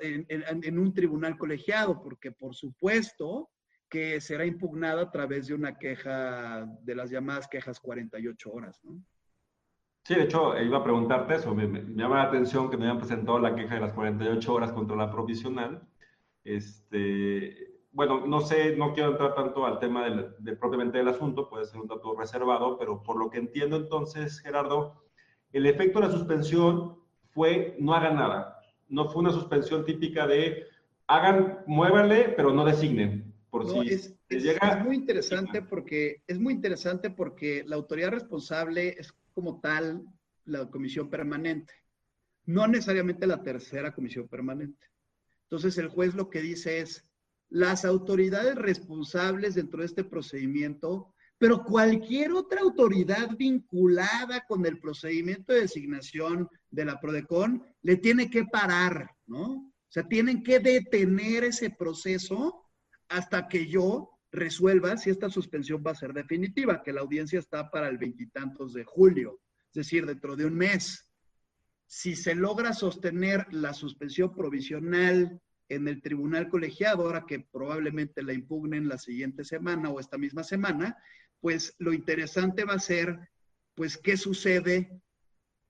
en, 0.00 0.78
un 0.80 0.92
tribunal 0.92 1.38
colegiado, 1.38 2.02
porque 2.02 2.32
por 2.32 2.56
supuesto 2.56 3.50
que 3.88 4.20
será 4.20 4.44
impugnada 4.44 5.02
a 5.02 5.10
través 5.12 5.46
de 5.46 5.54
una 5.54 5.78
queja 5.78 6.66
de 6.82 6.96
las 6.96 7.08
llamadas 7.08 7.46
quejas 7.46 7.78
48 7.78 8.50
horas, 8.50 8.80
¿no? 8.82 9.00
Sí, 10.04 10.14
de 10.14 10.24
hecho, 10.24 10.60
iba 10.60 10.78
a 10.78 10.84
preguntarte 10.84 11.36
eso. 11.36 11.54
Me, 11.54 11.66
llama 11.94 12.16
la 12.16 12.22
atención 12.24 12.68
que 12.68 12.76
me 12.76 12.84
habían 12.84 12.98
presentado 12.98 13.38
la 13.38 13.54
queja 13.54 13.76
de 13.76 13.82
las 13.82 13.92
48 13.92 14.52
horas 14.52 14.72
contra 14.72 14.96
la 14.96 15.10
provisional. 15.10 15.82
Este, 16.44 17.72
bueno, 17.92 18.26
no 18.26 18.40
sé, 18.40 18.74
no 18.76 18.94
quiero 18.94 19.10
entrar 19.10 19.34
tanto 19.34 19.64
al 19.64 19.78
tema 19.78 20.04
del, 20.04 20.58
propiamente 20.58 20.98
del 20.98 21.08
asunto, 21.08 21.48
puede 21.48 21.66
ser 21.66 21.80
un 21.80 21.86
dato 21.86 22.16
reservado, 22.16 22.78
pero 22.78 23.02
por 23.02 23.16
lo 23.16 23.30
que 23.30 23.38
entiendo 23.38 23.76
entonces, 23.76 24.40
Gerardo, 24.40 25.04
el 25.52 25.66
efecto 25.66 26.00
de 26.00 26.06
la 26.06 26.12
suspensión 26.12 26.96
fue 27.30 27.76
no 27.78 27.94
hagan 27.94 28.16
nada. 28.16 28.60
No 28.88 29.08
fue 29.08 29.22
una 29.22 29.30
suspensión 29.30 29.84
típica 29.84 30.26
de 30.26 30.66
hagan, 31.06 31.60
muévanle, 31.66 32.30
pero 32.36 32.52
no 32.52 32.64
designen. 32.64 33.32
Por 33.50 33.68
si 33.70 33.88
es, 33.88 34.18
llega... 34.28 34.78
es 34.78 34.84
muy 34.84 34.96
interesante 34.96 35.60
porque 35.60 36.22
es 36.26 36.40
muy 36.40 36.54
interesante 36.54 37.10
porque 37.10 37.62
la 37.66 37.76
autoridad 37.76 38.10
responsable 38.10 38.96
es 38.98 39.12
como 39.32 39.60
tal 39.60 40.04
la 40.44 40.68
comisión 40.70 41.08
permanente, 41.10 41.72
no 42.44 42.66
necesariamente 42.66 43.26
la 43.26 43.42
tercera 43.42 43.94
comisión 43.94 44.28
permanente. 44.28 44.86
Entonces 45.44 45.76
el 45.78 45.88
juez 45.88 46.14
lo 46.14 46.30
que 46.30 46.40
dice 46.40 46.80
es, 46.80 47.04
las 47.48 47.84
autoridades 47.84 48.54
responsables 48.54 49.54
dentro 49.54 49.80
de 49.80 49.86
este 49.86 50.04
procedimiento, 50.04 51.14
pero 51.36 51.64
cualquier 51.64 52.32
otra 52.32 52.62
autoridad 52.62 53.36
vinculada 53.36 54.44
con 54.46 54.64
el 54.64 54.78
procedimiento 54.78 55.52
de 55.52 55.62
designación 55.62 56.48
de 56.70 56.84
la 56.84 56.98
PRODECON 56.98 57.62
le 57.82 57.96
tiene 57.96 58.30
que 58.30 58.44
parar, 58.44 59.10
¿no? 59.26 59.44
O 59.44 59.92
sea, 59.92 60.08
tienen 60.08 60.42
que 60.42 60.60
detener 60.60 61.44
ese 61.44 61.68
proceso 61.68 62.64
hasta 63.08 63.46
que 63.48 63.66
yo 63.66 64.11
resuelva 64.32 64.96
si 64.96 65.10
esta 65.10 65.28
suspensión 65.28 65.84
va 65.86 65.92
a 65.92 65.96
ser 65.96 66.12
definitiva, 66.14 66.82
que 66.82 66.92
la 66.92 67.02
audiencia 67.02 67.38
está 67.38 67.70
para 67.70 67.88
el 67.88 67.98
veintitantos 67.98 68.72
de 68.72 68.84
julio, 68.84 69.40
es 69.68 69.74
decir, 69.74 70.06
dentro 70.06 70.34
de 70.34 70.46
un 70.46 70.54
mes. 70.54 71.08
Si 71.86 72.16
se 72.16 72.34
logra 72.34 72.72
sostener 72.72 73.46
la 73.52 73.74
suspensión 73.74 74.34
provisional 74.34 75.40
en 75.68 75.86
el 75.88 76.00
tribunal 76.00 76.48
colegiado, 76.48 77.04
ahora 77.04 77.26
que 77.26 77.40
probablemente 77.40 78.22
la 78.22 78.32
impugnen 78.32 78.88
la 78.88 78.98
siguiente 78.98 79.44
semana 79.44 79.90
o 79.90 80.00
esta 80.00 80.16
misma 80.16 80.42
semana, 80.42 80.96
pues 81.40 81.74
lo 81.78 81.92
interesante 81.92 82.64
va 82.64 82.74
a 82.74 82.78
ser, 82.78 83.18
pues, 83.74 83.98
qué 83.98 84.16
sucede 84.16 84.90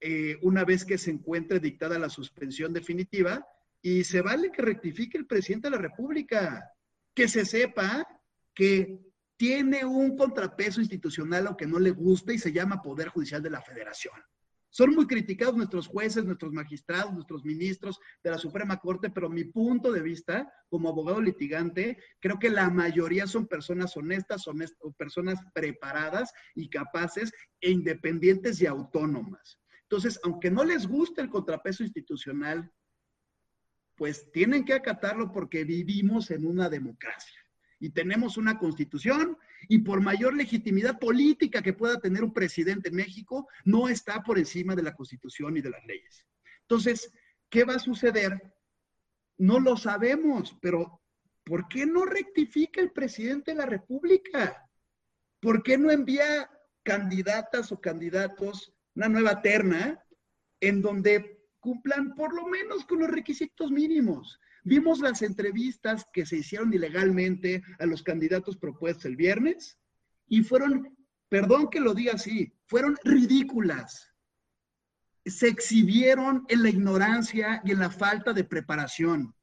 eh, 0.00 0.38
una 0.42 0.64
vez 0.64 0.84
que 0.84 0.98
se 0.98 1.10
encuentre 1.10 1.58
dictada 1.58 1.98
la 1.98 2.08
suspensión 2.08 2.72
definitiva 2.72 3.44
y 3.80 4.04
se 4.04 4.20
vale 4.20 4.52
que 4.52 4.62
rectifique 4.62 5.18
el 5.18 5.26
presidente 5.26 5.68
de 5.68 5.76
la 5.76 5.82
República, 5.82 6.70
que 7.14 7.26
se 7.26 7.44
sepa 7.44 8.06
que 8.54 9.00
tiene 9.36 9.84
un 9.84 10.16
contrapeso 10.16 10.80
institucional 10.80 11.46
aunque 11.46 11.66
no 11.66 11.80
le 11.80 11.90
guste 11.90 12.34
y 12.34 12.38
se 12.38 12.52
llama 12.52 12.80
Poder 12.80 13.08
Judicial 13.08 13.42
de 13.42 13.50
la 13.50 13.60
Federación. 13.60 14.14
Son 14.70 14.94
muy 14.94 15.06
criticados 15.06 15.54
nuestros 15.54 15.86
jueces, 15.86 16.24
nuestros 16.24 16.52
magistrados, 16.52 17.12
nuestros 17.12 17.44
ministros 17.44 17.98
de 18.22 18.30
la 18.30 18.38
Suprema 18.38 18.78
Corte, 18.78 19.10
pero 19.10 19.28
mi 19.28 19.44
punto 19.44 19.92
de 19.92 20.00
vista 20.00 20.50
como 20.70 20.88
abogado 20.88 21.20
litigante, 21.20 21.98
creo 22.20 22.38
que 22.38 22.48
la 22.48 22.70
mayoría 22.70 23.26
son 23.26 23.46
personas 23.46 23.94
honestas, 23.98 24.46
personas 24.96 25.40
preparadas 25.52 26.32
y 26.54 26.70
capaces 26.70 27.34
e 27.60 27.70
independientes 27.70 28.62
y 28.62 28.66
autónomas. 28.66 29.58
Entonces, 29.82 30.18
aunque 30.22 30.50
no 30.50 30.64
les 30.64 30.86
guste 30.86 31.20
el 31.20 31.28
contrapeso 31.28 31.82
institucional, 31.82 32.72
pues 33.94 34.32
tienen 34.32 34.64
que 34.64 34.72
acatarlo 34.72 35.32
porque 35.32 35.64
vivimos 35.64 36.30
en 36.30 36.46
una 36.46 36.70
democracia 36.70 37.41
y 37.82 37.90
tenemos 37.90 38.36
una 38.36 38.58
constitución 38.58 39.36
y 39.68 39.78
por 39.78 40.00
mayor 40.00 40.36
legitimidad 40.36 41.00
política 41.00 41.62
que 41.62 41.72
pueda 41.72 41.98
tener 41.98 42.22
un 42.22 42.32
presidente 42.32 42.90
en 42.90 42.94
México, 42.94 43.48
no 43.64 43.88
está 43.88 44.22
por 44.22 44.38
encima 44.38 44.76
de 44.76 44.84
la 44.84 44.94
constitución 44.94 45.56
y 45.56 45.62
de 45.62 45.70
las 45.70 45.84
leyes. 45.84 46.24
Entonces, 46.60 47.12
¿qué 47.50 47.64
va 47.64 47.74
a 47.74 47.80
suceder? 47.80 48.54
No 49.36 49.58
lo 49.58 49.76
sabemos, 49.76 50.56
pero 50.62 51.02
¿por 51.42 51.66
qué 51.66 51.84
no 51.84 52.04
rectifica 52.04 52.80
el 52.80 52.92
presidente 52.92 53.50
de 53.50 53.56
la 53.56 53.66
República? 53.66 54.64
¿Por 55.40 55.64
qué 55.64 55.76
no 55.76 55.90
envía 55.90 56.48
candidatas 56.84 57.72
o 57.72 57.80
candidatos, 57.80 58.72
una 58.94 59.08
nueva 59.08 59.42
terna, 59.42 60.00
en 60.60 60.82
donde 60.82 61.48
cumplan 61.58 62.14
por 62.14 62.32
lo 62.32 62.46
menos 62.46 62.84
con 62.84 63.00
los 63.00 63.10
requisitos 63.10 63.72
mínimos? 63.72 64.38
Vimos 64.64 65.00
las 65.00 65.22
entrevistas 65.22 66.06
que 66.12 66.24
se 66.24 66.36
hicieron 66.36 66.72
ilegalmente 66.72 67.62
a 67.78 67.86
los 67.86 68.02
candidatos 68.02 68.56
propuestos 68.56 69.06
el 69.06 69.16
viernes 69.16 69.78
y 70.28 70.42
fueron, 70.42 70.96
perdón 71.28 71.68
que 71.68 71.80
lo 71.80 71.94
diga 71.94 72.14
así, 72.14 72.54
fueron 72.66 72.96
ridículas. 73.02 74.08
Se 75.24 75.48
exhibieron 75.48 76.44
en 76.48 76.62
la 76.62 76.68
ignorancia 76.68 77.60
y 77.64 77.72
en 77.72 77.80
la 77.80 77.90
falta 77.90 78.32
de 78.32 78.44
preparación. 78.44 79.34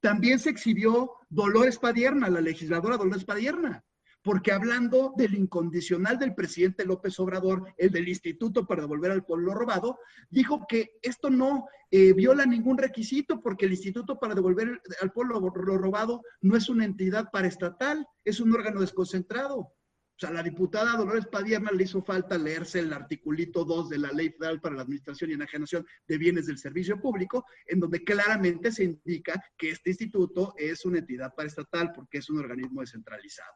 También 0.00 0.38
se 0.38 0.50
exhibió 0.50 1.12
Dolores 1.28 1.78
Padierna, 1.78 2.28
la 2.28 2.40
legisladora 2.40 2.96
Dolores 2.96 3.24
Padierna, 3.24 3.84
porque 4.28 4.52
hablando 4.52 5.14
del 5.16 5.34
incondicional 5.34 6.18
del 6.18 6.34
presidente 6.34 6.84
López 6.84 7.18
Obrador, 7.18 7.72
el 7.78 7.90
del 7.90 8.10
Instituto 8.10 8.66
para 8.66 8.82
devolver 8.82 9.10
al 9.10 9.24
pueblo 9.24 9.54
robado, 9.54 10.00
dijo 10.28 10.66
que 10.68 10.98
esto 11.00 11.30
no 11.30 11.66
eh, 11.90 12.12
viola 12.12 12.44
ningún 12.44 12.76
requisito 12.76 13.40
porque 13.40 13.64
el 13.64 13.72
Instituto 13.72 14.18
para 14.18 14.34
devolver 14.34 14.82
al 15.00 15.12
pueblo 15.12 15.40
lo 15.40 15.78
robado 15.78 16.20
no 16.42 16.58
es 16.58 16.68
una 16.68 16.84
entidad 16.84 17.30
paraestatal, 17.32 18.06
es 18.22 18.38
un 18.38 18.52
órgano 18.52 18.82
desconcentrado. 18.82 19.60
O 19.60 19.74
sea, 20.18 20.30
la 20.30 20.42
diputada 20.42 20.98
Dolores 20.98 21.26
Padierna 21.26 21.70
le 21.70 21.84
hizo 21.84 22.02
falta 22.02 22.36
leerse 22.36 22.80
el 22.80 22.92
articulito 22.92 23.64
2 23.64 23.88
de 23.88 23.96
la 23.96 24.12
Ley 24.12 24.28
Federal 24.28 24.60
para 24.60 24.76
la 24.76 24.82
Administración 24.82 25.30
y 25.30 25.34
Enajenación 25.34 25.86
de 26.06 26.18
Bienes 26.18 26.48
del 26.48 26.58
Servicio 26.58 27.00
Público, 27.00 27.46
en 27.64 27.80
donde 27.80 28.04
claramente 28.04 28.72
se 28.72 28.84
indica 28.84 29.42
que 29.56 29.70
este 29.70 29.88
instituto 29.88 30.52
es 30.58 30.84
una 30.84 30.98
entidad 30.98 31.32
paraestatal 31.34 31.92
porque 31.94 32.18
es 32.18 32.28
un 32.28 32.40
organismo 32.40 32.82
descentralizado. 32.82 33.54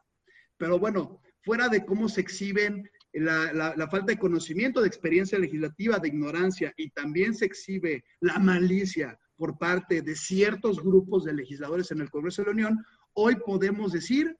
Pero 0.57 0.79
bueno, 0.79 1.21
fuera 1.41 1.69
de 1.69 1.85
cómo 1.85 2.09
se 2.09 2.21
exhiben 2.21 2.89
la, 3.13 3.87
falta 3.89 4.13
de 4.13 4.19
conocimiento, 4.19 4.81
de 4.81 4.87
experiencia 4.87 5.37
legislativa, 5.37 5.99
de 5.99 6.07
ignorancia, 6.07 6.73
y 6.77 6.89
también 6.89 7.35
se 7.35 7.45
exhibe 7.45 8.03
la 8.19 8.39
malicia 8.39 9.17
por 9.35 9.57
parte 9.57 10.01
de 10.01 10.15
ciertos 10.15 10.81
grupos 10.81 11.25
de 11.25 11.33
legisladores 11.33 11.91
en 11.91 12.01
el 12.01 12.09
Congreso 12.09 12.41
de 12.41 12.47
la 12.47 12.53
Unión, 12.53 12.85
hoy 13.13 13.35
podemos 13.45 13.91
decir, 13.91 14.35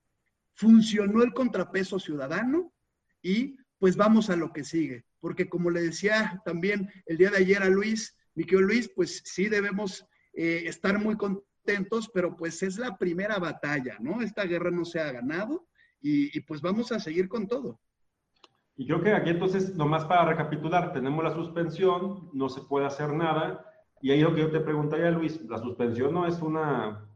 funcionó 0.55 1.23
el 1.23 1.33
contrapeso 1.33 1.99
ciudadano 1.99 2.73
y 3.21 3.57
pues 3.79 3.95
vamos 3.95 4.29
a 4.29 4.35
lo 4.35 4.53
que 4.53 4.63
sigue. 4.63 5.05
Porque 5.19 5.49
como 5.49 5.69
le 5.69 5.81
decía 5.81 6.41
también 6.45 6.89
el 7.05 7.17
día 7.17 7.31
de 7.31 7.37
ayer 7.37 7.63
a 7.63 7.69
Luis, 7.69 8.15
mi 8.35 8.43
Luis, 8.45 8.89
pues 8.95 9.21
sí 9.25 9.49
debemos 9.49 10.05
eh, 10.33 10.63
estar 10.65 10.99
muy 10.99 11.15
contentos, 11.17 12.09
pero 12.13 12.35
pues 12.35 12.63
es 12.63 12.77
la 12.77 12.97
primera 12.97 13.37
batalla, 13.39 13.97
¿no? 13.99 14.21
Esta 14.21 14.45
guerra 14.45 14.71
no 14.71 14.85
se 14.85 14.99
ha 14.99 15.11
ganado 15.11 15.67
y, 16.03 16.39
pues 16.41 16.61
vamos 16.61 16.91
a 16.91 16.99
seguir 16.99 17.29
con 17.29 17.47
todo. 17.47 17.79
Y 18.75 18.85
creo 18.85 19.01
que 19.01 19.13
aquí 19.13 19.29
entonces, 19.29 19.73
nomás 19.75 20.03
para 20.03 20.25
recapitular, 20.25 20.91
tenemos 20.91 21.23
la 21.23 21.33
suspensión, 21.33 22.29
no 22.33 22.49
se 22.49 22.61
puede 22.61 22.85
hacer 22.85 23.13
nada, 23.13 23.65
y 24.01 24.11
ahí 24.11 24.21
lo 24.21 24.35
que 24.35 24.41
yo 24.41 24.51
te 24.51 24.59
preguntaría, 24.59 25.11
Luis, 25.11 25.41
la 25.45 25.57
suspensión 25.59 26.13
no 26.13 26.27
es 26.27 26.41
una, 26.41 27.07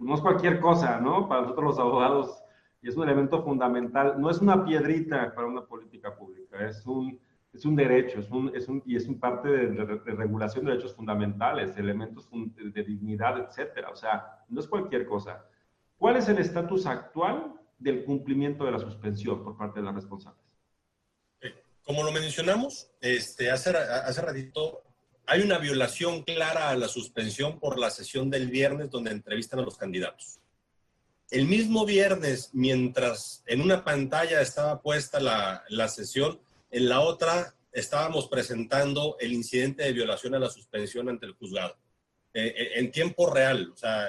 no 0.00 0.14
es 0.14 0.20
cualquier 0.20 0.58
cosa, 0.58 1.00
¿no? 1.00 1.28
Para 1.28 1.42
nosotros 1.42 1.66
los 1.66 1.78
abogados, 1.78 2.42
es 2.82 2.96
un 2.96 3.04
elemento 3.04 3.44
fundamental, 3.44 4.20
no 4.20 4.28
es 4.28 4.40
una 4.40 4.64
piedrita 4.64 5.32
para 5.34 5.46
una 5.46 5.64
política 5.64 6.16
pública, 6.16 6.66
es 6.66 6.84
un, 6.84 7.20
es 7.52 7.64
un 7.64 7.76
derecho, 7.76 8.18
es 8.18 8.28
un, 8.30 8.82
y 8.84 8.96
es 8.96 9.06
un 9.06 9.20
parte 9.20 9.48
de, 9.48 9.84
regulación 10.16 10.64
de 10.64 10.72
derechos 10.72 10.96
fundamentales, 10.96 11.76
elementos 11.76 12.28
de 12.32 12.82
dignidad, 12.82 13.38
etcétera. 13.38 13.90
O 13.90 13.94
sea, 13.94 14.42
no 14.48 14.58
es 14.58 14.66
cualquier 14.66 15.06
cosa. 15.06 15.44
¿Cuál 15.96 16.16
es 16.16 16.28
el 16.28 16.38
estatus 16.38 16.86
actual 16.86 17.54
del 17.82 18.04
cumplimiento 18.04 18.64
de 18.64 18.72
la 18.72 18.78
suspensión 18.78 19.42
por 19.42 19.56
parte 19.56 19.80
de 19.80 19.86
las 19.86 19.94
responsables? 19.94 20.42
Como 21.84 22.04
lo 22.04 22.12
mencionamos, 22.12 22.88
este, 23.00 23.50
hace, 23.50 23.70
hace 23.70 24.20
ratito, 24.20 24.82
hay 25.26 25.42
una 25.42 25.58
violación 25.58 26.22
clara 26.22 26.70
a 26.70 26.76
la 26.76 26.86
suspensión 26.86 27.58
por 27.58 27.78
la 27.78 27.90
sesión 27.90 28.30
del 28.30 28.48
viernes 28.48 28.90
donde 28.90 29.10
entrevistan 29.10 29.58
a 29.58 29.62
los 29.62 29.76
candidatos. 29.76 30.38
El 31.30 31.46
mismo 31.46 31.84
viernes, 31.84 32.50
mientras 32.52 33.42
en 33.46 33.62
una 33.62 33.84
pantalla 33.84 34.40
estaba 34.40 34.80
puesta 34.80 35.18
la, 35.18 35.64
la 35.70 35.88
sesión, 35.88 36.40
en 36.70 36.88
la 36.88 37.00
otra 37.00 37.54
estábamos 37.72 38.28
presentando 38.28 39.16
el 39.18 39.32
incidente 39.32 39.82
de 39.82 39.92
violación 39.92 40.34
a 40.34 40.38
la 40.38 40.50
suspensión 40.50 41.08
ante 41.08 41.26
el 41.26 41.32
juzgado. 41.32 41.76
Eh, 42.34 42.72
en 42.76 42.90
tiempo 42.90 43.32
real, 43.32 43.70
o 43.72 43.76
sea, 43.76 44.08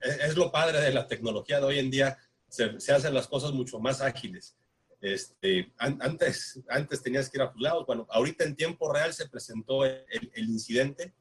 es, 0.00 0.36
lo 0.36 0.50
padre 0.50 0.80
de 0.80 0.92
la 0.92 1.06
tecnología 1.06 1.60
de 1.60 1.66
hoy 1.66 1.78
en 1.78 1.90
día, 1.90 2.18
se, 2.54 2.92
hacen 2.92 3.14
las 3.14 3.26
cosas 3.26 3.52
mucho 3.52 3.78
más 3.78 4.00
ágiles. 4.00 4.56
Este, 5.00 5.72
antes, 5.78 6.60
antes 6.68 7.02
tenías 7.02 7.28
que 7.28 7.36
ir 7.36 7.42
a 7.42 7.48
juzgados, 7.48 7.86
bueno, 7.86 8.06
ahorita 8.10 8.44
en 8.44 8.56
tiempo 8.56 8.90
real 8.90 9.12
se 9.12 9.28
presentó 9.28 9.84
el, 9.84 10.04
incidente. 10.36 11.12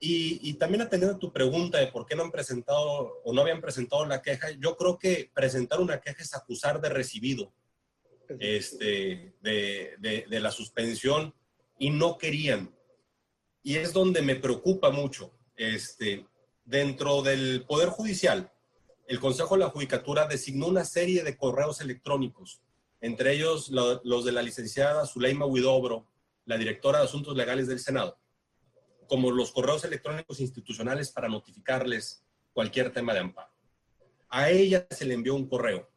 Y, 0.00 0.40
y, 0.48 0.54
también 0.54 0.82
atendiendo 0.82 1.16
a 1.16 1.18
tu 1.18 1.32
pregunta 1.32 1.78
de 1.78 1.88
por 1.88 2.06
qué 2.06 2.14
no 2.14 2.22
han 2.22 2.30
presentado 2.30 3.20
o 3.24 3.32
no 3.32 3.40
habían 3.40 3.60
presentado 3.60 4.06
la 4.06 4.22
queja, 4.22 4.50
yo 4.52 4.76
creo 4.76 4.96
que 4.96 5.30
presentar 5.34 5.80
una 5.80 6.00
queja 6.00 6.22
es 6.22 6.34
acusar 6.34 6.80
de 6.80 6.88
recibido 6.88 7.52
este, 8.38 9.34
de, 9.40 9.94
de, 9.98 10.24
de 10.28 10.40
la 10.40 10.52
suspensión 10.52 11.34
y 11.78 11.90
no 11.90 12.16
querían. 12.16 12.74
Y 13.62 13.76
es 13.76 13.92
donde 13.92 14.22
me 14.22 14.36
preocupa 14.36 14.90
mucho. 14.90 15.32
Este, 15.56 16.24
dentro 16.64 17.22
del 17.22 17.64
Poder 17.66 17.88
Judicial, 17.88 18.52
el 19.08 19.20
Consejo 19.20 19.54
de 19.54 19.60
la 19.60 19.70
Judicatura 19.70 20.26
designó 20.26 20.66
una 20.66 20.84
serie 20.84 21.24
de 21.24 21.34
correos 21.38 21.80
electrónicos, 21.80 22.60
entre 23.00 23.32
ellos 23.32 23.70
los 23.70 24.24
de 24.24 24.32
la 24.32 24.42
licenciada 24.42 25.06
Zuleima 25.06 25.46
Huidobro, 25.46 26.06
la 26.44 26.58
directora 26.58 26.98
de 26.98 27.06
Asuntos 27.06 27.34
Legales 27.34 27.68
del 27.68 27.78
Senado, 27.78 28.18
como 29.06 29.30
los 29.30 29.50
correos 29.50 29.82
electrónicos 29.84 30.40
institucionales 30.40 31.10
para 31.10 31.28
notificarles 31.28 32.22
cualquier 32.52 32.92
tema 32.92 33.14
de 33.14 33.20
amparo. 33.20 33.50
A 34.28 34.50
ella 34.50 34.86
se 34.90 35.06
le 35.06 35.14
envió 35.14 35.34
un 35.34 35.48
correo 35.48 35.90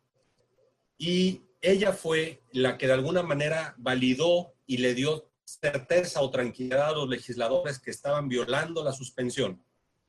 y 0.97 1.41
ella 1.59 1.91
fue 1.91 2.43
la 2.53 2.77
que 2.77 2.87
de 2.87 2.93
alguna 2.93 3.23
manera 3.23 3.75
validó 3.77 4.53
y 4.65 4.77
le 4.77 4.93
dio 4.93 5.29
certeza 5.43 6.21
o 6.21 6.31
tranquilidad 6.31 6.89
a 6.89 6.93
los 6.93 7.09
legisladores 7.09 7.77
que 7.77 7.91
estaban 7.91 8.29
violando 8.29 8.85
la 8.85 8.93
suspensión, 8.93 9.61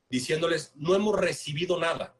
diciéndoles, 0.09 0.70
no 0.76 0.94
hemos 0.94 1.18
recibido 1.18 1.80
nada 1.80 2.16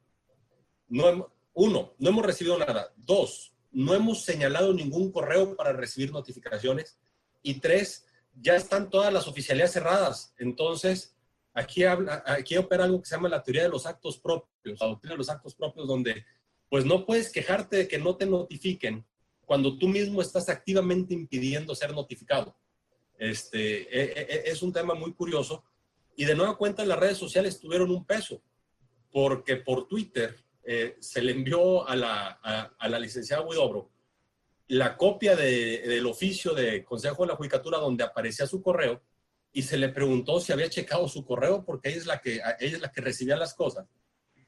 no, 0.93 1.32
uno, 1.55 1.95
no 1.99 2.09
hemos 2.11 2.24
recibido 2.24 2.59
nada. 2.59 2.93
Dos, 2.97 3.55
no 3.70 3.95
hemos 3.95 4.24
señalado 4.24 4.74
ningún 4.74 5.11
correo 5.11 5.57
para 5.57 5.72
recibir 5.72 6.12
notificaciones. 6.12 6.99
Y 7.43 7.55
tres, 7.55 8.07
ya 8.34 8.57
están 8.57 8.90
todas 8.90 9.12
las 9.12 9.26
oficialidades 9.26 9.72
cerradas. 9.72 10.34
Entonces, 10.38 11.16
aquí, 11.55 11.84
aquí 11.84 12.59
opera 12.59 12.84
algo 12.84 13.01
que 13.01 13.09
se 13.09 13.16
llama 13.16 13.30
la 13.30 13.43
teoría 13.43 13.62
de 13.62 13.70
los 13.70 13.86
actos 13.86 14.18
propios, 14.18 14.78
la 14.80 14.86
doctrina 14.86 15.14
de 15.14 15.18
los 15.18 15.30
actos 15.30 15.55
propios, 15.55 15.88
donde 15.88 16.26
pues 16.68 16.84
no 16.84 17.07
puedes 17.07 17.30
quejarte 17.30 17.76
de 17.76 17.88
que 17.88 17.99
no 17.99 18.16
te 18.16 18.26
notifiquen 18.26 19.05
cuando 19.47 19.76
tú 19.78 19.88
mismo 19.88 20.20
estás 20.20 20.49
activamente 20.51 21.14
impidiendo 21.14 21.74
ser 21.74 21.95
notificado. 21.95 22.55
Este, 23.18 23.82
e, 23.82 24.12
e, 24.12 24.20
e, 24.20 24.51
es 24.51 24.62
un 24.62 24.72
tema 24.72 24.95
muy 24.95 25.12
curioso. 25.14 25.64
Y 26.16 26.26
de 26.26 26.34
nueva 26.34 26.59
cuenta, 26.59 26.84
las 26.84 26.99
redes 26.99 27.16
sociales 27.16 27.59
tuvieron 27.59 27.90
un 27.90 28.05
peso, 28.05 28.43
porque 29.11 29.57
por 29.57 29.88
Twitter 29.88 30.36
eh, 30.64 30.96
se 31.00 31.22
le 31.22 31.32
envió 31.32 31.88
a 31.88 31.96
la, 31.96 32.28
a, 32.78 32.88
la 32.88 32.98
licenciada 32.98 33.42
Huidobro 33.42 33.90
la 34.72 34.96
copia 34.96 35.36
del 35.36 36.06
oficio 36.06 36.54
de 36.54 36.82
Consejo 36.82 37.22
de 37.22 37.28
la 37.28 37.36
Judicatura 37.36 37.78
donde 37.78 38.04
aparecía 38.04 38.46
su 38.46 38.62
correo 38.62 39.02
y 39.52 39.62
se 39.62 39.76
le 39.76 39.90
preguntó 39.90 40.40
si 40.40 40.50
había 40.50 40.70
checado 40.70 41.06
su 41.08 41.26
correo 41.26 41.62
porque 41.64 41.90
ella 41.90 41.98
es 41.98 42.06
la 42.06 42.20
que, 42.22 42.36
ella 42.36 42.76
es 42.76 42.80
la 42.80 42.90
que 42.90 43.02
recibía 43.02 43.36
las 43.36 43.52
cosas. 43.52 43.86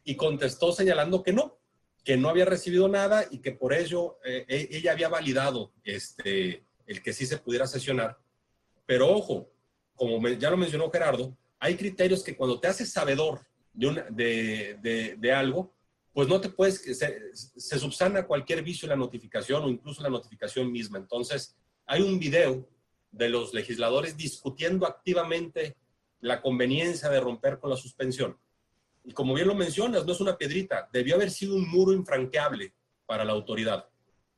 Y 0.03 0.17
contestó 0.17 0.73
señalando 0.73 1.23
que 1.23 1.35
no, 1.35 1.59
que 2.05 2.17
no 2.17 2.31
había 2.31 2.47
recibido 2.47 2.89
nada 2.89 3.27
y 3.31 3.39
que 3.39 3.53
por 3.53 3.75
ello 3.75 4.19
eh, 4.25 4.47
e, 4.49 4.69
ella 4.71 4.93
había 4.93 5.11
validado 5.11 5.73
este, 5.83 6.65
el 6.87 7.03
que 7.03 7.13
sí 7.13 7.27
se 7.27 7.37
pudiera 7.37 7.67
sesionar. 7.67 8.19
Pero 8.87 9.11
ojo, 9.11 9.51
como 9.95 10.27
ya 10.29 10.51
lo 10.51 10.57
mencionó 10.57 10.91
Gerardo, 10.91 11.37
hay 11.59 11.77
criterios 11.77 12.23
que 12.23 12.35
cuando 12.35 12.59
te 12.61 12.69
haces 12.69 12.91
sabedor 12.91 13.41
de, 13.75 13.87
una, 13.87 14.03
de, 14.05 14.79
de, 14.81 15.17
de 15.19 15.33
algo, 15.33 15.75
pues 16.15 16.29
no 16.29 16.41
te 16.41 16.49
puedes, 16.49 16.81
se, 16.97 17.79
subsana 17.79 18.25
cualquier 18.25 18.63
vicio 18.63 18.87
en 18.87 18.91
la 18.91 19.05
notificación 19.05 19.65
o 19.65 19.69
incluso 19.69 20.01
la 20.01 20.09
notificación 20.09 20.71
misma. 20.71 20.97
Entonces, 20.97 21.57
hay 21.87 22.03
un 22.03 22.21
video 22.21 22.69
de 23.11 23.29
los 23.29 23.53
legisladores 23.53 24.17
discutiendo 24.17 24.87
activamente 24.87 25.77
la 26.21 26.41
conveniencia 26.41 27.11
de 27.11 27.19
romper 27.19 27.59
con 27.59 27.69
la 27.69 27.77
suspensión. 27.77 28.39
Y 29.03 29.13
como 29.13 29.35
bien 29.35 29.49
lo 29.49 29.57
mencionas, 29.57 30.07
no 30.07 30.13
es 30.13 30.21
una 30.21 30.39
piedrita, 30.39 30.89
debió 30.93 31.17
haber 31.17 31.33
sido 31.33 31.57
un 31.57 31.69
muro 31.69 31.93
infranqueable 31.93 32.73
para 33.07 33.25
la 33.25 33.33
autoridad. 33.33 33.89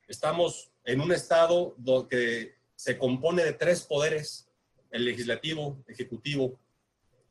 Estamos 0.09 0.70
en 0.83 1.03
un 1.03 1.12
estado 1.12 1.77
que 2.09 2.55
se 2.74 2.97
compone 2.97 3.45
de 3.45 3.53
tres 3.53 3.83
poderes, 3.83 4.49
el 4.91 5.05
legislativo, 5.05 5.85
ejecutivo 5.87 6.59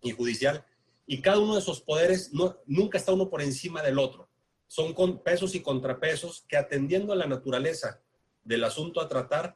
y 0.02 0.12
judicial, 0.12 0.64
y 1.08 1.20
cada 1.20 1.40
uno 1.40 1.56
de 1.56 1.62
esos 1.62 1.82
poderes 1.82 2.32
nunca 2.68 3.00
está 3.00 3.12
uno 3.12 3.28
por 3.28 3.42
encima 3.42 3.82
del 3.82 3.98
otro 3.98 4.30
son 4.68 5.20
pesos 5.24 5.56
y 5.56 5.62
contrapesos 5.62 6.46
que 6.48 6.58
atendiendo 6.58 7.14
a 7.14 7.16
la 7.16 7.28
naturaleza 7.28 8.02
del 8.44 8.64
asunto 8.64 9.02
a 9.02 9.08
tratar, 9.08 9.56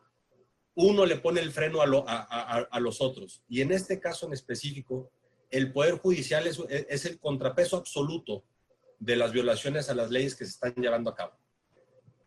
uno 0.76 1.06
le 1.06 1.18
pone 1.18 1.42
el 1.42 1.52
freno 1.52 1.80
a, 1.82 2.80
los 2.80 3.02
otros. 3.02 3.44
Y 3.50 3.62
en 3.62 3.72
este 3.72 4.00
caso 4.00 4.28
en 4.28 4.34
específico, 4.34 5.12
el 5.50 5.74
Poder 5.74 5.96
Judicial 5.98 6.48
es, 6.48 7.06
el 7.06 7.20
contrapeso 7.20 7.78
absoluto 7.78 8.44
de 9.00 9.16
las 9.16 9.32
violaciones 9.32 9.90
a 9.90 9.96
las 9.96 10.10
leyes 10.10 10.36
que 10.36 10.46
se 10.46 10.52
están 10.52 10.74
llevando 10.76 11.10
a 11.10 11.16
cabo. 11.16 11.34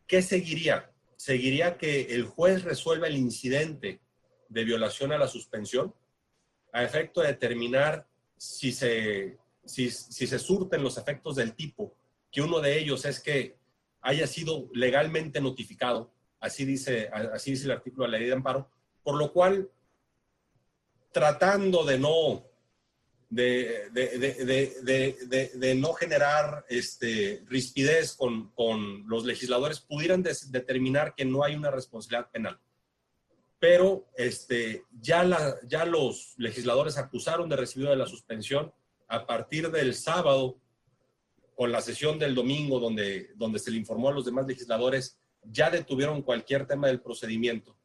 ¿Qué 0.07 0.23
seguiría? 0.23 0.91
Seguiría 1.17 1.79
que 1.79 2.15
el 2.15 2.25
juez 2.25 2.65
resuelva 2.65 3.07
el 3.07 3.17
incidente 3.17 4.01
de 4.49 4.65
violación 4.65 5.13
a 5.13 5.19
la 5.19 5.29
suspensión 5.29 5.95
a 6.73 6.83
efecto 6.83 7.21
de 7.21 7.29
determinar 7.29 8.07
si 8.37 8.73
se, 8.73 9.39
si 9.65 9.91
se 9.91 10.39
surten 10.39 10.83
los 10.83 10.99
efectos 10.99 11.37
del 11.37 11.55
tipo 11.55 11.95
que 12.33 12.41
uno 12.41 12.61
de 12.61 12.79
ellos 12.79 13.05
es 13.05 13.21
que 13.21 13.59
haya 14.01 14.27
sido 14.27 14.69
legalmente 14.73 15.41
notificado, 15.41 16.13
así 16.41 16.65
dice, 16.65 17.09
así 17.33 17.53
dice 17.53 17.67
el 17.67 17.73
artículo 17.73 18.07
de 18.07 18.13
la 18.13 18.19
ley 18.19 18.27
de 18.27 18.33
amparo, 18.33 18.69
por 19.05 19.17
lo 19.17 19.33
cual, 19.33 19.71
tratando 21.13 21.85
de 21.85 21.99
no, 21.99 22.45
de, 23.29 23.91
de, 23.93 25.75
no 25.77 25.93
generar 25.93 26.65
este, 26.69 27.45
rispidez 27.47 28.15
con, 28.15 28.51
con 28.53 29.07
los 29.09 29.25
legisladores, 29.25 29.81
pudieran 29.81 30.23
determinar 30.23 31.15
que 31.15 31.25
no 31.25 31.45
hay 31.45 31.55
una 31.55 31.71
responsabilidad 31.71 32.31
penal. 32.31 32.59
Pero 33.59 34.09
este, 34.17 34.85
ya, 35.01 35.23
la, 35.23 35.57
ya 35.69 35.85
los 35.85 36.35
legisladores 36.39 36.99
acusaron 36.99 37.49
de 37.49 37.57
recibido 37.57 37.91
de 37.91 37.97
la 37.97 38.07
suspensión 38.07 38.73
a 39.07 39.27
partir 39.27 39.71
del 39.71 39.95
sábado 39.95 40.62
con 41.55 41.73
la 41.73 41.81
sesión 41.81 42.19
del 42.19 42.35
domingo 42.35 42.81
donde, 42.81 43.31
donde 43.37 43.59
se 43.59 43.71
le 43.71 43.79
informó 43.79 44.09
a 44.09 44.13
los 44.13 44.25
demás 44.25 44.47
legisladores, 44.47 45.19
ya 45.43 45.71
detuvieron 45.71 46.23
cualquier 46.23 46.67
tema 46.67 46.89
del 46.89 47.01
procedimiento. 47.01 47.77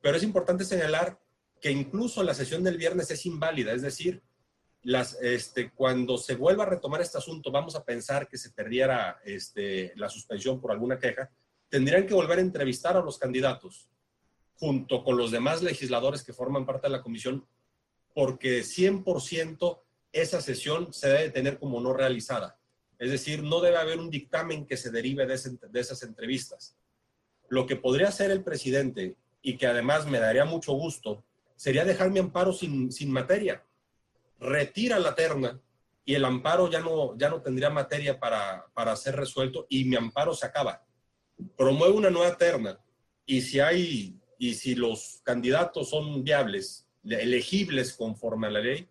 Pero 0.00 0.16
es 0.16 0.22
importante 0.22 0.64
señalar 0.64 1.20
que 1.60 1.70
incluso 1.70 2.22
la 2.22 2.34
sesión 2.34 2.62
del 2.62 2.76
viernes 2.76 3.10
es 3.10 3.26
inválida, 3.26 3.72
es 3.72 3.82
decir, 3.82 4.22
las, 4.82 5.18
este, 5.20 5.70
cuando 5.72 6.16
se 6.16 6.36
vuelva 6.36 6.64
a 6.64 6.68
retomar 6.68 7.00
este 7.00 7.18
asunto, 7.18 7.50
vamos 7.50 7.74
a 7.74 7.84
pensar 7.84 8.28
que 8.28 8.38
se 8.38 8.50
perdiera 8.50 9.20
este, 9.24 9.92
la 9.96 10.08
suspensión 10.08 10.60
por 10.60 10.70
alguna 10.70 10.98
queja, 10.98 11.30
tendrían 11.68 12.06
que 12.06 12.14
volver 12.14 12.38
a 12.38 12.42
entrevistar 12.42 12.96
a 12.96 13.02
los 13.02 13.18
candidatos 13.18 13.88
junto 14.54 15.02
con 15.02 15.16
los 15.16 15.30
demás 15.30 15.62
legisladores 15.62 16.22
que 16.22 16.32
forman 16.32 16.64
parte 16.64 16.86
de 16.86 16.92
la 16.92 17.02
comisión, 17.02 17.46
porque 18.14 18.60
100% 18.60 19.80
esa 20.12 20.40
sesión 20.40 20.92
se 20.92 21.08
debe 21.08 21.30
tener 21.30 21.58
como 21.58 21.80
no 21.80 21.92
realizada. 21.92 22.55
Es 22.98 23.10
decir, 23.10 23.42
no 23.42 23.60
debe 23.60 23.76
haber 23.76 23.98
un 23.98 24.10
dictamen 24.10 24.66
que 24.66 24.76
se 24.76 24.90
derive 24.90 25.26
de, 25.26 25.34
esas 25.34 26.02
entrevistas. 26.02 26.76
Lo 27.48 27.66
que 27.66 27.76
podría 27.76 28.08
hacer 28.08 28.30
el 28.30 28.42
presidente, 28.42 29.16
y 29.42 29.56
que 29.56 29.66
además 29.66 30.06
me 30.06 30.18
daría 30.18 30.44
mucho 30.44 30.72
gusto, 30.72 31.22
sería 31.54 31.84
dejar 31.84 32.10
mi 32.10 32.18
amparo 32.18 32.52
sin, 32.52 32.90
sin 32.90 33.10
materia. 33.10 33.64
Retira 34.38 34.98
la 34.98 35.14
terna 35.14 35.60
y 36.04 36.14
el 36.14 36.24
amparo 36.24 36.70
ya 36.70 36.80
no, 36.80 37.16
ya 37.16 37.28
no 37.28 37.42
tendría 37.42 37.70
materia 37.70 38.18
para, 38.18 38.66
para 38.74 38.96
ser 38.96 39.16
resuelto 39.16 39.66
y 39.68 39.84
mi 39.84 39.96
amparo 39.96 40.34
se 40.34 40.46
acaba. 40.46 40.84
Promueve 41.56 41.94
una 41.94 42.10
nueva 42.10 42.36
terna 42.36 42.78
y 43.24 43.42
si 43.42 43.60
hay 43.60 44.18
y 44.38 44.54
si 44.54 44.74
los 44.74 45.20
candidatos 45.22 45.90
son 45.90 46.22
viables, 46.22 46.86
elegibles 47.04 47.94
conforme 47.94 48.48
a 48.48 48.50
la 48.50 48.60
ley, 48.60 48.88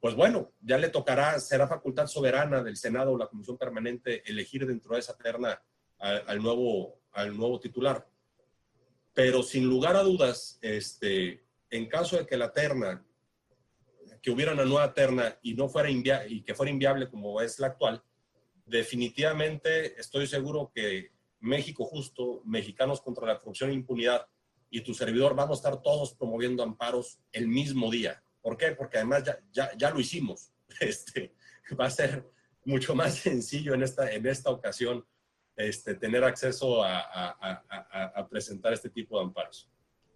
pues 0.00 0.14
bueno, 0.14 0.52
ya 0.60 0.78
le 0.78 0.88
tocará, 0.88 1.38
será 1.40 1.66
facultad 1.66 2.06
soberana 2.06 2.62
del 2.62 2.76
Senado 2.76 3.12
o 3.12 3.18
la 3.18 3.26
Comisión 3.26 3.58
Permanente 3.58 4.22
elegir 4.30 4.66
dentro 4.66 4.94
de 4.94 5.00
esa 5.00 5.16
terna 5.16 5.60
al, 5.98 6.40
nuevo, 6.40 7.00
al 7.12 7.36
nuevo 7.36 7.58
titular. 7.58 8.06
Pero 9.12 9.42
sin 9.42 9.64
lugar 9.64 9.96
a 9.96 10.02
dudas, 10.02 10.58
este, 10.62 11.42
en 11.70 11.86
caso 11.86 12.16
de 12.16 12.26
que 12.26 12.36
la 12.36 12.52
terna, 12.52 13.04
que 14.22 14.30
hubiera 14.30 14.52
una 14.52 14.64
nueva 14.64 14.94
terna 14.94 15.36
y 15.42 15.54
no 15.54 15.68
fuera 15.68 15.90
inviable, 15.90 16.28
y 16.28 16.42
que 16.42 16.54
fuera 16.54 16.70
inviable 16.70 17.08
como 17.08 17.40
es 17.40 17.58
la 17.58 17.68
actual, 17.68 18.02
definitivamente 18.64 19.98
estoy 20.00 20.26
seguro 20.26 20.70
que 20.72 21.10
México 21.40 21.84
Justo, 21.84 22.42
Mexicanos 22.44 23.00
contra 23.00 23.26
la 23.26 23.38
Corrupción 23.40 23.70
e 23.70 23.74
Impunidad 23.74 24.26
y 24.70 24.82
tu 24.82 24.94
servidor 24.94 25.34
vamos 25.34 25.58
a 25.58 25.60
estar 25.60 25.82
todos 25.82 26.14
promoviendo 26.14 26.62
amparos 26.62 27.18
el 27.32 27.48
mismo 27.48 27.90
día. 27.90 28.22
¿Por 28.40 28.56
qué? 28.56 28.72
Porque 28.72 28.98
además 28.98 29.24
ya, 29.24 29.38
ya, 29.52 29.70
ya 29.76 29.90
lo 29.90 30.00
hicimos. 30.00 30.52
Este, 30.80 31.34
va 31.80 31.86
a 31.86 31.90
ser 31.90 32.30
mucho 32.64 32.94
más 32.94 33.14
sencillo 33.28 33.74
en 33.74 33.82
esta, 33.82 34.10
en 34.12 34.26
esta 34.26 34.50
ocasión 34.50 35.04
este, 35.56 35.94
tener 35.94 36.22
acceso 36.22 36.84
a, 36.84 38.28
presentar 38.30 38.72
este 38.72 38.90
tipo 38.90 39.18
de 39.18 39.24
amparos. 39.24 39.68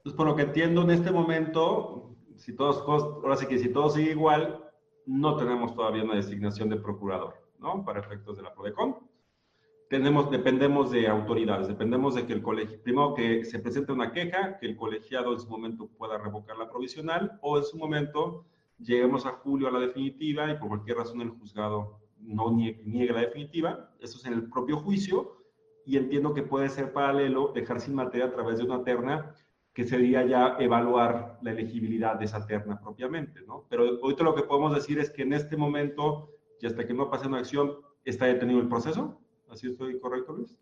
Pues 0.05 0.15
por 0.15 0.27
lo 0.27 0.37
que 0.37 0.43
entiendo 0.43 0.83
en 0.83 0.91
este 0.91 1.11
momento, 1.11 2.17
si 2.37 2.55
todos, 2.55 2.79
ahora 2.87 3.37
sí 3.37 3.47
que 3.47 3.59
si 3.59 3.71
todo 3.71 3.91
sigue 3.91 4.13
igual, 4.13 4.71
no 5.07 5.37
tenemos 5.37 5.75
todavía 5.75 6.05
una 6.05 6.17
designación 6.17 6.69
de 6.69 6.77
procurador, 6.77 7.43
¿no? 7.59 7.85
Para 7.85 8.01
efectos 8.01 8.37
de 8.37 8.43
la 8.45 8.55
PRODECON 8.55 9.12
tenemos, 9.93 10.31
dependemos 10.31 10.91
de 10.91 11.07
autoridades, 11.07 11.69
dependemos 11.69 12.15
de 12.15 12.27
que 12.27 12.33
el 12.33 12.41
colegio, 12.41 12.83
primero 12.83 13.13
que 13.13 13.45
se 13.45 13.59
presente 13.59 13.93
una 13.93 14.11
queja, 14.11 14.57
que 14.59 14.65
el 14.65 14.75
colegiado 14.75 15.35
en 15.35 15.41
su 15.41 15.47
momento 15.51 15.87
pueda 15.87 16.17
revocar 16.17 16.57
la 16.57 16.71
provisional 16.71 17.39
o 17.43 17.59
en 17.59 17.65
su 17.65 17.77
momento 17.77 18.47
lleguemos 18.79 19.27
a 19.27 19.33
julio 19.33 19.69
a 19.69 19.71
la 19.71 19.81
definitiva 19.81 20.51
y 20.51 20.57
por 20.57 20.69
cualquier 20.69 20.97
razón 20.97 21.21
el 21.21 21.29
juzgado 21.29 22.01
no 22.21 22.51
niegue, 22.51 23.13
la 23.13 23.21
definitiva. 23.21 23.91
Eso 24.01 24.17
es 24.17 24.25
en 24.25 24.33
el 24.33 24.49
propio 24.49 24.79
juicio 24.79 25.37
y 25.85 25.99
entiendo 25.99 26.33
que 26.33 26.43
puede 26.43 26.71
ser 26.71 26.95
paralelo 26.95 27.53
dejar 27.55 27.79
sin 27.79 27.95
materia 27.95 28.29
a 28.29 28.33
través 28.33 28.57
de 28.57 28.65
una 28.65 28.83
terna 28.85 29.35
que 29.75 29.85
sería 29.85 30.25
ya 30.25 30.57
evaluar 30.59 31.39
la 31.43 31.51
elegibilidad 31.51 32.15
de 32.19 32.25
esa 32.25 32.47
terna 32.47 32.81
propiamente, 32.81 33.43
¿no? 33.43 33.67
Pero 33.69 33.99
ahorita 34.03 34.25
lo 34.25 34.35
que 34.35 34.45
podemos 34.45 34.75
decir 34.75 34.99
es 34.99 35.11
que 35.11 35.21
en 35.21 35.35
este 35.35 35.59
momento, 35.59 36.31
y 36.63 36.67
hasta 36.67 36.87
que 36.87 36.95
no 36.95 37.11
pase 37.11 37.29
una 37.29 37.41
acción, 37.41 37.77
está 38.07 38.25
detenido 38.25 38.59
el 38.59 38.69
proceso. 38.69 39.19
¿Así 39.53 39.69
estoy 39.69 40.01
correcto, 40.01 40.33
Luis? 40.33 40.57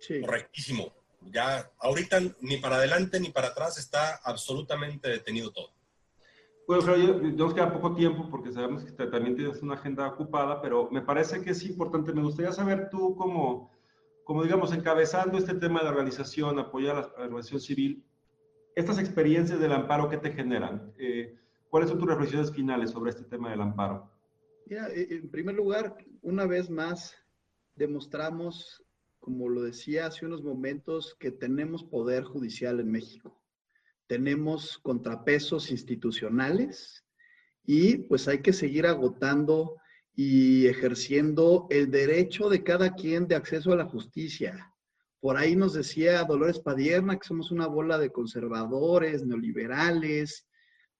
Sí. 0.00 0.20
Correctísimo. 0.20 0.92
Ya 1.30 1.70
ahorita 1.78 2.18
ni 2.40 2.56
para 2.56 2.76
adelante 2.76 3.20
ni 3.20 3.30
para 3.30 3.48
atrás 3.48 3.78
está 3.78 4.16
absolutamente 4.24 5.08
detenido 5.08 5.52
todo. 5.52 5.68
Bueno, 6.66 6.82
pero 6.84 7.20
nos 7.20 7.54
queda 7.54 7.72
poco 7.72 7.94
tiempo 7.94 8.28
porque 8.28 8.52
sabemos 8.52 8.84
que 8.84 8.92
también 8.92 9.36
tienes 9.36 9.62
una 9.62 9.74
agenda 9.74 10.08
ocupada, 10.08 10.60
pero 10.60 10.88
me 10.90 11.02
parece 11.02 11.40
que 11.40 11.50
es 11.50 11.64
importante. 11.64 12.12
Me 12.12 12.22
gustaría 12.22 12.50
saber 12.50 12.88
tú 12.90 13.14
como, 13.14 13.70
como 14.24 14.42
digamos, 14.42 14.72
encabezando 14.72 15.38
este 15.38 15.54
tema 15.54 15.82
de 15.82 15.88
organización, 15.88 16.58
apoyar 16.58 16.96
a 16.96 17.00
la, 17.00 17.24
organización 17.24 17.60
civil, 17.60 18.04
estas 18.74 18.98
experiencias 18.98 19.60
del 19.60 19.72
amparo, 19.72 20.08
¿qué 20.08 20.16
te 20.16 20.32
generan? 20.32 20.92
Eh, 20.98 21.36
¿Cuáles 21.68 21.90
son 21.90 21.98
tus 21.98 22.08
reflexiones 22.08 22.52
finales 22.52 22.90
sobre 22.90 23.10
este 23.10 23.24
tema 23.24 23.50
del 23.50 23.60
amparo? 23.60 24.10
Mira, 24.66 24.88
eh, 24.88 25.06
en 25.10 25.30
primer 25.30 25.54
lugar, 25.54 25.96
una 26.22 26.46
vez 26.46 26.70
más, 26.70 27.21
demostramos, 27.74 28.82
como 29.18 29.48
lo 29.48 29.62
decía 29.62 30.06
hace 30.06 30.26
unos 30.26 30.42
momentos, 30.42 31.16
que 31.18 31.30
tenemos 31.30 31.84
poder 31.84 32.24
judicial 32.24 32.80
en 32.80 32.90
México. 32.90 33.42
Tenemos 34.06 34.78
contrapesos 34.78 35.70
institucionales 35.70 37.04
y 37.64 37.98
pues 37.98 38.28
hay 38.28 38.42
que 38.42 38.52
seguir 38.52 38.86
agotando 38.86 39.76
y 40.14 40.66
ejerciendo 40.66 41.66
el 41.70 41.90
derecho 41.90 42.48
de 42.48 42.62
cada 42.62 42.94
quien 42.94 43.28
de 43.28 43.36
acceso 43.36 43.72
a 43.72 43.76
la 43.76 43.86
justicia. 43.86 44.72
Por 45.20 45.36
ahí 45.36 45.54
nos 45.56 45.72
decía 45.72 46.24
Dolores 46.24 46.58
Padierna 46.58 47.16
que 47.16 47.26
somos 47.26 47.50
una 47.50 47.66
bola 47.66 47.96
de 47.96 48.10
conservadores, 48.10 49.24
neoliberales. 49.24 50.48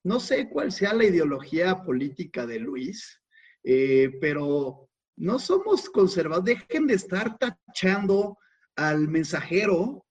No 0.05 0.21
sé 0.21 0.49
cuál 0.49 0.73
sea 0.73 0.95
la 0.95 1.05
ideología 1.05 1.83
política 1.83 2.47
de 2.47 2.61
Luis, 2.61 3.21
eh, 3.65 4.17
pero 4.21 4.89
no 5.17 5.39
somos 5.39 5.89
conservadores. 5.91 6.59
Dejen 6.59 6.87
de 6.87 6.95
estar 6.95 7.39
tachando 7.39 8.39
al 8.77 9.09
mensajero. 9.09 10.07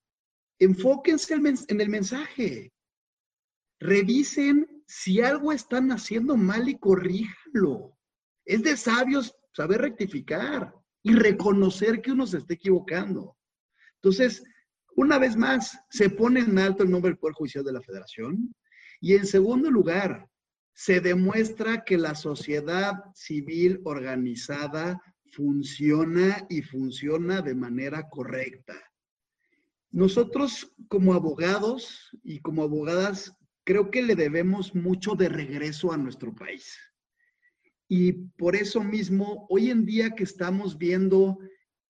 Enfóquense 0.59 1.33
en 1.33 1.81
el 1.81 1.89
mensaje. 1.89 2.71
Revisen 3.79 4.83
si 4.85 5.21
algo 5.21 5.51
están 5.51 5.91
haciendo 5.91 6.37
mal 6.37 6.69
y 6.69 6.77
corríjanlo. 6.77 7.97
Es 8.45 8.61
de 8.63 8.77
sabios 8.77 9.35
saber 9.53 9.81
rectificar 9.81 10.73
y 11.03 11.15
reconocer 11.15 12.01
que 12.01 12.11
uno 12.11 12.27
se 12.27 12.37
está 12.37 12.53
equivocando. 12.53 13.35
Entonces, 13.95 14.43
una 14.95 15.17
vez 15.17 15.35
más, 15.35 15.77
se 15.89 16.09
pone 16.09 16.41
en 16.41 16.59
alto 16.59 16.83
el 16.83 16.91
nombre 16.91 17.11
del 17.11 17.17
Poder 17.17 17.33
Judicial 17.33 17.63
de 17.63 17.73
la 17.73 17.81
Federación. 17.81 18.53
Y 18.99 19.15
en 19.15 19.25
segundo 19.25 19.71
lugar, 19.71 20.29
se 20.74 21.01
demuestra 21.01 21.84
que 21.84 21.97
la 21.97 22.15
sociedad 22.15 22.93
civil 23.13 23.82
organizada 23.84 25.01
funciona 25.32 26.45
y 26.49 26.61
funciona 26.61 27.41
de 27.41 27.55
manera 27.55 28.09
correcta. 28.09 28.76
Nosotros 29.91 30.74
como 30.88 31.13
abogados 31.13 32.09
y 32.24 32.39
como 32.39 32.63
abogadas 32.63 33.34
creo 33.63 33.91
que 33.91 34.01
le 34.01 34.15
debemos 34.15 34.74
mucho 34.74 35.15
de 35.15 35.30
regreso 35.30 35.91
a 35.91 35.97
nuestro 35.97 36.34
país. 36.34 36.78
Y 37.88 38.13
por 38.13 38.55
eso 38.55 38.82
mismo, 38.84 39.45
hoy 39.49 39.69
en 39.69 39.86
día 39.86 40.11
que 40.11 40.24
estamos 40.24 40.78
viendo 40.78 41.38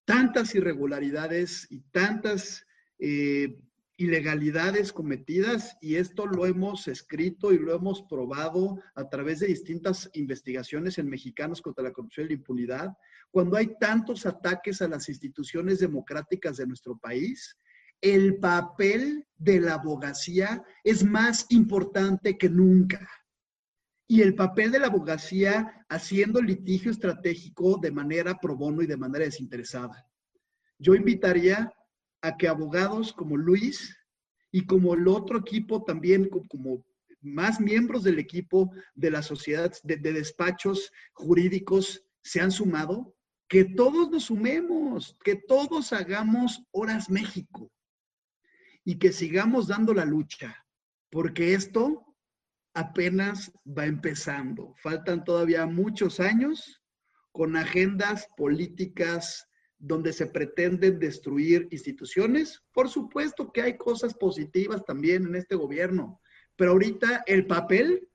tantas 0.05 0.55
irregularidades 0.55 1.67
y 1.69 1.81
tantas 1.91 2.65
eh, 2.97 3.55
ilegalidades 4.01 4.91
cometidas 4.91 5.77
y 5.79 5.97
esto 5.97 6.25
lo 6.25 6.47
hemos 6.47 6.87
escrito 6.87 7.53
y 7.53 7.59
lo 7.59 7.75
hemos 7.75 8.01
probado 8.01 8.79
a 8.95 9.07
través 9.07 9.39
de 9.39 9.47
distintas 9.47 10.09
investigaciones 10.13 10.97
en 10.97 11.07
Mexicanos 11.07 11.61
contra 11.61 11.83
la 11.83 11.93
corrupción 11.93 12.25
y 12.25 12.29
la 12.29 12.35
impunidad. 12.35 12.97
Cuando 13.29 13.57
hay 13.57 13.77
tantos 13.79 14.25
ataques 14.25 14.81
a 14.81 14.87
las 14.87 15.07
instituciones 15.07 15.79
democráticas 15.79 16.57
de 16.57 16.65
nuestro 16.65 16.97
país, 16.97 17.55
el 18.01 18.37
papel 18.37 19.27
de 19.37 19.59
la 19.59 19.75
abogacía 19.75 20.63
es 20.83 21.03
más 21.03 21.45
importante 21.49 22.39
que 22.39 22.49
nunca. 22.49 23.07
Y 24.07 24.21
el 24.21 24.33
papel 24.33 24.71
de 24.71 24.79
la 24.79 24.87
abogacía 24.87 25.85
haciendo 25.89 26.41
litigio 26.41 26.89
estratégico 26.89 27.77
de 27.77 27.91
manera 27.91 28.39
pro 28.39 28.57
bono 28.57 28.81
y 28.81 28.87
de 28.87 28.97
manera 28.97 29.25
desinteresada. 29.25 30.07
Yo 30.79 30.95
invitaría 30.95 31.71
a 32.21 32.37
que 32.37 32.47
abogados 32.47 33.13
como 33.13 33.37
Luis 33.37 33.97
y 34.51 34.65
como 34.65 34.93
el 34.93 35.07
otro 35.07 35.39
equipo 35.39 35.83
también, 35.83 36.29
como 36.29 36.83
más 37.21 37.59
miembros 37.59 38.03
del 38.03 38.19
equipo 38.19 38.71
de 38.95 39.11
la 39.11 39.21
sociedad 39.21 39.71
de, 39.83 39.97
despachos 39.97 40.91
jurídicos 41.13 42.03
se 42.23 42.41
han 42.41 42.51
sumado, 42.51 43.15
que 43.47 43.65
todos 43.65 44.09
nos 44.09 44.25
sumemos, 44.25 45.17
que 45.23 45.35
todos 45.35 45.93
hagamos 45.93 46.63
Horas 46.71 47.09
México 47.09 47.71
y 48.83 48.97
que 48.97 49.11
sigamos 49.11 49.67
dando 49.67 49.93
la 49.93 50.05
lucha, 50.05 50.65
porque 51.09 51.53
esto 51.53 52.15
apenas 52.73 53.51
va 53.65 53.85
empezando. 53.85 54.73
Faltan 54.81 55.23
todavía 55.23 55.65
muchos 55.65 56.19
años 56.19 56.81
con 57.31 57.55
agendas 57.55 58.27
políticas 58.37 59.47
donde 59.81 60.13
se 60.13 60.27
pretenden 60.27 60.99
destruir 60.99 61.67
instituciones. 61.71 62.63
Por 62.71 62.87
supuesto 62.87 63.51
que 63.51 63.63
hay 63.63 63.77
cosas 63.77 64.13
positivas 64.13 64.85
también 64.85 65.25
en 65.25 65.35
este 65.35 65.55
gobierno, 65.55 66.21
pero 66.55 66.71
ahorita 66.71 67.23
el 67.25 67.47
papel 67.47 68.07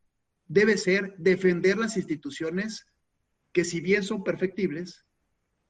debe 0.47 0.79
ser 0.79 1.15
defender 1.19 1.77
las 1.77 1.97
instituciones 1.97 2.87
que 3.53 3.65
si 3.65 3.81
bien 3.81 4.05
son 4.05 4.23
perfectibles, 4.23 5.05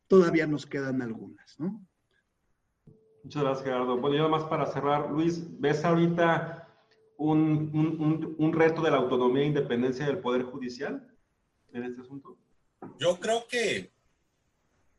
todavía 0.07 0.47
nos 0.47 0.67
quedan 0.67 1.01
algunas, 1.01 1.59
¿no? 1.59 1.87
Muchas 3.23 3.43
gracias, 3.43 3.65
Gerardo. 3.65 3.97
Bueno, 3.99 4.17
yo 4.17 4.29
más 4.29 4.45
para 4.45 4.67
cerrar, 4.67 5.11
Luis, 5.11 5.45
¿ves 5.59 5.85
ahorita 5.85 6.69
un, 7.17 7.71
un, 7.73 8.37
un, 8.39 8.53
reto 8.53 8.83
de 8.83 8.91
la 8.91 8.99
autonomía 8.99 9.43
e 9.43 9.47
independencia 9.47 10.07
del 10.07 10.19
Poder 10.19 10.43
Judicial 10.43 11.09
en 11.73 11.85
este 11.85 12.03
asunto? 12.03 12.39
Yo 12.99 13.19
creo 13.19 13.47
que, 13.49 13.93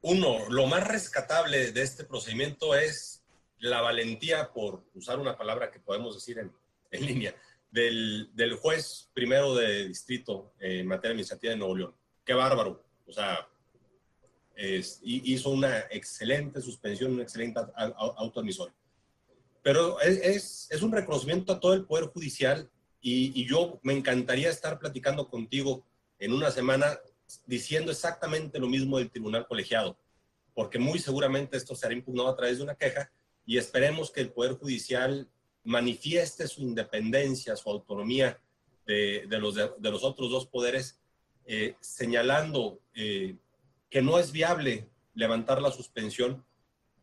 uno, 0.01 0.49
lo 0.49 0.67
más 0.67 0.87
rescatable 0.87 1.71
de 1.71 1.81
este 1.81 2.03
procedimiento 2.03 2.75
es 2.75 3.23
la 3.59 3.81
valentía, 3.81 4.51
por 4.53 4.83
usar 4.93 5.19
una 5.19 5.37
palabra 5.37 5.71
que 5.71 5.79
podemos 5.79 6.15
decir 6.15 6.37
en, 6.39 6.51
en 6.91 7.05
línea, 7.05 7.35
del, 7.71 8.29
del, 8.33 8.55
juez 8.55 9.09
primero 9.13 9.55
de 9.55 9.87
distrito 9.87 10.53
en 10.59 10.87
materia 10.87 11.11
administrativa 11.11 11.51
de 11.51 11.57
Nuevo 11.57 11.75
León. 11.75 11.95
Qué 12.23 12.33
bárbaro. 12.33 12.83
O 13.07 13.11
sea, 13.11 13.47
hizo 15.03 15.49
una 15.49 15.79
excelente 15.91 16.61
suspensión, 16.61 17.13
un 17.13 17.21
excelente 17.21 17.59
autoadmisor. 17.75 18.73
Pero 19.61 19.99
es, 20.01 20.67
es, 20.71 20.81
un 20.81 20.91
reconocimiento 20.91 21.53
a 21.53 21.59
todo 21.59 21.73
el 21.73 21.85
Poder 21.85 22.05
Judicial 22.05 22.69
y, 23.01 23.45
yo 23.45 23.79
me 23.83 23.93
encantaría 23.93 24.49
estar 24.49 24.79
platicando 24.79 25.29
contigo 25.29 25.85
en 26.19 26.33
una 26.33 26.51
semana 26.51 26.97
diciendo 27.45 27.91
exactamente 27.91 28.59
lo 28.59 28.67
mismo 28.67 28.97
del 28.97 29.09
Tribunal 29.09 29.47
Colegiado, 29.47 29.97
porque 30.53 30.79
muy 30.79 30.99
seguramente 30.99 31.57
esto 31.57 31.75
será 31.75 31.93
impugnado 31.93 32.29
a 32.29 32.35
través 32.35 32.57
de 32.57 32.63
una 32.63 32.75
queja 32.75 33.11
y 33.45 33.57
esperemos 33.57 34.11
que 34.11 34.21
el 34.21 34.31
Poder 34.31 34.53
Judicial 34.53 35.29
manifieste 35.63 36.47
su 36.47 36.61
independencia, 36.61 37.55
su 37.55 37.69
autonomía 37.69 38.39
de, 38.85 39.27
los, 39.31 39.55
de, 39.55 39.91
los, 39.91 40.03
otros 40.03 40.31
dos 40.31 40.47
poderes, 40.47 40.99
eh, 41.45 41.75
señalando 41.81 42.79
eh, 42.93 43.35
que 43.89 44.01
no 44.01 44.17
es 44.17 44.31
viable 44.31 44.89
levantar 45.13 45.61
la 45.61 45.71
suspensión 45.71 46.45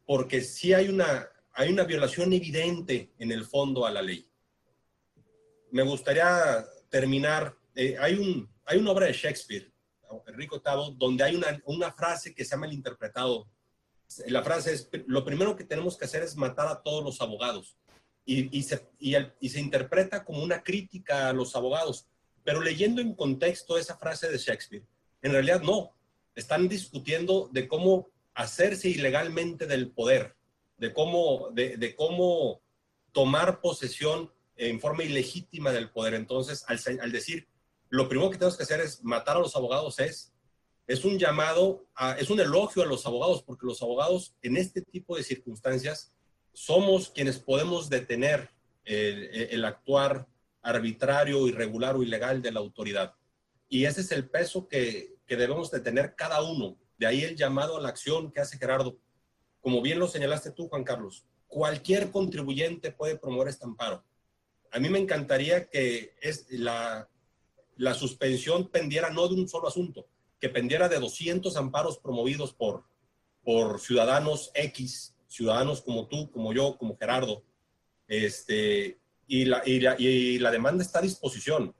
porque 0.06 0.40
sí 0.40 0.72
hay 0.72 0.88
una, 0.88 1.28
hay 1.52 1.70
una 1.70 1.84
violación 1.84 2.32
evidente 2.32 3.12
en 3.18 3.32
el 3.32 3.44
fondo 3.44 3.86
a 3.86 3.90
la 3.90 4.02
ley. 4.02 4.26
Me 5.70 5.82
gustaría 5.82 6.64
terminar, 6.88 7.56
eh, 7.74 7.96
hay, 7.98 8.14
un, 8.14 8.48
hay 8.64 8.78
una 8.78 8.92
obra 8.92 9.06
de 9.06 9.12
Shakespeare, 9.12 9.70
Enrico 10.26 10.60
Tavo, 10.60 10.90
donde 10.90 11.24
hay 11.24 11.34
una, 11.34 11.60
una 11.64 11.92
frase 11.92 12.34
que 12.34 12.44
se 12.44 12.52
llama 12.52 12.66
el 12.66 12.72
interpretado. 12.72 13.48
La 14.26 14.42
frase 14.42 14.74
es, 14.74 14.88
lo 15.06 15.24
primero 15.24 15.56
que 15.56 15.64
tenemos 15.64 15.96
que 15.96 16.04
hacer 16.04 16.22
es 16.22 16.36
matar 16.36 16.68
a 16.68 16.82
todos 16.82 17.02
los 17.02 17.20
abogados. 17.20 17.76
Y, 18.26 18.56
y, 18.56 18.62
se, 18.62 18.88
y, 18.98 19.48
se 19.48 19.60
interpreta 19.60 20.24
como 20.24 20.42
una 20.42 20.62
crítica 20.62 21.28
a 21.28 21.32
los 21.32 21.54
abogados. 21.56 22.06
Pero 22.42 22.60
leyendo 22.60 23.00
en 23.00 23.14
contexto 23.14 23.76
esa 23.76 23.96
frase 23.98 24.28
de 24.28 24.38
Shakespeare, 24.38 24.84
en 25.22 25.32
realidad 25.32 25.62
no, 25.62 25.94
están 26.34 26.68
discutiendo 26.68 27.48
de 27.52 27.68
cómo 27.68 28.10
hacerse 28.34 28.88
ilegalmente 28.88 29.66
del 29.66 29.90
poder, 29.90 30.36
de 30.76 30.92
cómo, 30.92 31.50
de, 31.52 31.94
cómo 31.96 32.60
tomar 33.12 33.60
posesión 33.60 34.32
en 34.56 34.80
forma 34.80 35.04
ilegítima 35.04 35.72
del 35.72 35.90
poder. 35.90 36.14
Entonces, 36.14 36.64
al, 36.66 37.12
decir, 37.12 37.48
lo 37.94 38.08
primero 38.08 38.28
que 38.28 38.38
tenemos 38.38 38.56
que 38.56 38.64
hacer 38.64 38.80
es 38.80 39.04
matar 39.04 39.36
a 39.36 39.40
los 39.40 39.54
abogados, 39.54 40.00
es, 40.00 40.32
es 40.88 41.04
un 41.04 41.16
llamado, 41.16 41.86
es 42.18 42.28
un 42.28 42.40
elogio 42.40 42.82
a 42.82 42.86
los 42.86 43.06
abogados, 43.06 43.44
porque 43.44 43.66
los 43.66 43.80
abogados 43.82 44.34
en 44.42 44.56
este 44.56 44.82
tipo 44.82 45.16
de 45.16 45.22
circunstancias 45.22 46.12
somos 46.52 47.10
quienes 47.10 47.38
podemos 47.38 47.88
detener 47.88 48.50
el, 48.84 49.64
actuar 49.64 50.26
arbitrario, 50.60 51.46
irregular 51.46 51.94
o 51.94 52.02
ilegal 52.02 52.42
de 52.42 52.50
la 52.50 52.58
autoridad. 52.58 53.14
Y 53.68 53.84
ese 53.84 54.00
es 54.00 54.10
el 54.10 54.28
peso 54.28 54.66
que, 54.66 55.14
que 55.24 55.36
debemos 55.36 55.70
de 55.70 55.78
tener 55.78 56.16
cada 56.16 56.42
uno. 56.42 56.76
De 56.98 57.06
ahí 57.06 57.22
el 57.22 57.36
llamado 57.36 57.76
a 57.76 57.80
la 57.80 57.90
acción 57.90 58.32
que 58.32 58.40
hace 58.40 58.58
Gerardo. 58.58 58.98
Como 59.60 59.80
bien 59.80 60.00
lo 60.00 60.08
señalaste 60.08 60.50
tú, 60.50 60.68
Juan 60.68 60.82
Carlos, 60.82 61.24
cualquier 61.46 62.10
contribuyente 62.10 62.90
puede 62.90 63.16
promover 63.16 63.48
este 63.48 63.64
amparo. 63.64 64.04
A 64.72 64.80
mí 64.80 64.88
me 64.88 64.98
encantaría 64.98 65.70
que 65.70 66.14
es 66.20 66.46
la, 66.50 67.08
la 67.76 67.94
suspensión 67.94 68.68
pendiera 68.68 69.10
no 69.10 69.28
de 69.28 69.34
un 69.34 69.48
solo 69.48 69.68
asunto, 69.68 70.06
que 70.40 70.48
pendiera 70.48 70.88
de 70.88 70.98
200 70.98 71.56
amparos 71.56 71.98
promovidos 71.98 72.52
por, 72.52 72.84
por 73.42 73.80
ciudadanos 73.80 74.50
X, 74.54 75.16
ciudadanos 75.26 75.82
como 75.82 76.06
tú, 76.06 76.30
como 76.30 76.52
yo, 76.52 76.76
como 76.78 76.96
Gerardo. 76.96 77.42
Este, 78.06 78.98
y, 79.26 79.44
la, 79.46 79.62
y, 79.64 79.80
la, 79.80 79.96
y 79.98 80.38
la 80.38 80.50
demanda 80.50 80.82
está 80.82 80.98
a 80.98 81.02
disposición. 81.02 81.74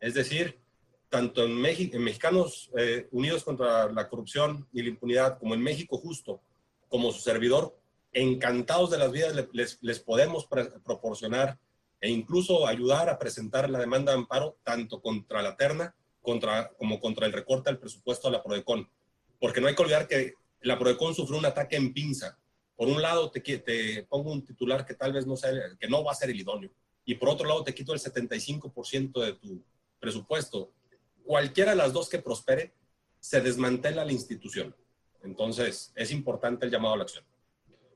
Es 0.00 0.14
decir, 0.14 0.60
tanto 1.08 1.44
en, 1.44 1.54
México, 1.54 1.96
en 1.96 2.04
Mexicanos 2.04 2.70
eh, 2.76 3.08
Unidos 3.12 3.44
contra 3.44 3.90
la 3.92 4.08
Corrupción 4.08 4.66
y 4.72 4.82
la 4.82 4.88
Impunidad, 4.88 5.38
como 5.38 5.54
en 5.54 5.62
México 5.62 5.98
Justo, 5.98 6.40
como 6.88 7.12
su 7.12 7.20
servidor, 7.20 7.78
encantados 8.12 8.90
de 8.90 8.98
las 8.98 9.10
vidas 9.10 9.34
les, 9.52 9.78
les 9.80 10.00
podemos 10.00 10.46
proporcionar 10.84 11.58
e 12.02 12.10
incluso 12.10 12.66
ayudar 12.66 13.08
a 13.08 13.18
presentar 13.18 13.70
la 13.70 13.78
demanda 13.78 14.12
de 14.12 14.18
amparo 14.18 14.58
tanto 14.62 15.00
contra 15.00 15.40
la 15.40 15.56
terna 15.56 15.94
contra, 16.20 16.70
como 16.76 17.00
contra 17.00 17.26
el 17.26 17.32
recorte 17.32 17.70
al 17.70 17.78
presupuesto 17.78 18.28
de 18.28 18.32
la 18.32 18.42
PRODECON. 18.42 18.86
Porque 19.40 19.62
no 19.62 19.68
hay 19.68 19.74
que 19.74 19.82
olvidar 19.82 20.06
que 20.06 20.34
la 20.60 20.78
PRODECON 20.78 21.14
sufrió 21.14 21.38
un 21.38 21.46
ataque 21.46 21.76
en 21.76 21.94
pinza. 21.94 22.38
Por 22.76 22.88
un 22.88 23.00
lado 23.00 23.30
te, 23.30 23.40
te 23.40 24.02
pongo 24.02 24.32
un 24.32 24.44
titular 24.44 24.84
que 24.84 24.94
tal 24.94 25.14
vez 25.14 25.26
no 25.26 25.36
sea, 25.36 25.52
que 25.80 25.88
no 25.88 26.04
va 26.04 26.12
a 26.12 26.16
ser 26.16 26.28
el 26.28 26.38
idóneo. 26.38 26.70
Y 27.04 27.14
por 27.14 27.30
otro 27.30 27.48
lado 27.48 27.64
te 27.64 27.74
quito 27.74 27.94
el 27.94 28.00
75% 28.00 29.24
de 29.24 29.32
tu 29.34 29.64
presupuesto 29.98 30.72
cualquiera 31.24 31.70
de 31.70 31.76
las 31.76 31.92
dos 31.92 32.08
que 32.08 32.18
prospere, 32.18 32.74
se 33.20 33.40
desmantela 33.40 34.04
la 34.04 34.12
institución. 34.12 34.74
Entonces, 35.22 35.92
es 35.94 36.10
importante 36.10 36.66
el 36.66 36.72
llamado 36.72 36.94
a 36.94 36.96
la 36.98 37.04
acción. 37.04 37.24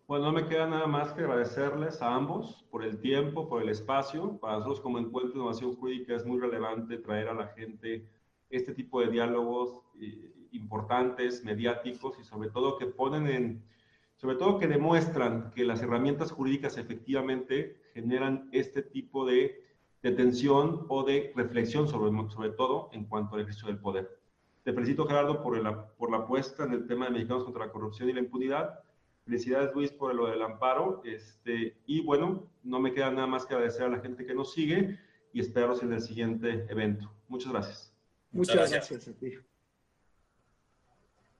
Bueno, 0.08 0.26
no 0.26 0.32
me 0.32 0.46
queda 0.46 0.68
nada 0.68 0.86
más 0.86 1.12
que 1.12 1.22
agradecerles 1.22 2.00
a 2.00 2.14
ambos 2.14 2.64
por 2.70 2.84
el 2.84 3.00
tiempo, 3.00 3.48
por 3.48 3.60
el 3.60 3.68
espacio. 3.68 4.38
Para 4.38 4.58
nosotros 4.58 4.80
como 4.80 5.00
Encuentro 5.00 5.32
de 5.32 5.38
Innovación 5.38 5.74
Jurídica 5.74 6.14
es 6.14 6.24
muy 6.24 6.38
relevante 6.38 6.98
traer 6.98 7.28
a 7.28 7.34
la 7.34 7.48
gente 7.48 8.08
este 8.48 8.72
tipo 8.72 9.00
de 9.00 9.08
diálogos 9.08 9.82
eh, 10.00 10.32
importantes, 10.52 11.44
mediáticos 11.44 12.16
y 12.20 12.24
sobre 12.24 12.50
todo 12.50 12.78
que 12.78 12.86
ponen 12.86 13.26
en, 13.26 13.64
sobre 14.14 14.36
todo 14.36 14.60
que 14.60 14.68
demuestran 14.68 15.50
que 15.50 15.64
las 15.64 15.82
herramientas 15.82 16.30
jurídicas 16.30 16.78
efectivamente 16.78 17.76
generan 17.92 18.48
este 18.52 18.82
tipo 18.82 19.26
de 19.26 19.60
tensión 20.02 20.86
o 20.88 21.02
de 21.02 21.32
reflexión 21.34 21.88
sobre, 21.88 22.12
sobre 22.30 22.50
todo 22.50 22.90
en 22.92 23.06
cuanto 23.06 23.34
al 23.34 23.40
ejercicio 23.40 23.66
del 23.66 23.80
poder. 23.80 24.20
Te 24.62 24.72
felicito, 24.72 25.04
Gerardo, 25.04 25.42
por, 25.42 25.58
el, 25.58 25.66
por 25.98 26.12
la 26.12 26.18
apuesta 26.18 26.62
en 26.62 26.74
el 26.74 26.86
tema 26.86 27.06
de 27.06 27.10
Mexicanos 27.10 27.42
contra 27.42 27.66
la 27.66 27.72
Corrupción 27.72 28.08
y 28.08 28.12
la 28.12 28.20
Impunidad. 28.20 28.85
Felicidades, 29.26 29.74
Luis, 29.74 29.90
por 29.90 30.14
lo 30.14 30.28
del 30.28 30.40
amparo. 30.40 31.02
Este, 31.04 31.76
y 31.84 32.00
bueno, 32.00 32.48
no 32.62 32.78
me 32.78 32.94
queda 32.94 33.10
nada 33.10 33.26
más 33.26 33.44
que 33.44 33.54
agradecer 33.54 33.82
a 33.82 33.88
la 33.88 33.98
gente 33.98 34.24
que 34.24 34.34
nos 34.34 34.52
sigue 34.52 35.00
y 35.32 35.40
esperaros 35.40 35.82
en 35.82 35.92
el 35.92 36.00
siguiente 36.00 36.64
evento. 36.68 37.12
Muchas 37.26 37.52
gracias. 37.52 37.92
Muchas, 38.30 38.54
gracias. 38.54 38.88
gracias 38.88 39.16
a 39.16 39.18
ti. 39.18 39.32